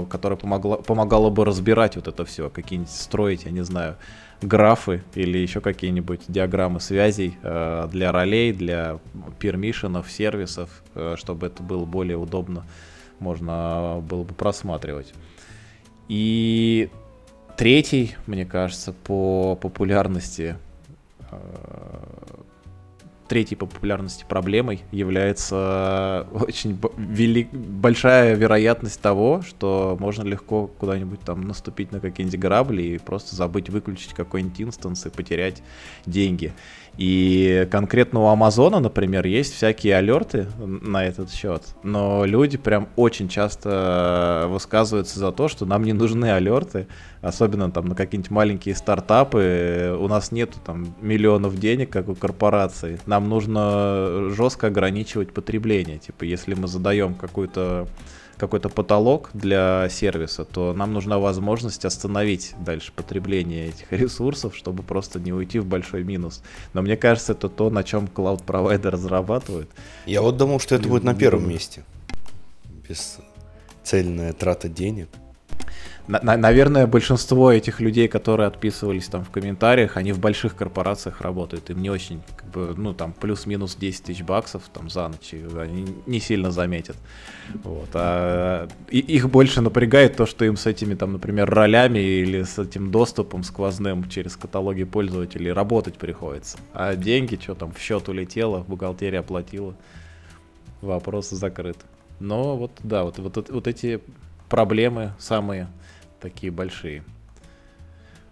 которая 0.10 0.38
помогла, 0.38 0.78
помогала 0.78 1.30
бы 1.30 1.46
разбирать 1.46 1.98
вот 1.98 2.08
это 2.08 2.26
все, 2.26 2.50
какие-нибудь 2.50 2.91
строить, 2.91 3.46
я 3.46 3.52
не 3.52 3.64
знаю, 3.64 3.96
графы 4.41 5.04
или 5.14 5.38
еще 5.38 5.62
какие-нибудь 5.62 6.22
диаграммы 6.28 6.80
связей 6.80 7.38
э, 7.41 7.88
для 7.91 8.12
ролей, 8.12 8.54
для 8.54 9.00
пермишенов, 9.39 10.12
сервисов, 10.12 10.84
э, 10.93 11.16
чтобы 11.18 11.48
это 11.48 11.64
было 11.64 11.86
более 11.86 12.18
удобно, 12.18 12.66
можно 13.20 14.04
было 14.08 14.24
бы 14.24 14.34
просматривать. 14.34 15.14
И 16.08 16.89
третий, 17.58 18.16
мне 18.28 18.46
кажется, 18.46 18.93
по 18.93 19.56
популярности 19.56 20.58
э, 21.32 21.38
третьей 23.28 23.57
по 23.57 23.65
популярности 23.65 24.26
проблемой 24.28 24.82
является 24.91 26.28
очень 26.32 26.80
велик, 26.97 27.51
большая 27.51 28.36
вероятность 28.36 29.01
того, 29.01 29.41
что 29.41 29.97
можно 29.99 30.23
легко 30.23 30.67
куда-нибудь 30.67 31.21
там 31.21 31.47
наступить 31.47 31.91
на 31.91 31.99
какие-нибудь 31.99 32.39
грабли 32.39 32.84
и 32.84 32.97
просто 32.97 33.36
забыть 33.36 33.69
выключить 33.69 34.13
какой-нибудь 34.13 34.61
инстанс 34.61 35.05
и 35.05 35.09
потерять 35.09 35.63
деньги. 36.05 36.53
И 36.98 37.68
конкретно 37.72 38.22
у 38.22 38.28
Амазона, 38.28 38.80
например, 38.80 39.26
есть 39.26 39.54
всякие 39.54 39.98
алерты 39.98 40.48
на 40.58 41.06
этот 41.06 41.32
счет, 41.32 41.64
но 41.84 42.24
люди 42.24 42.58
прям 42.58 42.88
очень 42.96 43.28
часто 43.28 44.46
высказываются 44.50 45.20
за 45.20 45.32
то, 45.32 45.50
что 45.50 45.66
нам 45.66 45.84
не 45.84 45.91
нужны 45.91 46.32
алерты, 46.32 46.88
особенно 47.22 47.70
там 47.70 47.88
на 47.88 47.96
какие-нибудь 47.96 48.32
маленькие 48.32 48.76
стартапы. 48.76 49.98
У 50.00 50.08
нас 50.08 50.32
нету 50.32 50.58
там 50.66 50.96
миллионов 51.02 51.60
денег, 51.60 51.89
как 51.89 52.08
у 52.08 52.16
корпораций. 52.16 52.98
Нам 53.06 53.28
нужно 53.28 54.30
жестко 54.30 54.68
ограничивать 54.68 55.34
потребление. 55.34 55.98
Типа, 55.98 56.24
если 56.24 56.54
мы 56.54 56.68
задаем 56.68 57.16
какую-то 57.16 57.88
какой-то 58.38 58.69
потолок 58.69 59.29
для 59.33 59.88
сервиса, 59.89 60.45
то 60.45 60.73
нам 60.73 60.93
нужна 60.93 61.19
возможность 61.19 61.86
остановить 61.86 62.55
дальше 62.59 62.91
потребление 62.95 63.69
этих 63.69 63.91
ресурсов, 63.91 64.55
чтобы 64.55 64.83
просто 64.83 65.19
не 65.19 65.33
уйти 65.33 65.59
в 65.59 65.65
большой 65.65 66.03
минус. 66.03 66.41
Но 66.73 66.81
мне 66.81 66.97
кажется, 66.97 67.33
это 67.33 67.49
то, 67.49 67.69
на 67.69 67.83
чем 67.83 68.07
клауд-провайдер 68.07 68.91
разрабатывает. 68.91 69.69
Я 70.05 70.21
вот 70.21 70.38
думал, 70.38 70.59
что 70.59 70.75
это 70.75 70.88
будет 70.88 71.03
на 71.03 71.15
первом 71.15 71.49
месте. 71.49 71.83
Бесцельная 72.88 74.33
трата 74.33 74.69
денег– 74.69 75.09
на, 76.08 76.38
наверное, 76.38 76.88
большинство 76.88 77.51
этих 77.51 77.80
людей, 77.80 78.08
которые 78.08 78.47
отписывались 78.47 79.08
там 79.08 79.24
в 79.24 79.30
комментариях, 79.32 79.97
они 79.97 80.12
в 80.12 80.20
больших 80.20 80.56
корпорациях 80.56 81.22
работают. 81.22 81.70
Им 81.70 81.82
не 81.82 81.89
очень, 81.89 82.22
как 82.36 82.49
бы, 82.49 82.74
ну, 82.78 82.93
там, 82.93 83.14
плюс-минус 83.14 83.76
10 83.76 84.03
тысяч 84.03 84.24
баксов 84.24 84.64
там 84.74 84.89
за 84.89 85.08
ночь, 85.08 85.34
они 85.34 85.88
не 86.06 86.20
сильно 86.20 86.51
заметят. 86.51 86.95
Вот. 87.64 87.89
А 87.93 88.68
и, 88.89 88.99
их 88.99 89.30
больше 89.30 89.62
напрягает 89.62 90.16
то, 90.16 90.26
что 90.26 90.45
им 90.45 90.58
с 90.58 90.66
этими, 90.66 90.93
там, 90.93 91.14
например, 91.14 91.49
ролями 91.49 91.99
или 91.99 92.43
с 92.43 92.60
этим 92.60 92.91
доступом 92.91 93.43
сквозным 93.43 94.08
через 94.10 94.36
каталоги 94.36 94.84
пользователей 94.84 95.51
работать 95.51 95.95
приходится. 95.95 96.58
А 96.74 96.95
деньги, 96.95 97.39
что 97.41 97.56
там, 97.56 97.72
в 97.72 97.80
счет 97.80 98.08
улетело, 98.10 98.64
бухгалтерия 98.68 99.20
оплатила, 99.20 99.76
вопрос 100.82 101.30
закрыт. 101.30 101.78
Но 102.20 102.56
вот, 102.56 102.72
да, 102.84 103.03
вот, 103.03 103.18
вот, 103.18 103.49
вот 103.49 103.68
эти 103.68 103.99
проблемы 104.49 105.14
самые 105.18 105.68
такие 106.26 106.51
большие. 106.51 107.03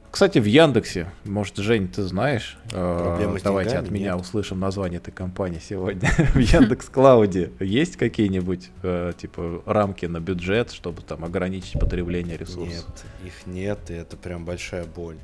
Кстати, 0.09 0.39
в 0.39 0.45
Яндексе, 0.45 1.11
может, 1.25 1.57
Жень, 1.57 1.87
ты 1.87 2.03
знаешь, 2.03 2.57
э, 2.71 3.37
давайте 3.43 3.77
от 3.77 3.89
меня 3.89 4.13
нет. 4.13 4.21
услышим 4.21 4.59
название 4.59 4.97
этой 4.97 5.11
компании 5.11 5.59
сегодня. 5.59 6.09
в 6.33 6.37
Яндекс 6.37 6.89
Клауде 6.89 7.51
есть 7.59 7.97
какие-нибудь 7.97 8.69
э, 8.83 9.13
типа 9.17 9.63
рамки 9.65 10.05
на 10.07 10.19
бюджет, 10.19 10.71
чтобы 10.71 11.01
там 11.01 11.23
ограничить 11.23 11.79
потребление 11.79 12.37
ресурсов? 12.37 12.87
Нет, 12.87 13.05
их 13.25 13.47
нет, 13.47 13.89
и 13.89 13.93
это 13.93 14.17
прям 14.17 14.45
большая 14.45 14.85
боль. 14.85 15.17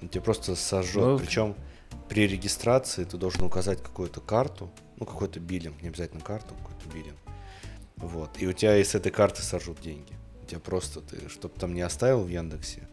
Тебе 0.00 0.20
просто 0.20 0.56
сожжет. 0.56 0.96
Ну, 0.96 1.18
Причем 1.18 1.54
при 2.08 2.26
регистрации 2.26 3.04
ты 3.04 3.16
должен 3.16 3.44
указать 3.44 3.82
какую-то 3.82 4.20
карту, 4.20 4.70
ну 4.98 5.06
какой-то 5.06 5.40
биллинг, 5.40 5.80
не 5.82 5.88
обязательно 5.88 6.20
карту, 6.20 6.54
какой-то 6.54 6.94
биллинг. 6.94 7.18
Вот. 7.96 8.30
И 8.38 8.46
у 8.46 8.52
тебя 8.52 8.76
из 8.76 8.94
этой 8.94 9.10
карты 9.10 9.42
сожжут 9.42 9.80
деньги. 9.80 10.12
У 10.44 10.46
тебя 10.46 10.60
просто 10.60 11.00
ты, 11.00 11.26
чтобы 11.30 11.58
там 11.58 11.72
не 11.72 11.80
оставил 11.80 12.20
в 12.22 12.28
Яндексе, 12.28 12.86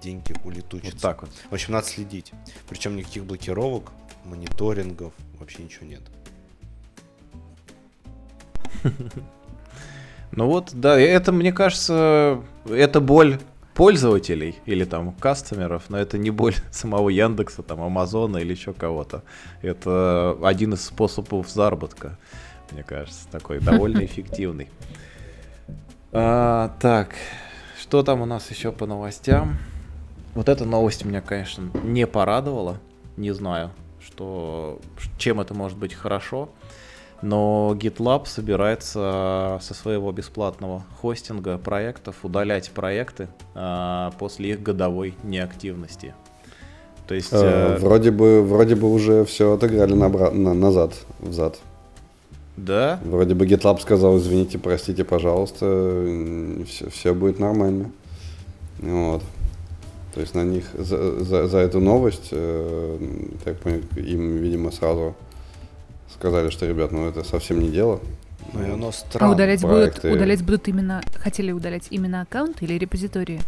деньги 0.00 0.36
улетучатся. 0.44 0.92
Вот 0.92 1.02
так 1.02 1.22
вот. 1.22 1.30
В 1.50 1.52
общем, 1.52 1.72
надо 1.72 1.88
следить. 1.88 2.32
Причем 2.68 2.94
никаких 2.94 3.24
блокировок, 3.24 3.90
мониторингов, 4.24 5.12
вообще 5.38 5.64
ничего 5.64 5.86
нет. 5.86 6.02
Ну 10.30 10.46
вот, 10.46 10.72
да, 10.74 11.00
это, 11.00 11.32
мне 11.32 11.52
кажется, 11.52 12.44
это 12.68 13.00
боль 13.00 13.40
пользователей 13.74 14.56
или 14.66 14.84
там 14.84 15.12
кастомеров, 15.14 15.84
но 15.88 15.98
это 15.98 16.18
не 16.18 16.30
боль 16.30 16.54
самого 16.70 17.08
Яндекса, 17.08 17.62
там 17.62 17.80
Амазона 17.80 18.36
или 18.36 18.52
еще 18.52 18.74
кого-то. 18.74 19.24
Это 19.62 20.36
один 20.42 20.74
из 20.74 20.84
способов 20.84 21.48
заработка 21.48 22.18
мне 22.72 22.82
кажется, 22.82 23.26
такой 23.30 23.60
довольно 23.60 23.98
эффективный. 24.04 24.68
А, 26.12 26.74
так, 26.80 27.14
что 27.80 28.02
там 28.02 28.22
у 28.22 28.26
нас 28.26 28.50
еще 28.50 28.72
по 28.72 28.86
новостям? 28.86 29.56
Вот 30.34 30.48
эта 30.48 30.64
новость 30.64 31.04
меня, 31.04 31.20
конечно, 31.20 31.70
не 31.82 32.06
порадовала. 32.06 32.78
Не 33.16 33.32
знаю, 33.32 33.70
что, 34.00 34.80
чем 35.16 35.40
это 35.40 35.54
может 35.54 35.76
быть 35.76 35.94
хорошо. 35.94 36.50
Но 37.20 37.74
GitLab 37.76 38.26
собирается 38.26 39.58
со 39.60 39.74
своего 39.74 40.12
бесплатного 40.12 40.84
хостинга 41.00 41.58
проектов 41.58 42.16
удалять 42.22 42.70
проекты 42.70 43.28
а, 43.54 44.12
после 44.18 44.50
их 44.50 44.62
годовой 44.62 45.16
неактивности. 45.24 46.14
То 47.08 47.14
есть... 47.14 47.32
Э, 47.32 47.76
э, 47.76 47.78
вроде, 47.78 48.10
бы, 48.10 48.42
вроде 48.42 48.76
бы 48.76 48.92
уже 48.92 49.24
все 49.24 49.54
отыграли 49.54 49.94
на, 49.94 50.08
на, 50.08 50.54
назад, 50.54 50.92
взад. 51.18 51.58
Да? 52.64 53.00
Вроде 53.04 53.34
бы 53.34 53.46
GitLab 53.46 53.80
сказал, 53.80 54.18
извините, 54.18 54.58
простите, 54.58 55.04
пожалуйста, 55.04 56.06
все, 56.66 56.90
все 56.90 57.14
будет 57.14 57.38
нормально. 57.38 57.90
Вот. 58.78 59.22
То 60.14 60.20
есть 60.20 60.34
на 60.34 60.44
них 60.44 60.64
за, 60.76 61.24
за, 61.24 61.46
за 61.46 61.58
эту 61.58 61.80
новость, 61.80 62.28
э, 62.32 62.98
так 63.44 63.58
понял, 63.58 63.82
им, 63.96 64.38
видимо, 64.38 64.72
сразу 64.72 65.14
сказали, 66.12 66.50
что, 66.50 66.66
ребят, 66.66 66.90
ну 66.90 67.08
это 67.08 67.22
совсем 67.22 67.60
не 67.60 67.68
дело. 67.68 68.00
Ну, 68.52 68.66
и 68.66 68.70
оно 68.70 68.90
странно. 68.92 69.32
А 69.32 69.34
удалять 69.34 69.62
будут, 69.62 70.04
удалять 70.04 70.42
будут 70.42 70.68
именно, 70.68 71.02
хотели 71.16 71.52
удалять 71.52 71.86
именно 71.90 72.22
аккаунт 72.22 72.62
или 72.62 72.74
репозитории? 72.74 73.40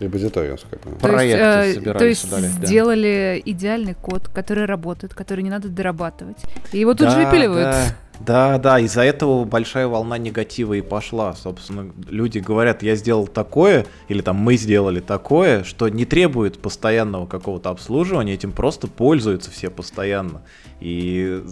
Репозиторий, 0.00 0.50
насколько 0.50 0.76
я 0.76 0.80
понимаю. 0.80 1.00
Проекты 1.00 1.90
э, 1.90 1.98
То 1.98 2.04
есть 2.04 2.24
удалить, 2.24 2.50
сделали 2.50 3.42
да. 3.44 3.50
идеальный 3.50 3.94
код, 3.94 4.28
который 4.28 4.64
работает, 4.64 5.14
который 5.14 5.42
не 5.42 5.50
надо 5.50 5.68
дорабатывать. 5.68 6.38
И 6.72 6.78
его 6.78 6.92
тут 6.94 7.08
да, 7.08 7.10
же 7.10 7.26
выпиливают. 7.26 7.70
Да. 7.70 7.96
Да, 8.20 8.58
да, 8.58 8.78
из-за 8.78 9.02
этого 9.02 9.44
большая 9.44 9.88
волна 9.88 10.18
негатива 10.18 10.74
и 10.74 10.80
пошла. 10.80 11.34
Собственно, 11.34 11.92
люди 12.08 12.38
говорят, 12.38 12.82
я 12.82 12.94
сделал 12.94 13.26
такое, 13.26 13.86
или 14.08 14.22
там 14.22 14.36
мы 14.36 14.56
сделали 14.56 15.00
такое, 15.00 15.64
что 15.64 15.88
не 15.88 16.04
требует 16.04 16.60
постоянного 16.60 17.26
какого-то 17.26 17.70
обслуживания, 17.70 18.34
этим 18.34 18.52
просто 18.52 18.86
пользуются 18.86 19.50
все 19.50 19.68
постоянно. 19.68 20.42
И 20.80 21.42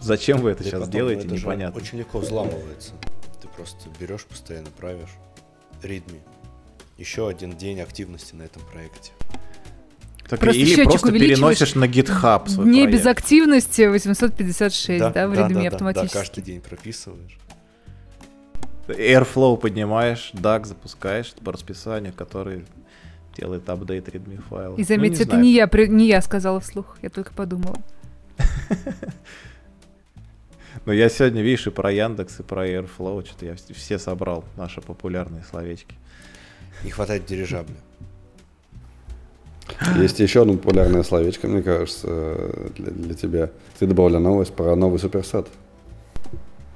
зачем 0.00 0.38
вы 0.38 0.50
это 0.50 0.62
и 0.62 0.66
сейчас 0.66 0.88
делаете, 0.88 1.26
это 1.26 1.34
непонятно. 1.34 1.80
очень 1.80 1.98
легко 1.98 2.18
взламывается. 2.18 2.94
Ты 3.42 3.48
просто 3.48 3.88
берешь, 4.00 4.24
постоянно 4.24 4.68
правишь. 4.76 5.10
Readme. 5.82 6.18
Еще 6.98 7.28
один 7.28 7.56
день 7.56 7.80
активности 7.80 8.34
на 8.34 8.42
этом 8.42 8.62
проекте. 8.72 9.12
Так, 10.28 10.40
Просто 10.40 10.60
или 10.60 10.82
просто 10.84 11.10
переносишь 11.12 11.74
на 11.74 11.84
GitHub 11.84 12.48
свой 12.48 12.66
Не 12.66 12.82
проект. 12.82 12.98
без 12.98 13.06
активности 13.06 13.82
856, 13.86 14.98
да, 15.00 15.26
в 15.28 15.34
да, 15.34 15.48
ритме 15.48 15.62
да, 15.70 15.74
автоматически. 15.76 16.12
Да, 16.14 16.20
каждый 16.20 16.42
день 16.42 16.60
прописываешь. 16.60 17.38
Airflow 18.88 19.56
поднимаешь, 19.56 20.30
DAG 20.34 20.66
запускаешь 20.66 21.32
по 21.44 21.52
расписанию, 21.52 22.12
который 22.12 22.64
делает 23.36 23.68
апдейт 23.70 24.08
readme 24.08 24.42
файла. 24.48 24.76
И 24.76 24.82
заметьте, 24.82 25.18
Ну, 25.18 25.22
это 25.22 25.30
знаю. 25.30 25.42
не 25.44 25.52
я, 25.54 25.66
при- 25.66 25.86
не 25.88 26.06
я 26.08 26.20
сказала 26.20 26.60
вслух, 26.60 26.98
я 27.00 27.08
только 27.10 27.32
подумала. 27.32 27.76
Но 30.84 30.92
я 30.92 31.08
сегодня, 31.08 31.42
видишь, 31.42 31.66
и 31.66 31.70
про 31.70 31.90
Яндекс, 31.92 32.40
и 32.40 32.42
про 32.42 32.66
Airflow, 32.68 33.24
что-то 33.26 33.46
я 33.46 33.52
вс- 33.52 33.72
все 33.74 33.98
собрал, 33.98 34.44
наши 34.56 34.80
популярные 34.80 35.42
словечки. 35.44 35.94
Не 36.84 36.90
хватает 36.90 37.26
дирижабля. 37.26 37.76
Есть 39.96 40.18
еще 40.20 40.42
одно 40.42 40.54
популярное 40.54 41.02
словечко, 41.02 41.46
мне 41.46 41.62
кажется, 41.62 42.70
для, 42.76 42.90
для 42.90 43.14
тебя. 43.14 43.50
Ты 43.78 43.86
добавила 43.86 44.18
новость 44.18 44.54
про 44.54 44.74
новый 44.74 44.98
суперсет. 44.98 45.46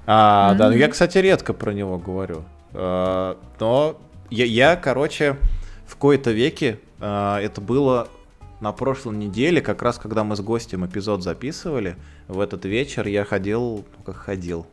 А, 0.07 0.55
да, 0.55 0.69
ну 0.69 0.77
я, 0.77 0.89
кстати, 0.89 1.19
редко 1.19 1.53
про 1.53 1.73
него 1.73 1.99
говорю. 1.99 2.45
А, 2.73 3.39
но 3.61 4.01
я, 4.31 4.45
я, 4.45 4.77
короче, 4.77 5.37
в 5.87 5.97
кои-то 5.97 6.33
веке, 6.33 6.79
а, 7.01 7.41
это 7.41 7.61
было 7.61 8.09
на 8.61 8.73
прошлой 8.73 9.17
неделе, 9.17 9.61
как 9.61 9.83
раз 9.83 9.99
когда 9.99 10.23
мы 10.25 10.37
с 10.37 10.41
гостем 10.41 10.87
эпизод 10.87 11.23
записывали, 11.23 11.97
в 12.29 12.41
этот 12.41 12.65
вечер 12.65 13.07
я 13.07 13.25
ходил, 13.25 13.85
ну 13.97 14.05
как 14.05 14.17
ходил, 14.17 14.67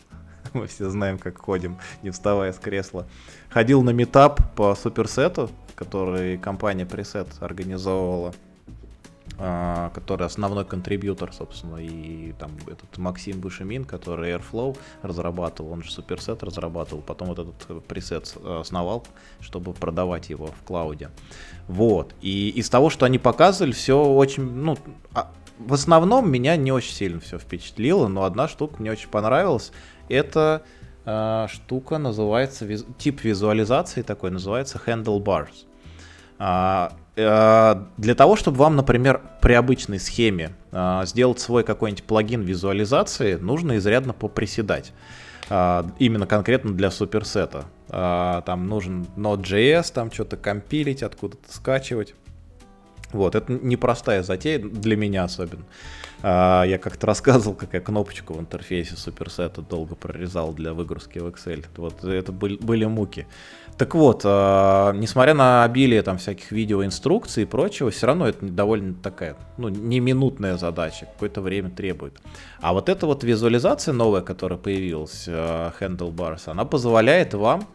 мы 0.54 0.68
все 0.68 0.90
знаем, 0.90 1.18
как 1.18 1.38
ходим, 1.38 1.78
не 2.04 2.12
вставая 2.12 2.54
с 2.54 2.58
кресла. 2.58 3.08
Ходил 3.50 3.82
на 3.82 3.92
метап 3.92 4.54
по 4.56 4.76
суперсету, 4.76 5.50
который 5.76 6.38
компания 6.38 6.86
Preset 6.86 7.28
организовывала 7.40 8.34
а, 9.42 9.90
который 9.92 10.26
основной 10.28 10.66
контрибьютор, 10.66 11.32
собственно, 11.32 11.78
и 11.78 12.34
там 12.34 12.52
этот 12.68 12.98
Максим 12.98 13.40
Бушемин, 13.40 13.86
который 13.86 14.32
Airflow 14.32 14.78
разрабатывал, 15.02 15.72
он 15.72 15.84
же 15.84 15.90
Superset 15.92 16.44
разрабатывал, 16.44 17.02
потом 17.02 17.30
вот 17.30 17.40
этот 17.40 17.86
пресет 17.86 18.36
основал, 18.44 19.06
чтобы 19.40 19.72
продавать 19.72 20.30
его 20.30 20.48
в 20.48 20.64
клауде. 20.66 21.10
Вот. 21.70 22.14
И 22.22 22.50
из 22.50 22.70
того, 22.70 22.90
что 22.90 23.06
они 23.06 23.18
показывали, 23.18 23.72
все 23.72 24.04
очень, 24.04 24.44
ну, 24.44 24.78
а, 25.14 25.32
в 25.58 25.74
основном 25.74 26.30
меня 26.30 26.58
не 26.58 26.74
очень 26.74 26.94
сильно 26.94 27.20
все 27.22 27.38
впечатлило, 27.38 28.08
но 28.08 28.24
одна 28.24 28.50
штука 28.50 28.76
мне 28.80 28.92
очень 28.92 29.10
понравилась. 29.10 29.72
Это 30.10 30.64
а, 31.06 31.48
штука 31.48 31.98
называется, 31.98 32.66
виз- 32.66 32.86
тип 32.98 33.24
визуализации 33.24 34.02
такой 34.02 34.32
называется 34.32 34.82
handlebars. 34.86 35.66
А, 36.38 36.94
э, 37.16 37.76
Для 37.98 38.16
того, 38.16 38.36
чтобы 38.36 38.58
вам, 38.58 38.76
например, 38.76 39.22
при 39.42 39.54
обычной 39.54 40.00
схеме 40.00 40.52
а, 40.72 41.06
сделать 41.06 41.40
свой 41.40 41.64
какой-нибудь 41.64 42.04
плагин 42.04 42.42
визуализации, 42.42 43.36
нужно 43.36 43.78
изрядно 43.78 44.14
поприседать. 44.14 44.94
А, 45.50 45.86
Именно 46.00 46.28
конкретно 46.28 46.74
для 46.74 46.92
суперсета. 46.92 47.66
А, 47.90 48.42
Там 48.42 48.68
нужен 48.68 49.06
Node.js, 49.18 49.92
там 49.94 50.12
что-то 50.12 50.38
компилить, 50.38 51.04
откуда-то 51.04 51.52
скачивать. 51.54 52.16
Вот, 53.12 53.36
это 53.36 53.52
непростая 53.52 54.24
затея 54.24 54.60
для 54.60 54.96
меня 54.96 55.24
особенно. 55.24 55.64
А, 56.22 56.64
Я 56.64 56.78
как-то 56.78 57.08
рассказывал, 57.08 57.56
как 57.56 57.74
я 57.74 57.80
кнопочку 57.80 58.34
в 58.34 58.40
интерфейсе 58.40 58.96
суперсета 58.96 59.62
долго 59.62 59.96
прорезал 59.96 60.54
для 60.54 60.74
выгрузки 60.74 61.20
в 61.20 61.28
Excel. 61.28 61.66
Вот 61.78 62.04
это 62.04 62.32
были, 62.32 62.58
были 62.58 62.86
муки. 62.86 63.28
Так 63.78 63.96
вот, 63.96 64.22
а, 64.26 64.92
несмотря 64.92 65.34
на 65.34 65.64
обилие 65.64 66.02
там 66.04 66.18
всяких 66.18 66.52
видеоинструкций 66.52 67.44
и 67.44 67.46
прочего, 67.46 67.90
все 67.90 68.08
равно 68.08 68.28
это 68.28 68.46
довольно 68.46 68.94
такая, 68.94 69.38
ну, 69.58 69.70
не 69.70 70.00
минутная 70.00 70.58
задача, 70.58 71.06
какое-то 71.06 71.42
время 71.42 71.70
требует. 71.70 72.20
А 72.62 72.74
вот 72.74 72.90
эта 72.90 73.06
вот 73.06 73.24
визуализация 73.24 73.94
новая, 73.94 74.22
которая 74.22 74.60
появилась, 74.60 75.26
а, 75.28 75.72
Handlebars, 75.80 76.44
она 76.48 76.66
позволяет 76.66 77.34
вам 77.34 77.68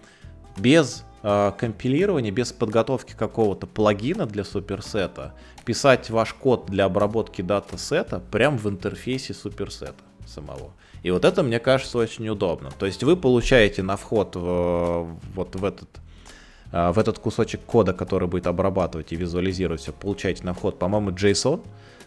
без 0.59 1.05
э, 1.25 2.31
без 2.31 2.53
подготовки 2.53 3.15
какого-то 3.19 3.67
плагина 3.67 4.27
для 4.27 4.45
суперсета, 4.45 5.35
писать 5.65 6.11
ваш 6.11 6.35
код 6.35 6.67
для 6.67 6.85
обработки 6.85 7.43
датасета 7.43 8.21
прямо 8.31 8.59
в 8.59 8.69
интерфейсе 8.69 9.35
суперсета 9.35 10.05
самого. 10.27 10.73
И 11.03 11.11
вот 11.11 11.25
это, 11.25 11.43
мне 11.43 11.59
кажется, 11.59 11.99
очень 11.99 12.29
удобно. 12.29 12.71
То 12.79 12.87
есть 12.87 13.03
вы 13.03 13.17
получаете 13.17 13.83
на 13.83 13.97
вход 13.97 14.37
в, 14.37 15.19
вот 15.35 15.57
в 15.57 15.65
этот 15.65 15.89
э, 16.73 16.93
в 16.93 16.99
этот 16.99 17.19
кусочек 17.19 17.61
кода, 17.63 17.93
который 17.93 18.29
будет 18.29 18.47
обрабатывать 18.47 19.13
и 19.13 19.17
визуализировать 19.17 19.81
все, 19.81 19.93
получаете 19.93 20.45
на 20.45 20.55
вход, 20.55 20.79
по-моему, 20.79 21.11
JSON, 21.11 21.61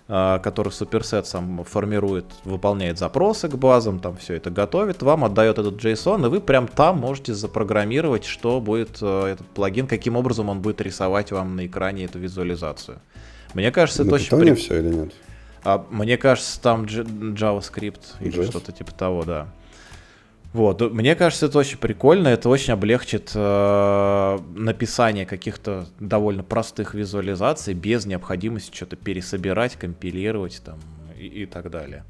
э, 0.07 0.39
который 0.43 0.71
суперсет 0.71 1.27
сам 1.27 1.63
формирует, 1.63 2.25
выполняет 2.43 2.97
запросы 2.99 3.47
к 3.49 3.55
базам, 3.55 3.99
там 3.99 4.15
все 4.17 4.35
это 4.35 4.49
готовит, 4.49 5.01
вам 5.03 5.23
отдает 5.25 5.57
этот 5.59 5.75
JSON, 5.83 6.25
и 6.25 6.29
вы 6.29 6.39
прям 6.41 6.67
там 6.67 6.97
можете 6.99 7.33
запрограммировать, 7.33 8.25
что 8.25 8.59
будет 8.61 8.97
э, 9.01 9.25
этот 9.33 9.47
плагин, 9.47 9.87
каким 9.87 10.15
образом 10.15 10.49
он 10.49 10.61
будет 10.61 10.81
рисовать 10.81 11.31
вам 11.31 11.55
на 11.55 11.65
экране 11.65 12.05
эту 12.05 12.19
визуализацию. 12.19 12.99
Мне 13.53 13.71
кажется, 13.71 14.03
это 14.03 14.11
На 14.11 14.15
очень 14.17 14.39
при- 14.39 14.53
все 14.55 14.79
или 14.79 14.93
нет? 14.93 15.13
а, 15.63 15.85
мне 15.89 16.17
кажется, 16.17 16.61
там 16.61 16.83
JavaScript 16.83 18.01
или 18.19 18.43
что-то 18.45 18.71
типа 18.71 18.91
того, 18.91 19.23
да. 19.23 19.47
Вот, 20.57 20.81
э, 20.81 20.89
мне 20.89 21.13
кажется, 21.13 21.45
это 21.45 21.59
очень 21.59 21.77
прикольно, 21.77 22.29
это 22.29 22.49
очень 22.49 22.73
облегчит 22.73 23.31
э, 23.35 24.39
написание 24.55 25.27
каких-то 25.27 25.85
довольно 25.99 26.41
простых 26.41 26.95
визуализаций 26.95 27.75
без 27.75 28.07
необходимости 28.07 28.75
что-то 28.75 28.95
пересобирать, 28.95 29.75
компилировать 29.75 30.63
там 30.65 30.79
и, 31.15 31.43
и 31.43 31.45
так 31.45 31.69
далее. 31.69 32.05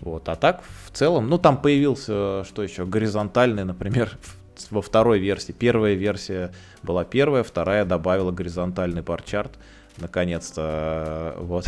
Вот, 0.00 0.28
а 0.28 0.36
так 0.36 0.62
в 0.84 0.94
целом, 0.94 1.30
ну 1.30 1.38
там 1.38 1.56
появился, 1.56 2.44
что 2.44 2.62
еще, 2.62 2.84
горизонтальный, 2.84 3.64
например, 3.64 4.18
во 4.70 4.82
второй 4.82 5.18
версии. 5.18 5.52
Первая 5.52 5.94
версия 5.94 6.52
была 6.82 7.02
первая, 7.04 7.44
вторая 7.44 7.86
добавила 7.86 8.30
горизонтальный 8.30 9.00
барчарт. 9.00 9.52
Наконец-то, 9.96 11.34
э, 11.34 11.40
вот. 11.40 11.66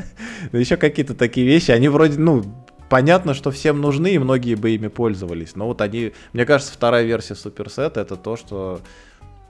Еще 0.52 0.78
какие-то 0.78 1.14
такие 1.14 1.46
вещи, 1.46 1.70
они 1.70 1.88
вроде, 1.88 2.18
ну, 2.18 2.65
понятно, 2.88 3.34
что 3.34 3.50
всем 3.50 3.80
нужны, 3.80 4.14
и 4.14 4.18
многие 4.18 4.54
бы 4.54 4.70
ими 4.70 4.88
пользовались. 4.88 5.56
Но 5.56 5.66
вот 5.66 5.80
они, 5.80 6.12
мне 6.32 6.44
кажется, 6.44 6.72
вторая 6.72 7.04
версия 7.04 7.34
суперсета 7.34 8.00
это 8.00 8.16
то, 8.16 8.36
что 8.36 8.80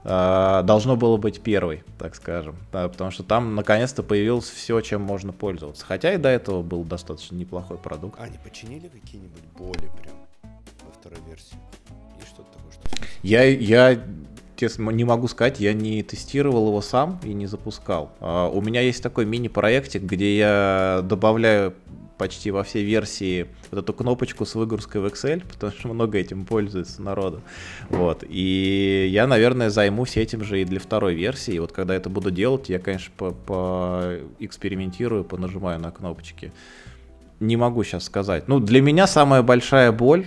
э, 0.03 0.61
должно 0.63 0.95
было 0.95 1.17
быть 1.17 1.41
первой, 1.41 1.83
так 1.97 2.15
скажем. 2.15 2.55
Да, 2.71 2.87
потому 2.87 3.11
что 3.11 3.23
там 3.23 3.55
наконец-то 3.55 4.03
появилось 4.03 4.49
все, 4.49 4.81
чем 4.81 5.01
можно 5.01 5.33
пользоваться. 5.33 5.85
Хотя 5.85 6.13
и 6.13 6.17
до 6.17 6.29
этого 6.29 6.61
был 6.61 6.83
достаточно 6.83 7.35
неплохой 7.35 7.77
продукт. 7.77 8.19
А, 8.19 8.23
они 8.23 8.37
починили 8.43 8.87
какие-нибудь 8.87 9.43
боли 9.57 9.89
прям 10.01 10.15
во 10.85 10.91
второй 10.91 11.19
версии? 11.27 11.55
Есть 12.19 12.29
что-то 12.29 12.51
такое, 12.53 12.71
что... 12.71 13.05
Я, 13.23 13.43
я 13.43 14.01
честно 14.57 14.89
не 14.89 15.03
могу 15.03 15.27
сказать, 15.27 15.59
я 15.59 15.73
не 15.73 16.03
тестировал 16.03 16.67
его 16.67 16.81
сам 16.81 17.19
и 17.23 17.33
не 17.33 17.45
запускал. 17.45 18.11
А, 18.19 18.49
у 18.49 18.61
меня 18.61 18.81
есть 18.81 19.01
такой 19.01 19.25
мини-проектик, 19.25 20.01
где 20.01 20.37
я 20.37 21.01
добавляю 21.03 21.73
почти 22.17 22.51
во 22.51 22.63
все 22.63 22.83
версии 22.83 23.47
вот 23.71 23.83
эту 23.83 23.93
кнопочку 23.93 24.45
с 24.45 24.55
выгрузкой 24.55 25.01
в 25.01 25.05
Excel, 25.05 25.43
потому 25.47 25.71
что 25.71 25.87
много 25.87 26.17
этим 26.17 26.45
пользуется 26.45 27.01
народу. 27.01 27.41
Вот. 27.89 28.23
И 28.27 29.07
я, 29.11 29.27
наверное, 29.27 29.69
займусь 29.69 30.17
этим 30.17 30.43
же 30.43 30.61
и 30.61 30.65
для 30.65 30.79
второй 30.79 31.15
версии. 31.15 31.55
И 31.55 31.59
вот 31.59 31.71
когда 31.71 31.95
это 31.95 32.09
буду 32.09 32.31
делать, 32.31 32.69
я, 32.69 32.79
конечно, 32.79 33.11
по- 33.15 33.31
поэкспериментирую, 33.31 35.23
понажимаю 35.23 35.79
на 35.79 35.91
кнопочки. 35.91 36.51
Не 37.39 37.55
могу 37.55 37.83
сейчас 37.83 38.05
сказать. 38.05 38.47
Ну, 38.47 38.59
для 38.59 38.81
меня 38.81 39.05
самая 39.05 39.43
большая 39.43 39.91
боль, 39.91 40.25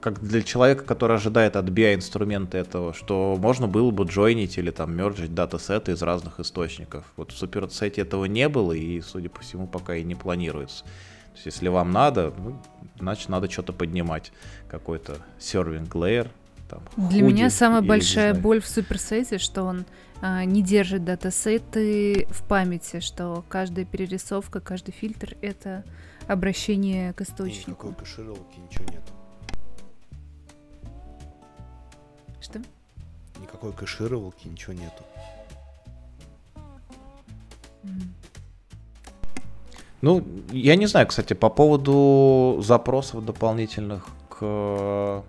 как 0.00 0.20
для 0.20 0.42
человека, 0.42 0.84
который 0.84 1.16
ожидает 1.16 1.56
от 1.56 1.66
BI-инструмента 1.66 2.58
этого, 2.58 2.94
что 2.94 3.36
можно 3.38 3.66
было 3.66 3.90
бы 3.90 4.04
джойнить 4.04 4.58
или 4.58 4.70
там 4.70 4.96
мерджить 4.96 5.34
датасеты 5.34 5.92
из 5.92 6.02
разных 6.02 6.40
источников. 6.40 7.04
Вот 7.16 7.32
в 7.32 7.36
суперсете 7.36 8.02
этого 8.02 8.24
не 8.24 8.48
было 8.48 8.72
и, 8.72 9.00
судя 9.00 9.28
по 9.28 9.40
всему, 9.40 9.66
пока 9.66 9.96
и 9.96 10.04
не 10.04 10.14
планируется. 10.14 10.84
То 10.84 11.36
есть, 11.36 11.46
если 11.46 11.68
вам 11.68 11.90
надо, 11.90 12.32
ну, 12.38 12.60
значит, 12.98 13.28
надо 13.28 13.50
что-то 13.50 13.72
поднимать. 13.72 14.32
Какой-то 14.68 15.16
serving 15.38 15.88
layer. 15.90 16.28
Там, 16.68 16.80
Для 16.96 17.22
меня 17.22 17.50
самая 17.50 17.82
большая 17.82 18.34
боль 18.34 18.60
в 18.60 18.66
суперсете, 18.66 19.38
что 19.38 19.64
он 19.64 19.84
а, 20.22 20.44
не 20.44 20.62
держит 20.62 21.04
датасеты 21.04 22.26
в 22.30 22.44
памяти, 22.44 23.00
что 23.00 23.44
каждая 23.48 23.84
перерисовка, 23.84 24.60
каждый 24.60 24.92
фильтр— 24.92 25.36
это 25.42 25.84
обращение 26.28 27.12
к 27.12 27.20
Никакой 27.20 27.46
источнику. 27.50 27.92
кэшировалки, 27.92 28.58
ничего 28.58 28.84
нету. 28.84 29.12
Что? 32.40 32.60
Никакой 33.40 33.72
кэшировалки, 33.72 34.48
ничего 34.48 34.72
нету. 34.74 35.04
Ну, 40.00 40.22
я 40.52 40.76
не 40.76 40.86
знаю, 40.86 41.06
кстати, 41.06 41.32
по 41.32 41.48
поводу 41.48 42.60
запросов 42.62 43.24
дополнительных 43.24 44.06
к 44.28 45.24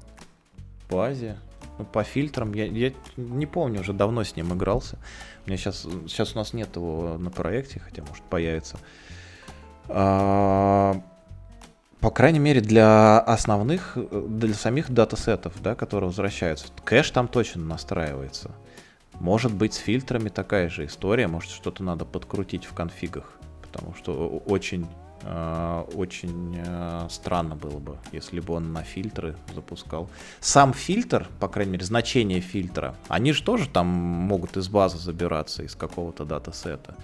базе. 0.89 1.37
Ну, 1.77 1.85
по 1.85 2.03
фильтрам, 2.03 2.53
я, 2.53 2.65
я 2.65 2.93
не 3.15 3.45
помню, 3.45 3.81
уже 3.81 3.93
давно 3.93 4.23
с 4.23 4.35
ним 4.35 4.53
игрался. 4.53 4.97
У 5.45 5.49
меня 5.49 5.57
сейчас, 5.57 5.83
сейчас 6.07 6.35
у 6.35 6.37
нас 6.37 6.53
нет 6.53 6.75
его 6.75 7.17
на 7.17 7.31
проекте, 7.31 7.79
хотя 7.79 8.01
может 8.03 8.23
появится. 8.25 8.77
А, 8.77 8.79
по 9.87 11.01
крайней 12.11 12.39
мере, 12.39 12.61
для 12.61 13.19
основных, 13.19 13.97
для 14.11 14.53
самих 14.53 14.91
датасетов, 14.91 15.53
да, 15.61 15.75
которые 15.75 16.09
возвращаются. 16.09 16.67
Кэш 16.83 17.11
там 17.11 17.27
точно 17.27 17.63
настраивается. 17.63 18.51
Может 19.19 19.53
быть, 19.53 19.73
с 19.73 19.77
фильтрами 19.77 20.29
такая 20.29 20.69
же 20.69 20.85
история, 20.85 21.27
может, 21.27 21.49
что-то 21.49 21.83
надо 21.83 22.05
подкрутить 22.05 22.65
в 22.65 22.73
конфигах, 22.73 23.33
потому 23.61 23.93
что 23.95 24.41
очень 24.45 24.87
э, 25.23 25.83
очень 25.95 26.57
э, 26.57 27.07
странно 27.09 27.55
было 27.55 27.79
бы, 27.79 27.97
если 28.11 28.39
бы 28.39 28.53
он 28.53 28.73
на 28.73 28.83
фильтры 28.83 29.35
запускал. 29.53 30.09
Сам 30.41 30.73
фильтр, 30.73 31.29
по 31.39 31.47
крайней 31.47 31.73
мере, 31.73 31.85
значение 31.85 32.41
фильтра, 32.41 32.95
они 33.07 33.31
же 33.31 33.41
тоже 33.41 33.69
там 33.69 33.87
могут 33.87 34.57
из 34.57 34.67
базы 34.67 34.97
забираться, 34.97 35.63
из 35.63 35.75
какого-то 35.75 36.25
датасета. 36.25 36.95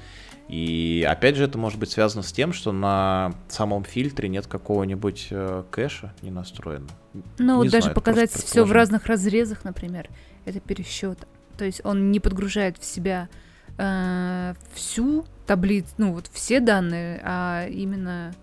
И 0.52 1.08
опять 1.10 1.38
же, 1.38 1.46
это 1.46 1.58
может 1.58 1.80
быть 1.80 1.92
связано 1.92 2.24
с 2.24 2.34
тем, 2.34 2.52
что 2.52 2.74
на 2.74 3.32
самом 3.48 3.86
фильтре 3.86 4.28
нет 4.28 4.48
какого-нибудь 4.48 5.30
э, 5.32 5.64
кэша 5.72 6.14
не 6.22 6.30
настроено. 6.30 6.90
Ну, 7.38 7.64
не 7.64 7.70
даже 7.70 7.84
знаю, 7.84 7.96
показать 7.96 8.32
все 8.32 8.66
в 8.66 8.72
разных 8.74 9.06
разрезах, 9.06 9.64
например, 9.64 10.10
это 10.44 10.60
пересчет. 10.60 11.20
То 11.58 11.64
есть 11.64 11.80
он 11.86 12.12
не 12.12 12.20
подгружает 12.20 12.78
в 12.78 12.84
себя 12.84 13.30
э, 13.78 14.54
всю 14.74 15.26
таблицу, 15.48 15.94
ну 15.98 16.12
вот 16.12 16.30
все 16.34 16.60
данные, 16.60 17.22
а 17.24 17.66
именно, 17.70 18.34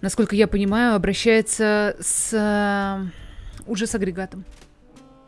насколько 0.00 0.34
я 0.34 0.48
понимаю, 0.48 0.94
обращается 0.94 1.96
с 2.00 2.30
э, 2.32 3.66
уже 3.66 3.86
с 3.86 3.94
агрегатом. 3.94 4.46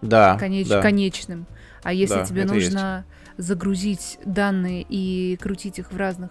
Да. 0.00 0.38
Конеч, 0.38 0.68
да. 0.68 0.80
Конечным. 0.80 1.44
А 1.82 1.92
если 1.92 2.14
да, 2.14 2.24
тебе 2.24 2.46
нужно 2.46 3.04
есть. 3.06 3.23
Загрузить 3.36 4.18
данные 4.24 4.84
и 4.88 5.36
крутить 5.40 5.78
их 5.78 5.92
в 5.92 5.96
разных 5.96 6.30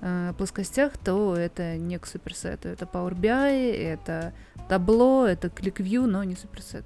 э, 0.00 0.32
плоскостях, 0.36 0.96
то 0.98 1.36
это 1.36 1.76
не 1.76 1.98
к 1.98 2.06
суперсету. 2.06 2.68
Это 2.68 2.84
Power 2.84 3.14
BI, 3.14 3.72
это 3.74 4.32
табло, 4.68 5.26
это 5.26 5.48
ClickView, 5.48 6.06
но 6.06 6.24
не 6.24 6.36
суперсет. 6.36 6.84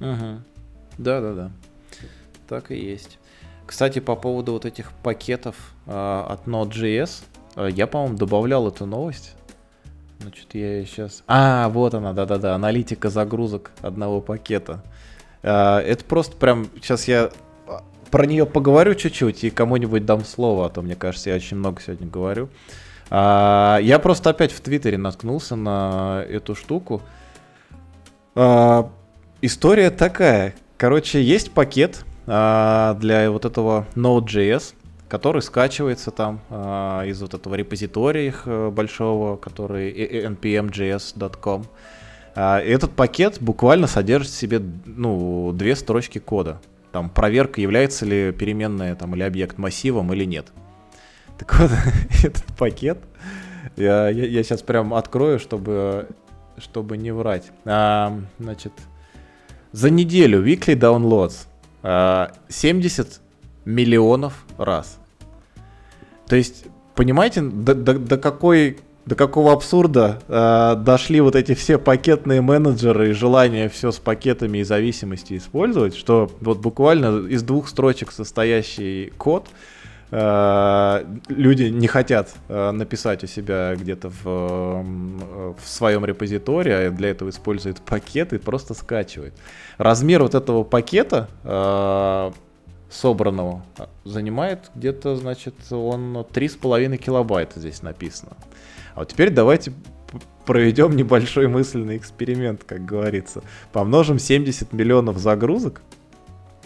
Угу. 0.00 0.42
Да, 0.98 1.20
да, 1.20 1.34
да. 1.34 1.50
Так 2.48 2.70
и 2.70 2.76
есть. 2.76 3.18
Кстати, 3.66 3.98
по 3.98 4.14
поводу 4.14 4.52
вот 4.52 4.64
этих 4.64 4.92
пакетов 4.92 5.56
э, 5.86 5.90
от 5.90 6.46
Node.js, 6.46 7.24
э, 7.56 7.68
я, 7.72 7.86
по-моему, 7.86 8.16
добавлял 8.16 8.68
эту 8.68 8.86
новость. 8.86 9.34
Значит, 10.20 10.54
я 10.54 10.84
сейчас... 10.84 11.24
А, 11.26 11.68
вот 11.68 11.94
она, 11.94 12.12
да-да-да, 12.12 12.54
аналитика 12.54 13.10
загрузок 13.10 13.72
одного 13.80 14.20
пакета. 14.20 14.82
Э, 15.42 15.78
это 15.78 16.04
просто 16.04 16.36
прям... 16.36 16.68
Сейчас 16.76 17.08
я 17.08 17.24
а, 17.24 17.32
про 18.16 18.24
нее 18.24 18.46
поговорю 18.46 18.94
чуть-чуть 18.94 19.44
и 19.44 19.50
кому-нибудь 19.50 20.06
дам 20.06 20.24
слово, 20.24 20.64
а 20.64 20.68
то, 20.70 20.80
мне 20.80 20.94
кажется, 20.96 21.28
я 21.28 21.36
очень 21.36 21.58
много 21.58 21.82
сегодня 21.82 22.06
говорю. 22.06 22.48
А, 23.10 23.78
я 23.82 23.98
просто 23.98 24.30
опять 24.30 24.52
в 24.52 24.60
Твиттере 24.62 24.96
наткнулся 24.96 25.54
на 25.54 26.24
эту 26.26 26.54
штуку. 26.54 27.02
А, 28.34 28.90
история 29.42 29.90
такая. 29.90 30.54
Короче, 30.78 31.22
есть 31.22 31.50
пакет, 31.50 32.06
а, 32.26 32.94
для 32.94 33.30
вот 33.30 33.44
этого 33.44 33.86
Node.js, 33.96 34.72
который 35.08 35.42
скачивается 35.42 36.10
там 36.10 36.40
а, 36.48 37.02
из 37.02 37.20
вот 37.20 37.34
этого 37.34 37.54
репозитория 37.54 38.28
их 38.28 38.44
э, 38.46 38.70
большого, 38.70 39.36
который 39.36 39.92
npmjs.com. 39.92 41.66
А, 42.34 42.60
этот 42.60 42.92
пакет 42.92 43.36
буквально 43.42 43.86
содержит 43.86 44.32
в 44.32 44.36
себе 44.38 44.62
ну, 44.86 45.52
две 45.52 45.76
строчки 45.76 46.18
кода. 46.18 46.62
Там 46.96 47.10
проверка, 47.10 47.60
является 47.60 48.06
ли 48.06 48.32
переменная 48.32 48.94
там, 48.94 49.14
или 49.14 49.22
объект 49.22 49.58
массивом 49.58 50.14
или 50.14 50.24
нет. 50.24 50.46
Так 51.36 51.58
вот, 51.58 51.70
этот 52.24 52.42
пакет, 52.56 52.96
я, 53.76 54.08
я, 54.08 54.24
я 54.24 54.42
сейчас 54.42 54.62
прям 54.62 54.94
открою, 54.94 55.38
чтобы, 55.38 56.08
чтобы 56.56 56.96
не 56.96 57.12
врать. 57.12 57.52
А, 57.66 58.18
значит, 58.38 58.72
за 59.72 59.90
неделю 59.90 60.42
weekly 60.42 60.74
downloads 60.74 61.48
70 62.48 63.06
э, 63.06 63.10
миллионов 63.66 64.46
раз. 64.56 64.98
То 66.26 66.36
есть, 66.36 66.64
понимаете, 66.94 67.42
до, 67.42 67.74
до, 67.74 67.98
до 67.98 68.16
какой 68.16 68.78
до 69.06 69.14
какого 69.14 69.52
абсурда 69.52 70.18
э, 70.26 70.74
дошли 70.82 71.20
вот 71.20 71.36
эти 71.36 71.54
все 71.54 71.78
пакетные 71.78 72.40
менеджеры 72.40 73.10
и 73.10 73.12
желание 73.12 73.68
все 73.68 73.92
с 73.92 73.98
пакетами 73.98 74.58
и 74.58 74.64
зависимости 74.64 75.36
использовать, 75.36 75.96
что 75.96 76.30
вот 76.40 76.58
буквально 76.58 77.26
из 77.28 77.44
двух 77.44 77.68
строчек 77.68 78.10
состоящий 78.10 79.12
код 79.16 79.46
э, 80.10 81.04
люди 81.28 81.64
не 81.64 81.86
хотят 81.86 82.34
э, 82.48 82.72
написать 82.72 83.22
у 83.22 83.28
себя 83.28 83.76
где-то 83.76 84.10
в, 84.10 84.22
э, 84.24 85.54
в 85.56 85.68
своем 85.68 86.04
репозитории, 86.04 86.72
а 86.72 86.90
для 86.90 87.10
этого 87.10 87.30
используют 87.30 87.80
пакет 87.82 88.32
и 88.32 88.38
просто 88.38 88.74
скачивают. 88.74 89.34
Размер 89.78 90.24
вот 90.24 90.34
этого 90.34 90.64
пакета 90.64 91.28
э, 91.44 92.32
собранного 92.90 93.62
занимает 94.04 94.68
где-то, 94.74 95.14
значит, 95.14 95.54
он 95.70 96.16
3,5 96.16 96.96
килобайта 96.96 97.60
здесь 97.60 97.82
написано. 97.82 98.32
А 98.96 99.00
вот 99.00 99.08
теперь 99.08 99.28
давайте 99.28 99.74
проведем 100.46 100.96
небольшой 100.96 101.48
мысленный 101.48 101.98
эксперимент, 101.98 102.64
как 102.64 102.86
говорится. 102.86 103.42
Помножим 103.72 104.18
70 104.18 104.72
миллионов 104.72 105.18
загрузок 105.18 105.82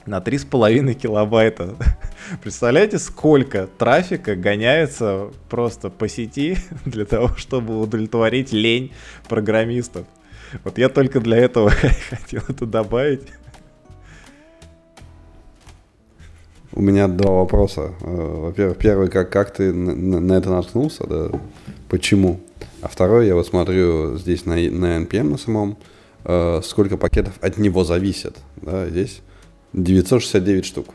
на 0.06 0.18
3,5 0.18 0.94
килобайта. 0.94 1.74
Представляете, 2.42 3.00
сколько 3.00 3.66
трафика 3.66 4.36
гоняется 4.36 5.30
просто 5.48 5.90
по 5.90 6.08
сети 6.08 6.56
для 6.84 7.04
того, 7.04 7.34
чтобы 7.36 7.80
удовлетворить 7.80 8.52
лень 8.52 8.92
программистов? 9.28 10.06
Вот 10.62 10.78
я 10.78 10.88
только 10.88 11.18
для 11.18 11.36
этого 11.36 11.70
хотел 12.10 12.42
это 12.48 12.64
добавить. 12.64 13.22
У 16.72 16.80
меня 16.80 17.08
два 17.08 17.32
вопроса. 17.32 17.92
Э, 18.00 18.36
во-первых, 18.44 18.78
первый, 18.78 19.08
как, 19.08 19.30
как 19.30 19.52
ты 19.52 19.72
на, 19.72 20.20
на 20.20 20.32
это 20.34 20.50
наткнулся, 20.50 21.06
да? 21.06 21.30
Почему? 21.88 22.40
А 22.80 22.88
второй, 22.88 23.26
я 23.26 23.34
вот 23.34 23.46
смотрю 23.46 24.16
здесь 24.16 24.46
на, 24.46 24.54
на 24.54 24.98
NPM 25.02 25.30
на 25.30 25.38
самом, 25.38 25.76
э, 26.24 26.60
сколько 26.62 26.96
пакетов 26.96 27.34
от 27.40 27.58
него 27.58 27.84
зависит. 27.84 28.36
Да? 28.56 28.88
Здесь 28.88 29.20
969 29.72 30.64
штук. 30.64 30.86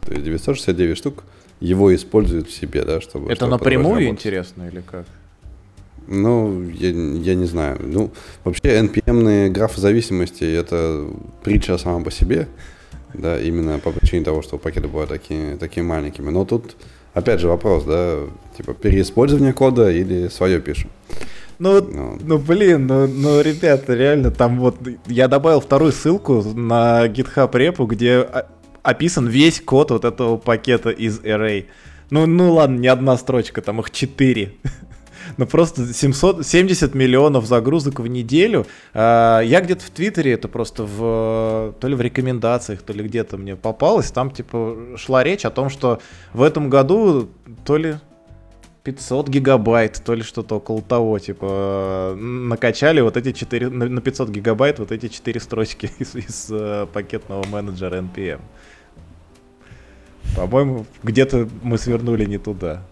То 0.00 0.12
есть 0.12 0.24
969 0.24 0.96
штук 0.96 1.24
его 1.60 1.94
используют 1.94 2.48
в 2.48 2.52
себе, 2.52 2.84
да, 2.84 3.00
чтобы... 3.00 3.26
Это 3.26 3.36
чтобы 3.36 3.50
напрямую 3.52 4.08
интересно 4.08 4.68
или 4.68 4.80
как? 4.80 5.04
Ну, 6.06 6.68
я, 6.70 6.88
я 6.88 7.34
не 7.34 7.44
знаю. 7.44 7.78
Ну, 7.80 8.10
вообще 8.42 8.80
NPM-ные 8.80 9.50
графы 9.50 9.80
зависимости 9.80 10.44
это 10.44 11.06
притча 11.44 11.78
сама 11.78 12.02
по 12.02 12.10
себе, 12.10 12.48
да, 13.14 13.40
именно 13.40 13.78
по 13.78 13.90
причине 13.90 14.24
того, 14.24 14.42
что 14.42 14.58
пакеты 14.58 14.88
бывают 14.88 15.10
такие, 15.10 15.56
такими 15.56 15.84
маленькими. 15.84 16.30
Но 16.30 16.44
тут, 16.44 16.76
опять 17.14 17.40
же, 17.40 17.48
вопрос, 17.48 17.84
да, 17.84 18.18
типа 18.56 18.74
переиспользование 18.74 19.52
кода 19.52 19.90
или 19.90 20.28
свое 20.28 20.60
пишем. 20.60 20.90
Ну, 21.58 21.82
ну, 21.82 22.18
ну, 22.20 22.38
блин, 22.38 22.86
ну, 22.86 23.06
ну, 23.06 23.40
ребята, 23.42 23.94
реально, 23.94 24.30
там 24.30 24.58
вот, 24.58 24.76
я 25.06 25.28
добавил 25.28 25.60
вторую 25.60 25.92
ссылку 25.92 26.42
на 26.42 27.06
GitHub 27.06 27.50
репу, 27.56 27.84
где 27.84 28.26
описан 28.82 29.28
весь 29.28 29.60
код 29.60 29.90
вот 29.90 30.04
этого 30.04 30.38
пакета 30.38 30.90
из 30.90 31.20
Array. 31.20 31.66
Ну, 32.08 32.26
ну 32.26 32.54
ладно, 32.54 32.78
не 32.78 32.88
одна 32.88 33.16
строчка, 33.16 33.60
там 33.60 33.80
их 33.80 33.90
четыре. 33.90 34.54
ну 35.36 35.46
просто 35.46 35.92
770 35.92 36.94
миллионов 36.94 37.46
загрузок 37.46 38.00
в 38.00 38.06
неделю. 38.06 38.66
А, 38.94 39.40
я 39.40 39.60
где-то 39.60 39.84
в 39.84 39.90
Твиттере 39.90 40.32
это 40.32 40.48
просто 40.48 40.84
в 40.84 41.74
то 41.80 41.88
ли 41.88 41.94
в 41.94 42.00
рекомендациях, 42.00 42.82
то 42.82 42.92
ли 42.92 43.04
где-то 43.04 43.36
мне 43.36 43.56
попалось. 43.56 44.10
Там 44.10 44.30
типа 44.30 44.76
шла 44.96 45.24
речь 45.24 45.44
о 45.44 45.50
том, 45.50 45.70
что 45.70 46.00
в 46.32 46.42
этом 46.42 46.70
году 46.70 47.30
то 47.64 47.76
ли 47.76 47.96
500 48.82 49.28
гигабайт, 49.28 50.02
то 50.04 50.14
ли 50.14 50.22
что-то 50.22 50.56
около 50.56 50.80
того, 50.80 51.18
типа, 51.18 52.16
накачали 52.18 53.00
вот 53.00 53.16
эти 53.16 53.32
4, 53.32 53.68
на 53.68 54.00
500 54.00 54.30
гигабайт 54.30 54.78
вот 54.78 54.90
эти 54.90 55.08
4 55.08 55.40
строчки 55.40 55.90
из, 55.98 56.14
из 56.14 56.50
uh, 56.50 56.86
пакетного 56.86 57.46
менеджера 57.46 58.00
NPM. 58.00 58.40
По-моему, 60.36 60.86
где-то 61.02 61.48
мы 61.62 61.76
свернули 61.78 62.24
не 62.24 62.38
туда. 62.38 62.82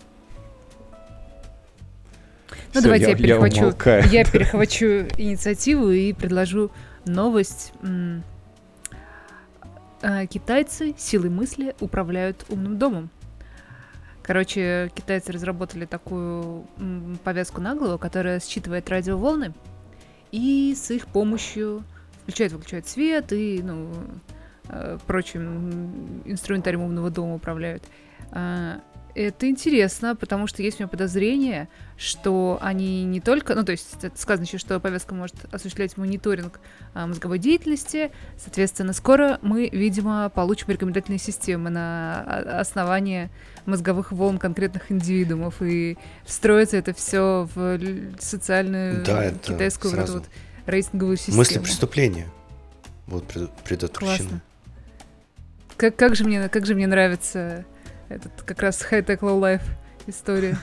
Ну, 2.75 2.83
давайте 2.83 3.07
я, 3.07 3.11
я 3.13 3.17
перехвачу. 3.17 3.75
Я, 3.85 3.99
я 4.05 4.25
перехвачу 4.25 4.87
инициативу 5.17 5.91
и 5.91 6.13
предложу 6.13 6.71
новость. 7.07 7.73
А, 10.01 10.27
китайцы 10.27 10.95
силой 10.97 11.31
мысли 11.31 11.75
управляют 11.81 12.45
умным 12.49 12.79
домом. 12.79 13.11
Короче, 14.23 14.91
китайцы 14.95 15.33
разработали 15.33 15.87
такую 15.87 16.67
повязку 17.25 17.61
на 17.61 17.75
голову, 17.75 17.99
которая 17.99 18.41
считывает 18.41 18.89
радиоволны, 18.91 19.55
и 20.31 20.75
с 20.77 20.91
их 20.91 21.07
помощью 21.07 21.83
включают-выключают 22.23 22.87
свет 22.87 23.33
и, 23.33 23.63
ну, 23.63 23.91
э, 24.69 24.99
прочим 25.07 26.23
инструментарием 26.27 26.83
умного 26.83 27.11
дома 27.11 27.37
управляют. 27.37 27.83
А, 29.15 29.19
это 29.19 29.49
интересно, 29.49 30.15
потому 30.17 30.47
что 30.47 30.63
есть 30.63 30.79
у 30.79 30.83
меня 30.83 30.89
подозрение, 30.89 31.69
что 31.97 32.59
они 32.61 33.05
не 33.05 33.21
только... 33.21 33.55
Ну, 33.55 33.65
то 33.65 33.73
есть 33.73 33.97
сказано 34.17 34.45
еще, 34.45 34.59
что 34.59 34.79
повязка 34.81 35.15
может 35.15 35.35
осуществлять 35.53 35.97
мониторинг 35.97 36.61
а, 36.95 37.07
мозговой 37.07 37.39
деятельности. 37.39 38.11
Соответственно, 38.37 38.93
скоро 38.93 39.39
мы, 39.43 39.69
видимо, 39.69 40.31
получим 40.31 40.69
рекомендательные 40.69 41.19
системы 41.19 41.71
на 41.71 42.23
основании 42.61 43.31
мозговых 43.67 44.13
волн 44.13 44.39
конкретных 44.39 44.91
индивидуумов. 44.91 45.61
И 45.63 45.99
встроится 46.25 46.77
это 46.77 46.95
все 46.95 47.49
в 47.55 47.79
социальную 48.19 49.05
Да, 49.05 49.25
это 49.25 49.39
китайскую 49.39 49.93
сразу. 49.93 50.15
вот 50.19 50.25
рейтинговую 50.67 51.17
систему. 51.17 51.39
Мысли 51.39 51.59
преступления 51.59 52.29
будут 53.07 53.27
пред- 53.27 53.53
предотвращены. 53.65 54.29
Классно. 54.29 54.43
Как, 55.77 55.97
как, 55.97 56.17
же 56.17 56.25
мне, 56.25 56.49
как 56.49 56.67
же 56.67 56.75
мне 56.75 56.87
нравится 56.87 57.65
этот 58.09 58.33
как 58.43 58.63
раз 58.63 58.81
high-tech 58.91 59.21
low-life 59.21 59.63
история. 60.07 60.59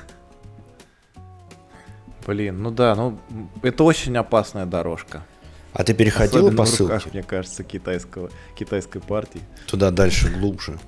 Блин, 2.25 2.61
ну 2.61 2.71
да, 2.71 2.95
ну 2.95 3.19
это 3.61 3.83
очень 3.83 4.17
опасная 4.17 4.65
дорожка. 4.65 5.23
А 5.73 5.83
ты 5.83 5.93
переходил 5.93 6.47
Особенно 6.47 6.57
по 6.57 6.65
в 6.65 6.79
руках, 6.79 7.01
ссылке 7.01 7.17
мне 7.17 7.23
кажется, 7.23 7.63
китайского, 7.63 8.31
китайской 8.55 9.01
партии. 9.01 9.41
туда 9.67 9.91
дальше, 9.91 10.29
глубже? 10.31 10.79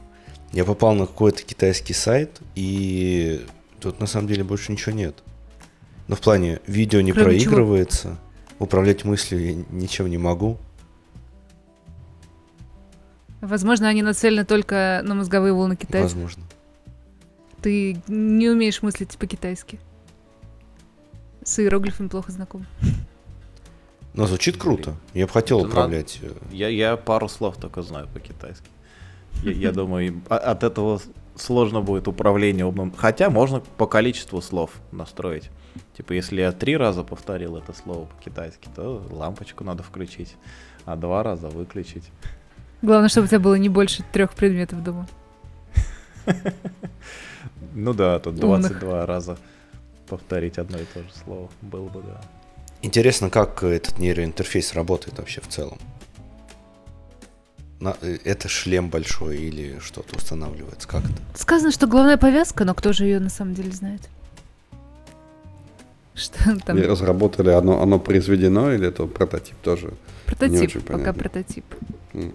Я 0.54 0.64
попал 0.64 0.96
на 0.96 1.06
какой-то 1.06 1.44
китайский 1.44 1.94
сайт, 1.94 2.40
и 2.56 3.46
тут 3.82 4.00
на 4.00 4.08
самом 4.08 4.28
деле 4.28 4.44
больше 4.46 4.72
ничего 4.72 4.96
нет. 4.96 5.24
Ну, 6.08 6.16
в 6.16 6.22
плане, 6.22 6.62
видео 6.66 7.02
не 7.02 7.12
Кроме 7.12 7.38
чего? 7.38 7.52
проигрывается, 7.52 8.18
управлять 8.60 9.04
мыслью 9.04 9.46
я 9.46 9.64
ничем 9.72 10.10
не 10.10 10.18
могу. 10.18 10.58
Возможно, 13.42 13.88
они 13.88 14.02
нацелены 14.02 14.46
только 14.46 15.02
на 15.04 15.14
мозговые 15.16 15.54
волны 15.54 15.76
китайцев. 15.76 16.14
Возможно. 16.14 16.44
Ты 17.62 18.02
не 18.08 18.50
умеешь 18.50 18.82
мыслить 18.82 19.18
по-китайски. 19.18 19.80
С 21.44 21.60
иероглифами 21.60 22.08
плохо 22.08 22.32
знаком. 22.32 22.66
Но 24.14 24.26
звучит 24.26 24.58
круто. 24.58 24.96
Я 25.14 25.28
бы 25.28 25.32
хотел 25.34 25.60
Это 25.60 25.68
управлять. 25.70 26.20
э, 26.22 26.32
Я, 26.52 26.68
я 26.70 26.98
пару 26.98 27.30
слов 27.30 27.58
только 27.58 27.84
знаю 27.84 28.08
по-китайски. 28.14 28.68
Я, 29.44 29.52
я 29.52 29.72
думаю, 29.72 30.22
о- 30.30 30.38
от 30.38 30.64
этого 30.64 31.00
сложно 31.36 31.82
будет 31.82 32.08
управление 32.08 32.66
умным. 32.66 32.92
Хотя 32.98 33.30
можно 33.30 33.60
по 33.60 33.86
количеству 33.86 34.42
слов 34.42 34.72
настроить. 34.92 35.50
Типа, 35.96 36.14
если 36.14 36.42
я 36.42 36.52
три 36.52 36.76
раза 36.76 37.04
повторил 37.04 37.58
это 37.58 37.74
слово 37.74 38.06
по-китайски, 38.06 38.68
то 38.76 39.06
лампочку 39.12 39.64
надо 39.64 39.84
включить, 39.84 40.36
а 40.86 40.96
два 40.96 41.22
раза 41.22 41.50
выключить. 41.50 42.06
Главное, 42.82 43.10
чтобы 43.10 43.26
у 43.26 43.28
тебя 43.28 43.40
было 43.40 43.56
не 43.56 43.70
больше 43.70 44.04
трех 44.12 44.34
предметов 44.34 44.84
дома. 44.84 45.08
Ну 47.74 47.94
да, 47.94 48.18
тут 48.18 48.44
Умных. 48.44 48.72
22 48.72 49.06
раза 49.06 49.38
повторить 50.08 50.58
одно 50.58 50.80
и 50.80 50.86
то 50.96 51.00
же 51.02 51.10
слово 51.24 51.48
было 51.62 51.88
бы, 51.88 52.02
да. 52.02 52.22
Интересно, 52.82 53.30
как 53.30 53.62
этот 53.62 54.00
нейроинтерфейс 54.00 54.74
работает 54.74 55.20
вообще 55.20 55.42
в 55.42 55.48
целом. 55.48 55.78
На- 57.80 57.96
э, 58.02 58.18
это 58.24 58.48
шлем 58.48 58.90
большой 58.90 59.38
или 59.38 59.78
что-то 59.80 60.16
устанавливается 60.16 60.88
как-то? 60.88 61.14
Сказано, 61.36 61.72
что 61.72 61.86
главная 61.86 62.18
повязка, 62.18 62.66
но 62.66 62.74
кто 62.74 62.94
же 62.94 63.06
ее 63.06 63.20
на 63.20 63.30
самом 63.30 63.54
деле 63.54 63.72
знает? 63.72 64.02
Что 66.16 66.60
там? 66.62 66.80
И 66.80 66.82
разработали, 66.82 67.52
оно, 67.52 67.80
оно 67.80 68.00
произведено 68.00 68.74
или 68.74 68.88
это 68.88 69.06
прототип 69.06 69.56
тоже? 69.62 69.94
Прототип, 70.26 70.74
пока 70.82 70.94
понятно. 70.98 71.14
прототип. 71.14 71.66
М. 72.14 72.34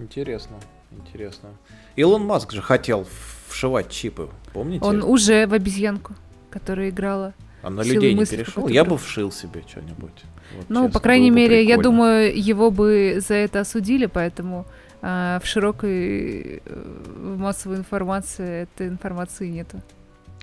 Интересно, 0.00 0.56
интересно. 0.90 1.50
Илон 1.94 2.24
Маск 2.24 2.52
же 2.52 2.62
хотел 2.62 3.06
вшивать 3.48 3.90
чипы, 3.90 4.30
помните? 4.52 4.84
Он 4.84 5.02
уже 5.02 5.46
в 5.46 5.52
обезьянку, 5.52 6.14
которая 6.50 6.88
играла. 6.88 7.34
А 7.62 7.68
на 7.68 7.82
людей 7.82 8.14
не 8.14 8.24
перешел? 8.24 8.66
Я 8.68 8.84
бы 8.84 8.96
вшил 8.96 9.30
себе 9.30 9.62
что-нибудь. 9.68 10.24
Вот 10.56 10.64
Ну, 10.68 10.84
честно, 10.84 10.90
по 10.90 11.00
крайней 11.00 11.30
мере, 11.30 11.62
я 11.62 11.76
прикольно. 11.76 11.82
думаю, 11.82 12.42
его 12.42 12.70
бы 12.70 13.18
за 13.20 13.34
это 13.34 13.60
осудили, 13.60 14.06
поэтому 14.06 14.66
а, 15.02 15.38
в 15.40 15.46
широкой 15.46 16.56
э, 16.56 16.60
в 16.64 17.38
массовой 17.38 17.76
информации 17.76 18.62
этой 18.62 18.88
информации 18.88 19.48
нету. 19.48 19.80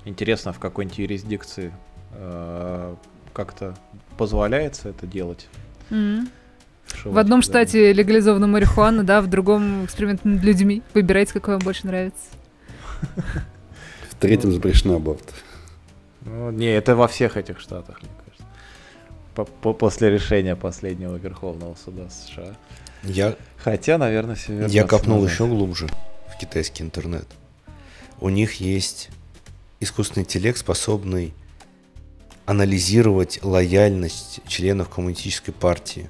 Интересно, 0.05 0.53
в 0.53 0.59
какой-нибудь 0.59 0.99
юрисдикции 0.99 1.73
э, 2.13 2.95
как-то 3.33 3.75
позволяется 4.17 4.89
это 4.89 5.07
делать? 5.07 5.47
Мгм. 5.89 6.29
Вшивать 6.87 7.15
В 7.15 7.17
одном 7.17 7.41
штате 7.41 7.93
легализована 7.93 8.47
марихуана, 8.47 9.03
да, 9.03 9.21
в 9.21 9.27
другом 9.27 9.85
эксперимент 9.85 10.25
над 10.25 10.43
людьми. 10.43 10.81
Выбирайте, 10.93 11.33
какой 11.33 11.55
вам 11.55 11.63
больше 11.63 11.85
нравится. 11.87 12.17
В 14.09 14.15
третьем 14.19 14.51
запрещено 14.51 14.95
аборт. 14.95 15.33
Ну, 16.21 16.51
не, 16.51 16.65
это 16.67 16.95
во 16.95 17.07
всех 17.07 17.37
этих 17.37 17.59
штатах, 17.59 18.01
мне 18.01 18.11
кажется. 18.25 18.45
По- 19.35 19.45
по- 19.45 19.73
после 19.73 20.09
решения 20.09 20.55
последнего 20.55 21.15
Верховного 21.15 21.75
суда 21.75 22.09
США. 22.09 22.55
Я, 23.03 23.35
Хотя, 23.57 23.97
наверное, 23.97 24.35
все 24.35 24.65
я 24.67 24.83
копнул 24.85 25.23
еще 25.25 25.45
глубже 25.45 25.87
в 26.33 26.37
китайский 26.39 26.83
интернет. 26.83 27.27
У 28.19 28.29
них 28.29 28.55
есть 28.55 29.09
искусственный 29.79 30.23
интеллект, 30.23 30.57
способный 30.57 31.33
анализировать 32.45 33.39
лояльность 33.43 34.39
членов 34.47 34.89
коммунистической 34.89 35.53
партии 35.53 36.09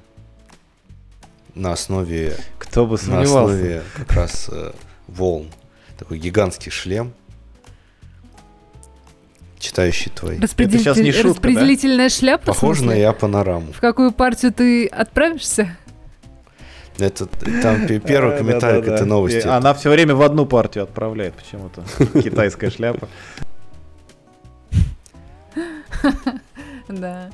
на 1.58 1.72
основе 1.72 2.36
Кто 2.58 2.86
бы 2.86 2.92
на 2.92 2.98
сомневался. 2.98 3.54
основе 3.54 3.82
как 3.96 4.12
раз 4.12 4.48
э, 4.50 4.72
волн. 5.08 5.48
Такой 5.98 6.18
гигантский 6.18 6.70
шлем, 6.70 7.12
читающий 9.58 10.10
твои. 10.12 10.38
Распределитель- 10.38 10.84
щас 10.84 10.96
не 10.98 11.10
шутка, 11.12 11.24
да? 11.28 11.30
Распределительная 11.48 12.08
шляпа, 12.08 12.44
в 12.44 12.46
Похоже 12.46 12.84
на 12.84 12.92
я 12.92 13.12
панораму. 13.12 13.72
В 13.72 13.80
какую 13.80 14.12
партию 14.12 14.52
ты 14.52 14.86
отправишься? 14.86 15.76
Это 16.98 17.26
там 17.26 17.86
пе- 17.86 17.98
первый 18.00 18.38
комментарий 18.38 18.82
к 18.84 18.86
этой 18.88 19.06
новости. 19.06 19.46
Она 19.46 19.74
все 19.74 19.90
время 19.90 20.14
в 20.14 20.22
одну 20.22 20.46
партию 20.46 20.84
отправляет 20.84 21.34
почему-то. 21.34 21.82
Китайская 22.22 22.70
шляпа. 22.70 23.08
Да. 26.88 27.30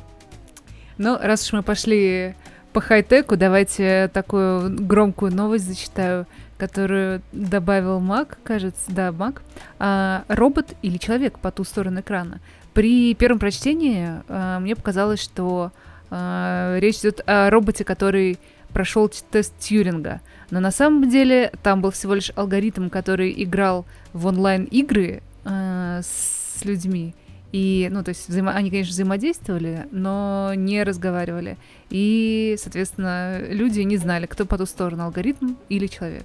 Ну, 0.99 1.17
раз 1.21 1.45
уж 1.47 1.53
мы 1.53 1.63
пошли 1.63 2.35
по 2.75 2.81
хай-теку, 2.81 3.37
давайте 3.37 4.11
такую 4.13 4.69
громкую 4.69 5.33
новость 5.33 5.65
зачитаю, 5.65 6.27
которую 6.59 7.23
добавил 7.31 8.01
Мак, 8.01 8.39
кажется, 8.43 8.83
да, 8.89 9.13
Мак. 9.13 9.43
А, 9.79 10.25
робот 10.27 10.75
или 10.83 10.99
человек 10.99 11.39
по 11.39 11.53
ту 11.53 11.63
сторону 11.63 12.01
экрана. 12.01 12.41
При 12.73 13.15
первом 13.15 13.39
прочтении 13.39 14.09
а, 14.27 14.59
мне 14.59 14.75
показалось, 14.75 15.23
что 15.23 15.71
а, 16.11 16.77
речь 16.81 16.99
идет 16.99 17.21
о 17.27 17.49
роботе, 17.49 17.85
который 17.85 18.41
прошел 18.73 19.09
тест 19.09 19.57
Тьюринга. 19.61 20.21
Но 20.51 20.59
на 20.59 20.73
самом 20.73 21.09
деле 21.09 21.53
там 21.63 21.81
был 21.81 21.93
всего 21.93 22.15
лишь 22.15 22.33
алгоритм, 22.35 22.89
который 22.89 23.33
играл 23.41 23.87
в 24.13 24.27
онлайн-игры 24.27 25.23
а, 25.45 26.01
с 26.03 26.65
людьми. 26.65 27.15
И, 27.55 27.89
ну, 27.93 28.03
то 28.03 28.09
есть 28.09 28.29
взаимо- 28.29 28.51
они, 28.51 28.69
конечно, 28.69 28.91
взаимодействовали, 28.91 29.87
но 29.93 30.53
не 30.57 30.83
разговаривали. 30.83 31.57
И, 31.89 32.57
соответственно, 32.59 33.39
люди 33.49 33.81
не 33.83 33.97
знали, 33.97 34.27
кто 34.27 34.45
по 34.45 34.59
ту 34.59 34.67
сторону, 34.67 35.05
алгоритм 35.05 35.55
или 35.69 35.87
человек. 35.87 36.25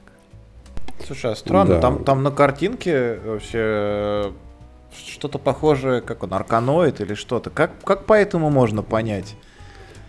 Слушай, 1.06 1.34
а 1.34 1.36
странно, 1.36 1.76
Да. 1.76 1.82
там, 1.82 2.04
там 2.04 2.24
на 2.24 2.32
картинке 2.32 3.20
вообще 3.24 3.60
э, 3.62 4.32
что-то 5.06 5.38
похожее, 5.38 6.02
как 6.02 6.24
он, 6.24 6.34
арканоид 6.34 7.00
или 7.00 7.14
что-то. 7.14 7.52
Как, 7.52 7.72
как 7.84 8.06
по 8.08 8.14
этому 8.14 8.50
можно 8.50 8.82
понять? 8.82 9.36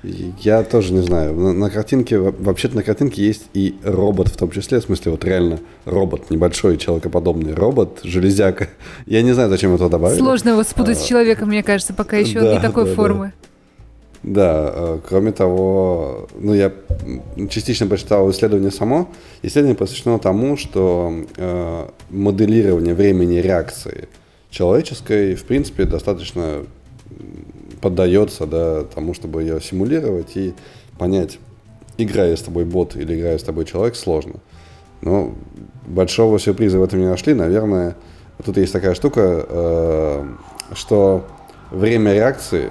Я 0.03 0.62
тоже 0.62 0.92
не 0.94 1.03
знаю. 1.03 1.34
На, 1.34 1.53
на 1.53 1.70
картинке, 1.70 2.18
во- 2.18 2.32
вообще-то 2.32 2.76
на 2.76 2.82
картинке 2.82 3.22
есть 3.22 3.44
и 3.53 3.76
робот 3.84 4.28
в 4.28 4.36
том 4.36 4.51
числе, 4.51 4.80
в 4.80 4.84
смысле 4.84 5.12
вот 5.12 5.24
реально 5.24 5.61
робот, 5.84 6.30
небольшой 6.30 6.78
человекоподобный 6.78 7.55
робот, 7.55 8.01
железяка. 8.03 8.68
Я 9.07 9.22
не 9.22 9.32
знаю, 9.32 9.51
зачем 9.51 9.74
это 9.74 9.88
добавили. 9.88 10.18
Сложно 10.18 10.51
его 10.51 10.62
спутать 10.62 10.98
с 10.98 11.05
человеком, 11.05 11.48
мне 11.48 11.62
кажется, 11.62 11.92
пока 11.92 12.16
еще 12.16 12.40
да, 12.40 12.55
не 12.55 12.61
такой 12.61 12.84
да, 12.84 12.90
да. 12.90 12.96
формы. 12.96 13.32
Да, 14.22 14.72
э, 14.74 14.98
кроме 15.09 15.32
того, 15.32 16.28
ну 16.38 16.53
я 16.53 16.72
частично 17.48 17.86
прочитал 17.86 18.30
исследование 18.30 18.70
само. 18.70 19.09
Исследование 19.42 19.76
посвящено 19.76 20.18
тому, 20.18 20.57
что 20.57 21.24
э, 21.36 21.86
моделирование 22.11 22.94
времени 22.94 23.36
реакции 23.36 24.09
человеческой, 24.51 25.36
в 25.36 25.44
принципе, 25.44 25.84
достаточно 25.84 26.64
поддается 27.80 28.46
да, 28.46 28.84
тому, 28.84 29.14
чтобы 29.14 29.42
ее 29.42 29.60
симулировать 29.60 30.36
и 30.36 30.54
понять, 30.98 31.38
играя 31.98 32.36
с 32.36 32.42
тобой 32.42 32.64
бот 32.64 32.96
или 32.96 33.18
играя 33.18 33.38
с 33.38 33.42
тобой 33.42 33.64
человек, 33.64 33.96
сложно. 33.96 34.34
Но 35.02 35.34
большого 35.86 36.38
сюрприза 36.38 36.78
в 36.78 36.82
этом 36.82 37.00
не 37.00 37.06
нашли. 37.06 37.34
Наверное, 37.34 37.96
тут 38.44 38.56
есть 38.56 38.72
такая 38.72 38.94
штука, 38.94 39.46
э, 39.48 40.26
что 40.74 41.24
время 41.70 42.12
реакции, 42.12 42.70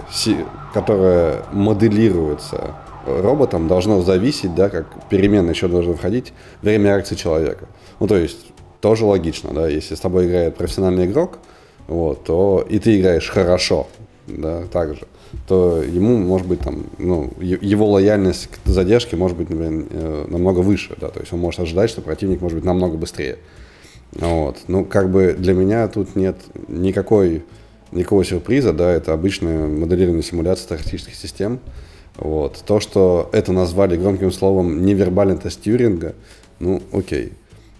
которое 0.74 1.44
моделируется 1.52 2.76
роботам 3.06 3.68
должно 3.68 4.02
зависеть, 4.02 4.54
да, 4.56 4.70
как 4.70 4.88
переменные 5.10 5.52
еще 5.52 5.68
должны 5.68 5.96
входить, 5.96 6.34
время 6.62 6.90
реакции 6.90 7.16
человека. 7.16 7.66
Ну, 8.00 8.08
то 8.08 8.16
есть, 8.16 8.46
тоже 8.82 9.06
логично, 9.06 9.52
да, 9.54 9.68
если 9.68 9.96
с 9.96 10.00
тобой 10.00 10.28
играет 10.28 10.56
профессиональный 10.56 11.06
игрок, 11.06 11.40
вот, 11.88 12.24
то 12.24 12.66
и 12.70 12.80
ты 12.80 13.00
играешь 13.00 13.30
хорошо, 13.30 13.88
да, 14.30 14.64
так 14.72 14.96
же, 14.96 15.08
то 15.48 15.82
ему, 15.82 16.18
может 16.18 16.48
быть, 16.48 16.60
там, 16.60 16.86
ну, 16.98 17.32
его 17.40 17.90
лояльность 17.90 18.50
к 18.64 18.68
задержке 18.68 19.16
может 19.16 19.38
быть, 19.38 19.50
например, 19.50 19.88
э, 19.90 20.26
намного 20.28 20.60
выше, 20.60 20.96
да, 21.00 21.10
то 21.10 21.20
есть 21.20 21.34
он 21.34 21.40
может 21.40 21.60
ожидать, 21.60 21.90
что 21.90 22.02
противник 22.02 22.42
может 22.42 22.58
быть 22.58 22.66
намного 22.66 22.98
быстрее. 22.98 23.38
Вот. 24.14 24.58
Ну, 24.68 24.86
как 24.86 25.12
бы 25.12 25.36
для 25.38 25.54
меня 25.54 25.88
тут 25.88 26.16
нет 26.16 26.38
никакой, 26.68 27.44
никакого 27.92 28.24
сюрприза, 28.24 28.74
да, 28.74 28.92
это 28.92 29.14
обычная 29.14 29.68
моделирование 29.68 30.24
симуляции 30.24 30.64
статистических 30.64 31.16
систем. 31.16 31.60
Вот. 32.18 32.62
То, 32.66 32.80
что 32.80 33.30
это 33.32 33.52
назвали 33.52 33.98
громким 33.98 34.32
словом 34.32 34.84
невербальный 34.84 35.38
тест 35.38 35.62
Тьюринга, 35.62 36.16
ну, 36.60 36.82
окей. 36.92 37.34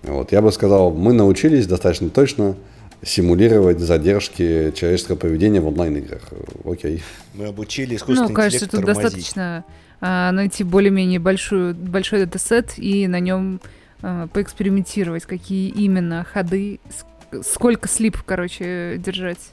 Вот. 0.04 0.32
Я 0.32 0.42
бы 0.42 0.52
сказал, 0.52 0.92
мы 0.92 1.14
научились 1.14 1.68
достаточно 1.68 2.10
точно 2.10 2.56
симулировать 3.02 3.80
задержки 3.80 4.72
человеческого 4.76 5.16
поведения 5.16 5.62
в 5.62 5.68
онлайн-играх. 5.68 6.22
Окей. 6.66 7.04
Мы 7.34 7.46
обучили 7.46 7.96
искусственный 7.96 8.30
Ну, 8.30 8.36
кажется, 8.36 8.70
тут 8.70 8.82
тормозить. 8.82 9.04
достаточно 9.04 9.64
а, 10.02 10.32
найти 10.32 10.64
более-менее 10.64 11.20
большую, 11.20 11.74
большой 11.76 12.26
датасет 12.26 12.78
и 12.78 13.08
на 13.08 13.20
нем 13.20 13.62
а, 14.02 14.28
поэкспериментировать, 14.28 15.26
какие 15.26 15.70
именно 15.70 16.24
ходы, 16.26 16.80
ск- 16.90 17.44
сколько 17.44 17.88
слип, 17.88 18.18
короче, 18.26 18.98
держать. 18.98 19.52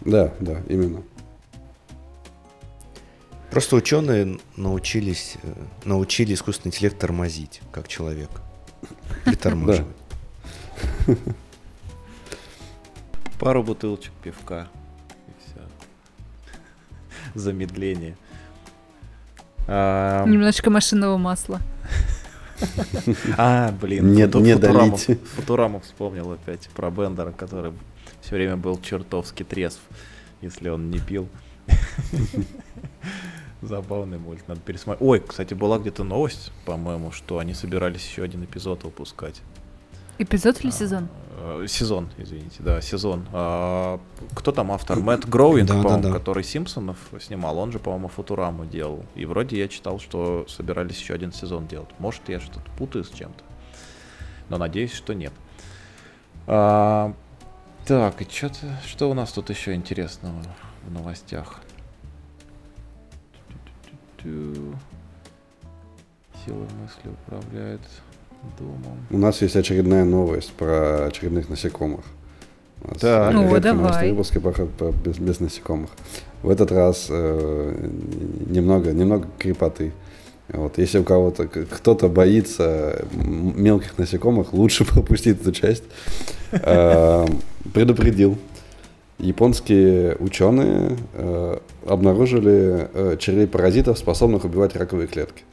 Да, 0.00 0.32
да, 0.40 0.62
именно. 0.68 1.02
Просто 3.50 3.76
ученые 3.76 4.38
научились, 4.56 5.36
э, 5.42 5.52
научили 5.84 6.32
искусственный 6.32 6.70
интеллект 6.70 6.98
тормозить, 6.98 7.60
как 7.70 7.86
человек. 7.86 8.30
Притормаживать. 9.26 9.86
Пару 13.42 13.64
бутылочек 13.64 14.12
пивка. 14.22 14.68
И 15.26 15.32
все. 15.42 15.60
Замедление. 17.34 18.16
А, 19.66 20.24
Немножечко 20.24 20.70
машинного 20.70 21.18
масла. 21.18 21.60
А, 23.36 23.72
блин, 23.72 24.12
Не- 24.12 24.22
не 24.22 24.26
Футураму- 24.54 24.90
долить. 25.08 25.20
Футураму 25.34 25.80
вспомнил 25.80 26.30
опять 26.30 26.68
про 26.68 26.92
Бендера, 26.92 27.32
который 27.32 27.72
все 28.20 28.36
время 28.36 28.56
был 28.56 28.80
чертовски 28.80 29.42
трезв, 29.42 29.80
если 30.40 30.68
он 30.68 30.88
не 30.88 31.00
пил. 31.00 31.28
Забавный 33.60 34.18
мульт, 34.18 34.46
надо 34.46 34.60
пересмотреть. 34.60 35.02
Ой, 35.04 35.18
кстати, 35.18 35.54
была 35.54 35.80
где-то 35.80 36.04
новость, 36.04 36.52
по-моему, 36.64 37.10
что 37.10 37.38
они 37.38 37.54
собирались 37.54 38.06
еще 38.08 38.22
один 38.22 38.44
эпизод 38.44 38.84
выпускать. 38.84 39.42
Эпизод 40.22 40.60
или 40.60 40.68
А, 40.68 40.72
сезон? 40.72 41.08
э, 41.38 41.66
Сезон, 41.68 42.08
извините, 42.18 42.62
да, 42.62 42.80
сезон. 42.80 43.26
А, 43.32 43.98
Кто 44.34 44.52
там 44.52 44.70
автор? 44.70 44.98
Мэтт 45.00 45.28
Гроуин, 45.28 45.66
Да, 45.66 45.74
да, 45.74 45.82
по-моему, 45.82 46.02
да. 46.04 46.12
который 46.12 46.44
Симпсонов 46.44 46.96
снимал, 47.20 47.58
он 47.58 47.72
же, 47.72 47.78
по-моему, 47.78 48.08
Футураму 48.08 48.64
делал. 48.64 49.04
И 49.16 49.24
вроде 49.26 49.58
я 49.58 49.68
читал, 49.68 49.98
что 49.98 50.46
собирались 50.48 51.00
еще 51.00 51.14
один 51.14 51.32
сезон 51.32 51.66
делать. 51.66 51.88
Может, 51.98 52.28
я 52.28 52.40
что-то 52.40 52.70
путаю 52.78 53.04
с 53.04 53.10
чем-то. 53.10 53.42
Но 54.48 54.58
надеюсь, 54.58 54.92
что 54.92 55.14
нет. 55.14 55.32
А, 56.46 57.12
Так, 57.86 58.22
и 58.22 58.30
что-то, 58.30 58.58
что 58.86 59.10
у 59.10 59.14
нас 59.14 59.32
тут 59.32 59.50
еще 59.50 59.74
интересного 59.74 60.40
в 60.86 60.92
новостях? 60.92 61.60
Сила 64.22 64.76
мысли 66.80 67.08
управляет 67.10 67.80
домом. 68.58 68.96
У 69.10 69.18
нас 69.18 69.42
есть 69.42 69.56
очередная 69.56 70.04
новость 70.04 70.52
про 70.52 71.06
очередных 71.06 71.48
насекомых. 71.48 72.00
У 72.84 72.88
нас 72.88 72.98
Так. 72.98 73.32
Ну, 73.34 73.42
редкие 73.54 73.60
давай. 73.74 74.10
выпуски 74.10 74.38
проходят 74.38 74.70
про- 74.72 74.92
без, 74.92 75.18
без 75.18 75.40
насекомых. 75.40 75.90
В 76.42 76.50
этот 76.50 76.72
раз 76.72 77.06
э, 77.10 77.88
немного, 78.48 78.92
немного 78.92 79.28
крепоты. 79.38 79.92
Вот, 80.48 80.76
если 80.76 80.98
у 80.98 81.04
кого-то 81.04 81.46
кто-то 81.46 82.08
боится 82.08 83.04
мелких 83.14 83.96
насекомых, 83.98 84.52
лучше 84.52 84.84
пропустить 84.92 85.40
эту 85.40 85.52
часть. 85.52 85.84
Э, 86.50 87.26
Предупредил. 87.72 88.36
Японские 89.18 90.16
ученые 90.18 90.96
э, 91.14 91.58
обнаружили 91.86 92.88
э, 92.92 93.16
червей 93.20 93.46
паразитов, 93.46 93.96
способных 93.98 94.44
убивать 94.44 94.74
раковые 94.74 95.06
клетки. 95.06 95.44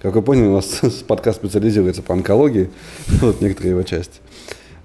Как 0.00 0.14
вы 0.14 0.22
поняли, 0.22 0.46
у 0.46 0.54
нас 0.54 0.80
подкаст 1.06 1.38
специализируется 1.38 2.02
по 2.02 2.14
онкологии, 2.14 2.70
вот 3.20 3.40
некоторые 3.40 3.70
его 3.70 3.82
части. 3.82 4.20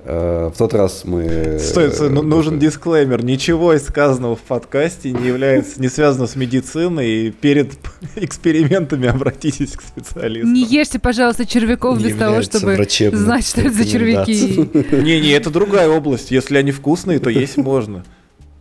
Э, 0.05 0.49
В 0.53 0.57
тот 0.57 0.73
раз 0.73 1.03
мы... 1.05 1.59
Стой, 1.59 1.91
стой, 1.91 2.09
ну, 2.09 2.21
э, 2.21 2.25
нужен 2.25 2.57
дисклеймер. 2.57 3.23
Ничего 3.23 3.73
из 3.73 3.85
сказанного 3.85 4.35
в 4.35 4.41
подкасте 4.41 5.11
не 5.11 5.27
является, 5.27 5.79
не 5.79 5.87
связано 5.87 6.25
с 6.25 6.35
медициной. 6.35 7.27
И 7.27 7.31
перед 7.31 7.73
экспериментами 8.15 9.07
обратитесь 9.07 9.73
к 9.73 9.81
специалисту. 9.81 10.49
Не 10.49 10.63
ешьте, 10.63 10.99
пожалуйста, 10.99 11.45
червяков 11.45 11.99
Не 11.99 12.05
без 12.05 12.17
того, 12.17 12.41
чтобы 12.41 12.75
знать, 13.13 13.47
что 13.47 13.61
это 13.61 13.71
за 13.71 13.85
червяки. 13.85 14.69
Не-не, 14.91 15.31
это 15.31 15.51
другая 15.51 15.89
область. 15.89 16.31
Если 16.31 16.57
они 16.57 16.71
вкусные, 16.71 17.19
то 17.19 17.29
есть 17.29 17.57
можно. 17.57 18.03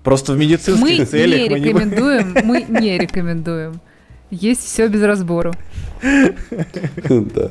Просто 0.04 0.32
в 0.32 0.36
Мы 0.36 0.44
медицинских 0.44 0.98
не 0.98 1.04
целях 1.06 1.50
мы 1.50 1.60
не 1.60 1.66
рекомендуем, 1.68 2.36
мы 2.44 2.62
не 2.68 2.98
рекомендуем. 2.98 3.80
Есть 4.32 4.64
все 4.64 4.88
без 4.88 5.02
разбору. 5.02 5.52
Да. 7.08 7.50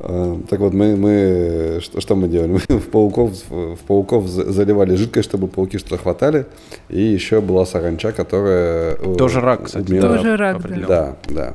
А, 0.00 0.40
Так 0.50 0.58
вот, 0.60 0.72
мы, 0.74 0.96
мы 0.96 1.78
что, 1.82 2.00
что 2.00 2.16
мы 2.16 2.28
делали? 2.28 2.52
Мы 2.68 2.78
в 2.78 2.88
пауков, 2.88 3.32
в 3.50 3.76
пауков 3.86 4.26
за- 4.26 4.50
заливали 4.52 4.96
жидкость, 4.96 5.28
чтобы 5.28 5.46
пауки 5.46 5.78
что-то 5.78 5.98
хватали. 5.98 6.46
И 6.88 7.00
еще 7.00 7.40
была 7.40 7.64
саранча, 7.66 8.12
которая... 8.12 8.96
э, 8.98 9.14
Тоже 9.16 9.40
рак, 9.40 9.64
кстати. 9.64 9.86
умела- 9.90 10.00
да, 10.08 10.16
Тоже 10.16 10.36
рак, 10.36 10.62
да. 10.62 10.86
Да, 10.88 11.16
да. 11.28 11.54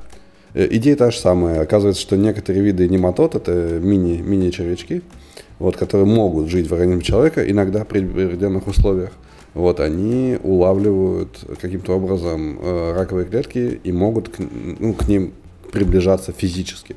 Э, 0.54 0.68
Идея 0.72 0.96
та 0.96 1.12
же 1.12 1.18
самая. 1.18 1.62
Оказывается, 1.62 2.02
что 2.02 2.16
некоторые 2.18 2.64
виды 2.64 2.88
нематод, 2.88 3.36
это 3.36 3.52
мини, 3.82 4.22
мини-червячки, 4.22 5.02
вот, 5.60 5.76
которые 5.78 6.06
могут 6.08 6.48
жить 6.50 6.70
в 6.70 6.74
организме 6.74 7.02
человека, 7.04 7.50
иногда 7.50 7.84
при 7.84 8.00
определенных 8.06 8.68
условиях. 8.68 9.12
Вот, 9.54 9.80
они 9.80 10.38
улавливают 10.44 11.44
каким-то 11.60 11.98
образом 11.98 12.60
э, 12.62 12.94
раковые 12.94 13.26
клетки 13.26 13.80
и 13.84 13.92
могут 13.92 14.30
к, 14.30 14.40
ну, 14.40 14.94
к 14.94 15.08
ним 15.08 15.34
приближаться 15.72 16.32
физически. 16.32 16.96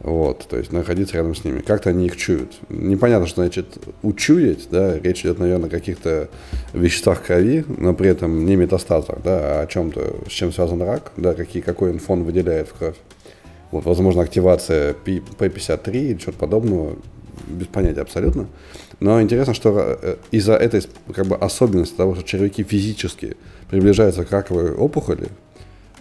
Вот, 0.00 0.46
то 0.48 0.56
есть 0.56 0.72
находиться 0.72 1.16
рядом 1.16 1.34
с 1.34 1.44
ними. 1.44 1.60
Как-то 1.60 1.90
они 1.90 2.06
их 2.06 2.16
чуют. 2.16 2.54
Непонятно, 2.68 3.26
что 3.26 3.42
значит 3.42 3.78
учуять, 4.02 4.68
да, 4.70 4.98
речь 4.98 5.22
идет, 5.22 5.38
наверное, 5.38 5.68
о 5.68 5.70
каких-то 5.70 6.28
веществах 6.74 7.22
крови, 7.22 7.64
но 7.66 7.94
при 7.94 8.10
этом 8.10 8.44
не 8.44 8.56
метастазах, 8.56 9.22
да, 9.22 9.60
а 9.60 9.62
о 9.62 9.66
чем-то, 9.66 10.16
с 10.28 10.32
чем 10.32 10.52
связан 10.52 10.82
рак, 10.82 11.12
да, 11.16 11.34
какие, 11.34 11.62
какой 11.62 11.90
он 11.90 11.98
фон 11.98 12.24
выделяет 12.24 12.68
в 12.68 12.74
кровь. 12.74 12.96
Вот, 13.70 13.84
возможно, 13.84 14.22
активация 14.22 14.94
P- 14.94 15.22
P53 15.38 15.92
или 15.92 16.18
что-то 16.18 16.38
подобного, 16.38 16.96
без 17.48 17.66
понятия 17.66 18.02
абсолютно. 18.02 18.46
Но 19.00 19.20
интересно, 19.20 19.54
что 19.54 19.98
э, 20.00 20.16
из-за 20.30 20.54
этой 20.54 20.82
как 21.14 21.26
бы, 21.26 21.36
особенности 21.36 21.96
того, 21.96 22.14
что 22.14 22.24
червяки 22.24 22.62
физически 22.62 23.36
приближаются 23.68 24.24
к 24.24 24.30
раковой 24.30 24.72
опухоли, 24.72 25.28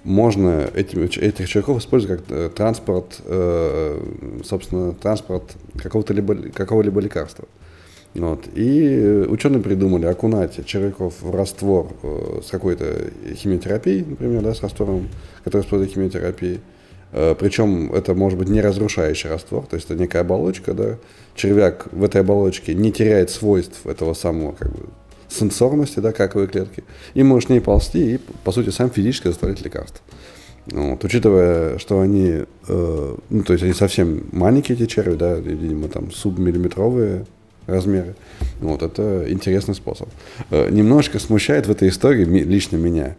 можно 0.03 0.69
этим, 0.73 1.03
этих 1.03 1.49
червяков 1.49 1.79
использовать 1.79 2.19
как 2.19 2.31
э, 2.31 2.49
транспорт, 2.55 3.21
э, 3.25 4.01
собственно, 4.45 4.93
транспорт 4.93 5.43
какого-то 5.77 6.13
либо, 6.13 6.35
какого-либо 6.35 7.01
лекарства. 7.01 7.45
Вот. 8.13 8.45
И 8.55 9.25
ученые 9.27 9.61
придумали 9.61 10.05
окунать 10.05 10.65
червяков 10.65 11.21
в 11.21 11.35
раствор 11.35 11.91
э, 12.01 12.39
с 12.45 12.49
какой-то 12.49 13.11
химиотерапией, 13.35 14.05
например, 14.05 14.41
да, 14.41 14.53
с 14.53 14.61
раствором, 14.61 15.09
который 15.43 15.63
использует 15.63 15.91
химиотерапии. 15.91 16.55
Э, 16.55 16.74
Причем 17.39 17.93
это 17.93 18.13
может 18.13 18.37
быть 18.37 18.49
не 18.49 18.59
разрушающий 18.59 19.29
раствор, 19.29 19.65
то 19.65 19.77
есть 19.77 19.89
это 19.89 19.97
некая 19.97 20.19
оболочка, 20.19 20.73
да. 20.73 20.97
Червяк 21.33 21.87
в 21.93 22.03
этой 22.03 22.19
оболочке 22.19 22.73
не 22.73 22.91
теряет 22.91 23.29
свойств 23.29 23.85
этого 23.85 24.13
самого 24.13 24.51
как 24.51 24.71
бы, 24.71 24.87
сенсорности, 25.29 25.99
да, 25.99 26.11
каковой 26.11 26.47
клетки, 26.47 26.83
и 27.13 27.23
может 27.23 27.47
с 27.47 27.49
ней 27.51 27.61
ползти 27.61 28.15
и, 28.15 28.19
по 28.43 28.51
сути, 28.51 28.69
сам 28.69 28.89
физически 28.89 29.27
доставлять 29.27 29.61
лекарства. 29.61 30.01
Вот, 30.67 31.03
учитывая, 31.03 31.77
что 31.77 32.01
они, 32.01 32.43
э, 32.67 33.15
ну, 33.29 33.43
то 33.43 33.53
есть 33.53 33.63
они 33.63 33.73
совсем 33.73 34.25
маленькие 34.31 34.75
эти 34.75 34.87
черви, 34.87 35.15
да, 35.15 35.35
видимо, 35.35 35.87
там 35.89 36.11
субмиллиметровые 36.11 37.25
размеры. 37.67 38.15
Вот, 38.59 38.81
это 38.81 39.31
интересный 39.31 39.75
способ. 39.75 40.09
Э, 40.49 40.69
немножко 40.71 41.19
смущает 41.19 41.67
в 41.67 41.71
этой 41.71 41.89
истории 41.89 42.25
лично 42.25 42.77
меня 42.77 43.15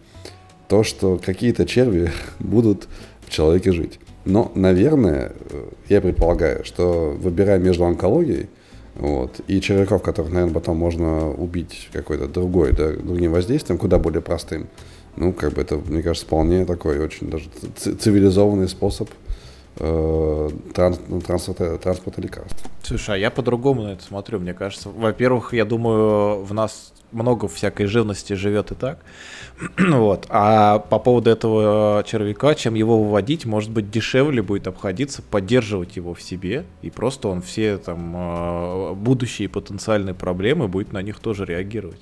то, 0.69 0.83
что 0.83 1.21
какие-то 1.25 1.67
черви 1.67 2.11
будут 2.41 2.89
в 3.27 3.31
человеке 3.31 3.73
жить. 3.73 3.99
Но, 4.25 4.51
наверное, 4.55 5.33
э, 5.51 5.65
я 5.89 6.01
предполагаю, 6.01 6.65
что 6.65 7.17
выбирая 7.19 7.59
между 7.59 7.85
онкологией 7.85 8.49
вот, 8.97 9.41
и 9.47 9.61
червяков, 9.61 10.03
которых, 10.03 10.33
наверное, 10.33 10.55
потом 10.55 10.77
можно 10.79 11.31
убить 11.31 11.89
какой-то 11.93 12.27
другой, 12.27 12.73
да, 12.73 12.93
другим 12.93 13.33
воздействием, 13.33 13.79
куда 13.79 13.99
более 13.99 14.23
простым, 14.23 14.69
Ну, 15.17 15.33
как 15.33 15.53
бы 15.53 15.63
это, 15.63 15.77
мне 15.77 16.03
кажется, 16.03 16.27
вполне 16.27 16.65
такой 16.65 16.99
очень 16.99 17.31
даже 17.31 17.47
цивилизованный 17.77 18.69
способ 18.69 19.09
э, 19.79 20.51
транс, 20.75 20.99
ну, 21.09 21.21
транспорта, 21.21 21.79
транспорта 21.79 22.21
лекарств. 22.21 22.65
Слушай, 22.83 23.17
а 23.17 23.19
я 23.19 23.31
по-другому 23.31 23.83
на 23.83 23.93
это 23.93 24.03
смотрю. 24.03 24.41
Мне 24.41 24.55
кажется, 24.55 24.89
во-первых, 24.89 25.53
я 25.55 25.65
думаю, 25.65 26.43
в 26.43 26.53
нас 26.55 26.93
много 27.13 27.49
всякой 27.49 27.87
живности 27.87 28.35
живет 28.35 28.73
и 28.73 28.75
так. 28.75 28.99
вот. 29.79 30.27
А 30.29 30.79
по 30.79 30.99
поводу 30.99 31.31
этого 31.31 32.03
червяка, 32.07 32.55
чем 32.55 32.75
его 32.75 33.03
выводить, 33.03 33.47
может 33.47 33.71
быть, 33.71 33.91
дешевле 33.91 34.43
будет 34.43 34.67
обходиться, 34.67 35.23
поддерживать 35.23 35.97
его 35.97 36.15
в 36.15 36.23
себе, 36.23 36.65
и 36.83 36.91
просто 36.91 37.29
он 37.29 37.43
все 37.43 37.79
там 37.79 38.15
э, 38.17 38.95
будущие 38.95 39.49
потенциальные 39.49 40.15
проблемы 40.15 40.69
будет 40.69 40.93
на 40.93 41.03
них 41.03 41.19
тоже 41.19 41.45
реагировать. 41.45 42.01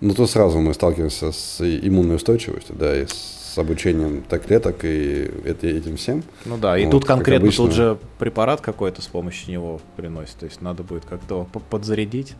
Ну, 0.00 0.14
то 0.14 0.26
сразу 0.26 0.58
мы 0.58 0.72
сталкиваемся 0.72 1.30
с 1.30 1.60
иммунной 1.60 2.16
устойчивостью, 2.16 2.74
да, 2.78 2.96
и 2.96 3.06
с 3.06 3.58
обучением 3.58 4.22
так 4.22 4.46
клеток 4.46 4.84
и 4.84 5.30
этим 5.44 5.96
всем. 5.96 6.22
Ну 6.46 6.56
да, 6.56 6.78
и 6.78 6.84
вот, 6.86 6.92
тут 6.92 7.04
конкретно 7.04 7.50
тут 7.50 7.72
же 7.72 7.98
препарат 8.18 8.60
какой-то 8.60 9.02
с 9.02 9.06
помощью 9.06 9.50
него 9.50 9.80
приносит, 9.96 10.36
то 10.36 10.46
есть 10.46 10.62
надо 10.62 10.84
будет 10.84 11.04
как-то 11.04 11.46
подзарядить 11.68 12.34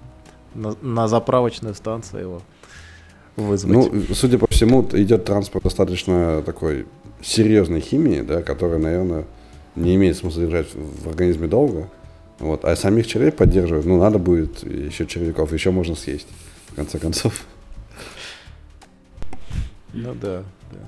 на, 0.55 0.75
на 0.81 1.09
заправочной 1.09 1.75
станции 1.75 2.21
его 2.21 2.43
вызвать. 3.37 3.93
Ну, 3.93 4.15
судя 4.15 4.39
по 4.39 4.47
всему, 4.47 4.87
идет 4.93 5.25
транспорт 5.25 5.65
достаточно 5.65 6.43
такой 6.43 6.87
серьезной 7.23 7.81
химии, 7.81 8.21
да, 8.21 8.43
которая, 8.43 8.79
наверное, 8.79 9.27
не 9.77 9.95
имеет 9.97 10.17
смысла 10.17 10.43
держать 10.43 10.69
в 10.75 11.09
организме 11.09 11.49
долго. 11.49 11.89
Вот. 12.39 12.65
А 12.65 12.75
самих 12.75 13.07
червей 13.07 13.33
поддерживать, 13.33 13.85
ну, 13.85 13.99
надо 13.99 14.19
будет 14.19 14.63
еще 14.63 15.07
червяков, 15.07 15.53
еще 15.53 15.71
можно 15.71 15.95
съесть, 15.95 16.29
в 16.69 16.75
конце 16.75 16.99
концов. 16.99 17.45
Ну 19.93 20.15
да, 20.15 20.45
да. 20.73 20.79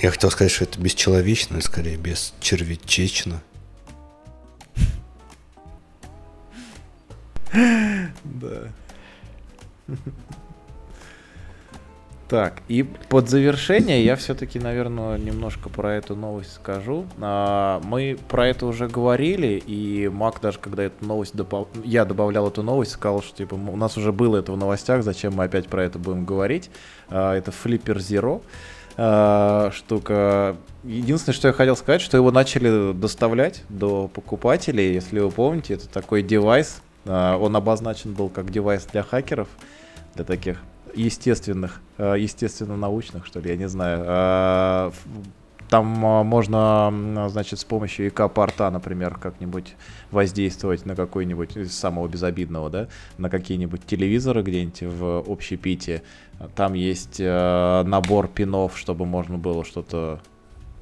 Я 0.00 0.10
хотел 0.10 0.30
сказать, 0.30 0.50
что 0.52 0.64
это 0.64 0.80
бесчеловечно, 0.80 1.60
скорее, 1.60 1.96
бесчервячечно. 1.96 3.42
Да. 8.24 8.72
Так, 12.28 12.62
и 12.68 12.82
под 12.82 13.28
завершение 13.28 14.02
я 14.02 14.16
все-таки, 14.16 14.58
наверное, 14.58 15.18
немножко 15.18 15.68
про 15.68 15.94
эту 15.94 16.16
новость 16.16 16.54
скажу. 16.54 17.04
А, 17.20 17.80
мы 17.84 18.16
про 18.28 18.48
это 18.48 18.64
уже 18.64 18.88
говорили, 18.88 19.62
и 19.66 20.08
Мак 20.08 20.40
даже, 20.40 20.58
когда 20.58 20.84
эту 20.84 21.04
новость 21.04 21.36
добав... 21.36 21.68
я 21.84 22.06
добавлял 22.06 22.48
эту 22.48 22.62
новость, 22.62 22.92
сказал, 22.92 23.22
что 23.22 23.36
типа 23.36 23.54
у 23.54 23.76
нас 23.76 23.98
уже 23.98 24.10
было 24.10 24.38
это 24.38 24.52
в 24.52 24.56
новостях, 24.56 25.02
зачем 25.02 25.34
мы 25.34 25.44
опять 25.44 25.68
про 25.68 25.84
это 25.84 25.98
будем 25.98 26.24
говорить. 26.24 26.70
А, 27.10 27.34
это 27.34 27.52
Flipper 27.52 27.98
Zero 27.98 28.42
а, 28.96 29.70
штука. 29.72 30.56
Единственное, 30.82 31.34
что 31.34 31.48
я 31.48 31.54
хотел 31.54 31.76
сказать, 31.76 32.00
что 32.00 32.16
его 32.16 32.30
начали 32.30 32.94
доставлять 32.94 33.64
до 33.68 34.08
покупателей, 34.08 34.94
если 34.94 35.20
вы 35.20 35.30
помните, 35.30 35.74
это 35.74 35.88
такой 35.88 36.22
девайс. 36.22 36.80
Он 37.04 37.54
обозначен 37.54 38.14
был 38.14 38.28
как 38.28 38.50
девайс 38.50 38.84
для 38.86 39.02
хакеров 39.02 39.48
для 40.14 40.24
таких 40.24 40.62
естественных, 40.94 41.80
э, 41.98 42.14
естественно-научных, 42.18 43.26
что 43.26 43.40
ли, 43.40 43.50
я 43.50 43.56
не 43.56 43.68
знаю. 43.68 44.04
А, 44.06 44.92
там 45.68 46.04
а, 46.06 46.22
можно, 46.22 47.28
значит, 47.28 47.58
с 47.58 47.64
помощью 47.64 48.08
ИК-порта, 48.08 48.70
например, 48.70 49.16
как-нибудь 49.16 49.74
воздействовать 50.10 50.86
на 50.86 50.94
какой-нибудь, 50.94 51.56
из 51.56 51.76
самого 51.76 52.06
безобидного, 52.06 52.70
да, 52.70 52.88
на 53.18 53.28
какие-нибудь 53.28 53.84
телевизоры 53.86 54.42
где-нибудь 54.42 54.82
в 54.82 55.24
общепите. 55.26 56.02
Там 56.54 56.74
есть 56.74 57.16
э, 57.18 57.82
набор 57.84 58.28
пинов, 58.28 58.78
чтобы 58.78 59.06
можно 59.06 59.38
было 59.38 59.64
что-то 59.64 60.20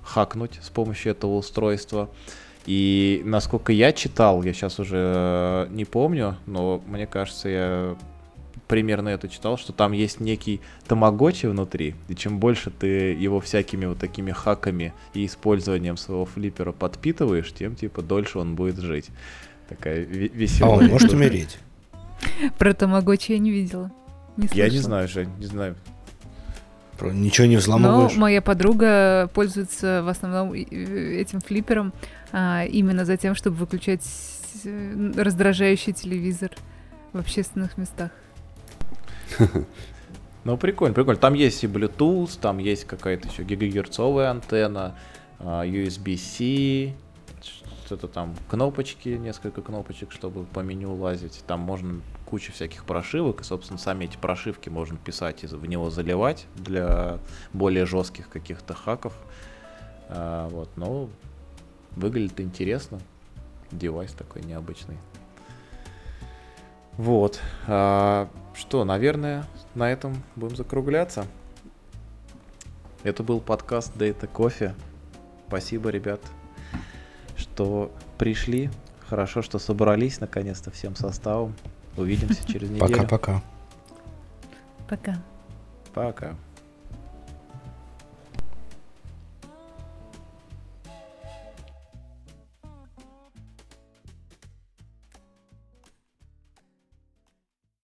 хакнуть 0.03 0.59
с 0.63 0.69
помощью 0.69 1.13
этого 1.13 1.37
устройства. 1.37 2.11
И 2.67 3.23
насколько 3.25 3.73
я 3.73 3.93
читал, 3.93 4.43
я 4.43 4.53
сейчас 4.53 4.79
уже 4.79 4.97
э, 4.97 5.67
не 5.71 5.85
помню, 5.85 6.37
но 6.47 6.83
мне 6.87 7.07
кажется, 7.07 7.49
я 7.49 7.97
примерно 8.69 9.09
это 9.11 9.29
читал, 9.29 9.59
что 9.59 9.73
там 9.73 9.93
есть 9.93 10.21
некий 10.21 10.61
тамагочи 10.87 11.47
внутри, 11.47 11.95
и 12.09 12.15
чем 12.15 12.39
больше 12.39 12.71
ты 12.71 12.87
его 13.13 13.41
всякими 13.41 13.87
вот 13.87 13.99
такими 13.99 14.31
хаками 14.31 14.95
и 15.13 15.27
использованием 15.27 15.97
своего 15.97 16.25
флиппера 16.25 16.73
подпитываешь, 16.73 17.53
тем 17.53 17.75
типа 17.75 18.01
дольше 18.01 18.39
он 18.39 18.55
будет 18.55 18.79
жить. 18.79 19.11
Такая 19.69 20.01
веселая. 20.01 20.75
А 20.75 20.79
он 20.79 20.87
может 20.87 21.13
умереть? 21.13 21.59
Про 22.59 22.73
тамагочи 22.73 23.33
я 23.33 23.39
не 23.39 23.51
видела. 23.51 23.91
Не 24.37 24.49
я 24.55 24.71
не 24.71 24.79
знаю, 24.79 25.09
Жень, 25.09 25.31
не 25.39 25.47
знаю. 25.47 25.77
Ничего 27.01 27.47
не 27.47 27.57
взламываешь? 27.57 28.15
Но 28.15 28.21
моя 28.21 28.41
подруга 28.41 29.29
пользуется 29.35 30.03
в 30.05 30.09
основном 30.09 30.53
этим 30.53 31.41
флиппером 31.41 31.93
а, 32.33 32.65
именно 32.65 33.05
за 33.05 33.17
тем, 33.17 33.35
чтобы 33.35 33.57
выключать 33.57 34.05
э, 34.65 35.13
раздражающий 35.17 35.93
телевизор 35.93 36.51
в 37.13 37.19
общественных 37.19 37.77
местах. 37.79 38.11
Ну, 40.45 40.57
прикольно, 40.57 40.93
прикольно. 40.93 41.21
Там 41.21 41.35
есть 41.35 41.63
и 41.63 41.69
Bluetooth, 41.69 42.37
там 42.41 42.59
есть 42.59 42.85
какая-то 42.85 43.29
еще 43.29 43.45
гигагерцовая 43.45 44.29
антенна, 44.29 44.97
а, 45.39 45.65
USB-C, 45.65 46.95
что-то 47.87 48.09
там, 48.09 48.35
кнопочки, 48.49 49.11
несколько 49.11 49.63
кнопочек, 49.63 50.11
чтобы 50.11 50.45
по 50.45 50.61
меню 50.61 50.95
лазить. 50.95 51.45
Там 51.47 51.61
можно 51.61 52.01
куча 52.27 52.51
всяких 52.51 52.85
прошивок, 52.87 53.43
и, 53.43 53.45
собственно, 53.45 53.79
сами 53.79 54.07
эти 54.07 54.17
прошивки 54.17 54.69
можно 54.69 54.97
писать 54.97 55.45
и 55.45 55.47
в 55.47 55.67
него 55.67 55.91
заливать 55.91 56.47
для 56.57 57.19
более 57.53 57.87
жестких 57.87 58.29
каких-то 58.29 58.75
хаков. 58.75 59.13
А, 60.09 60.49
вот, 60.49 60.71
но 60.77 61.09
выглядит 61.97 62.41
интересно. 62.41 63.01
Девайс 63.71 64.13
такой 64.13 64.43
необычный. 64.43 64.97
Вот. 66.97 67.41
А, 67.67 68.29
что, 68.55 68.85
наверное, 68.85 69.45
на 69.75 69.91
этом 69.91 70.23
будем 70.37 70.57
закругляться. 70.57 71.27
Это 73.03 73.23
был 73.23 73.41
подкаст 73.41 73.97
Data 73.97 74.31
Coffee. 74.33 74.75
Спасибо, 75.49 75.91
ребят, 75.91 76.21
что 77.37 77.91
пришли. 78.19 78.71
Хорошо, 79.09 79.43
что 79.43 79.59
собрались 79.59 80.21
наконец-то 80.21 80.71
всем 80.71 80.95
составом. 80.97 81.55
Увидимся 81.97 82.47
через 82.47 82.71
неделю. 82.71 82.89
Пока-пока. 82.89 83.43
Пока. 84.89 85.23
Пока. 85.93 86.35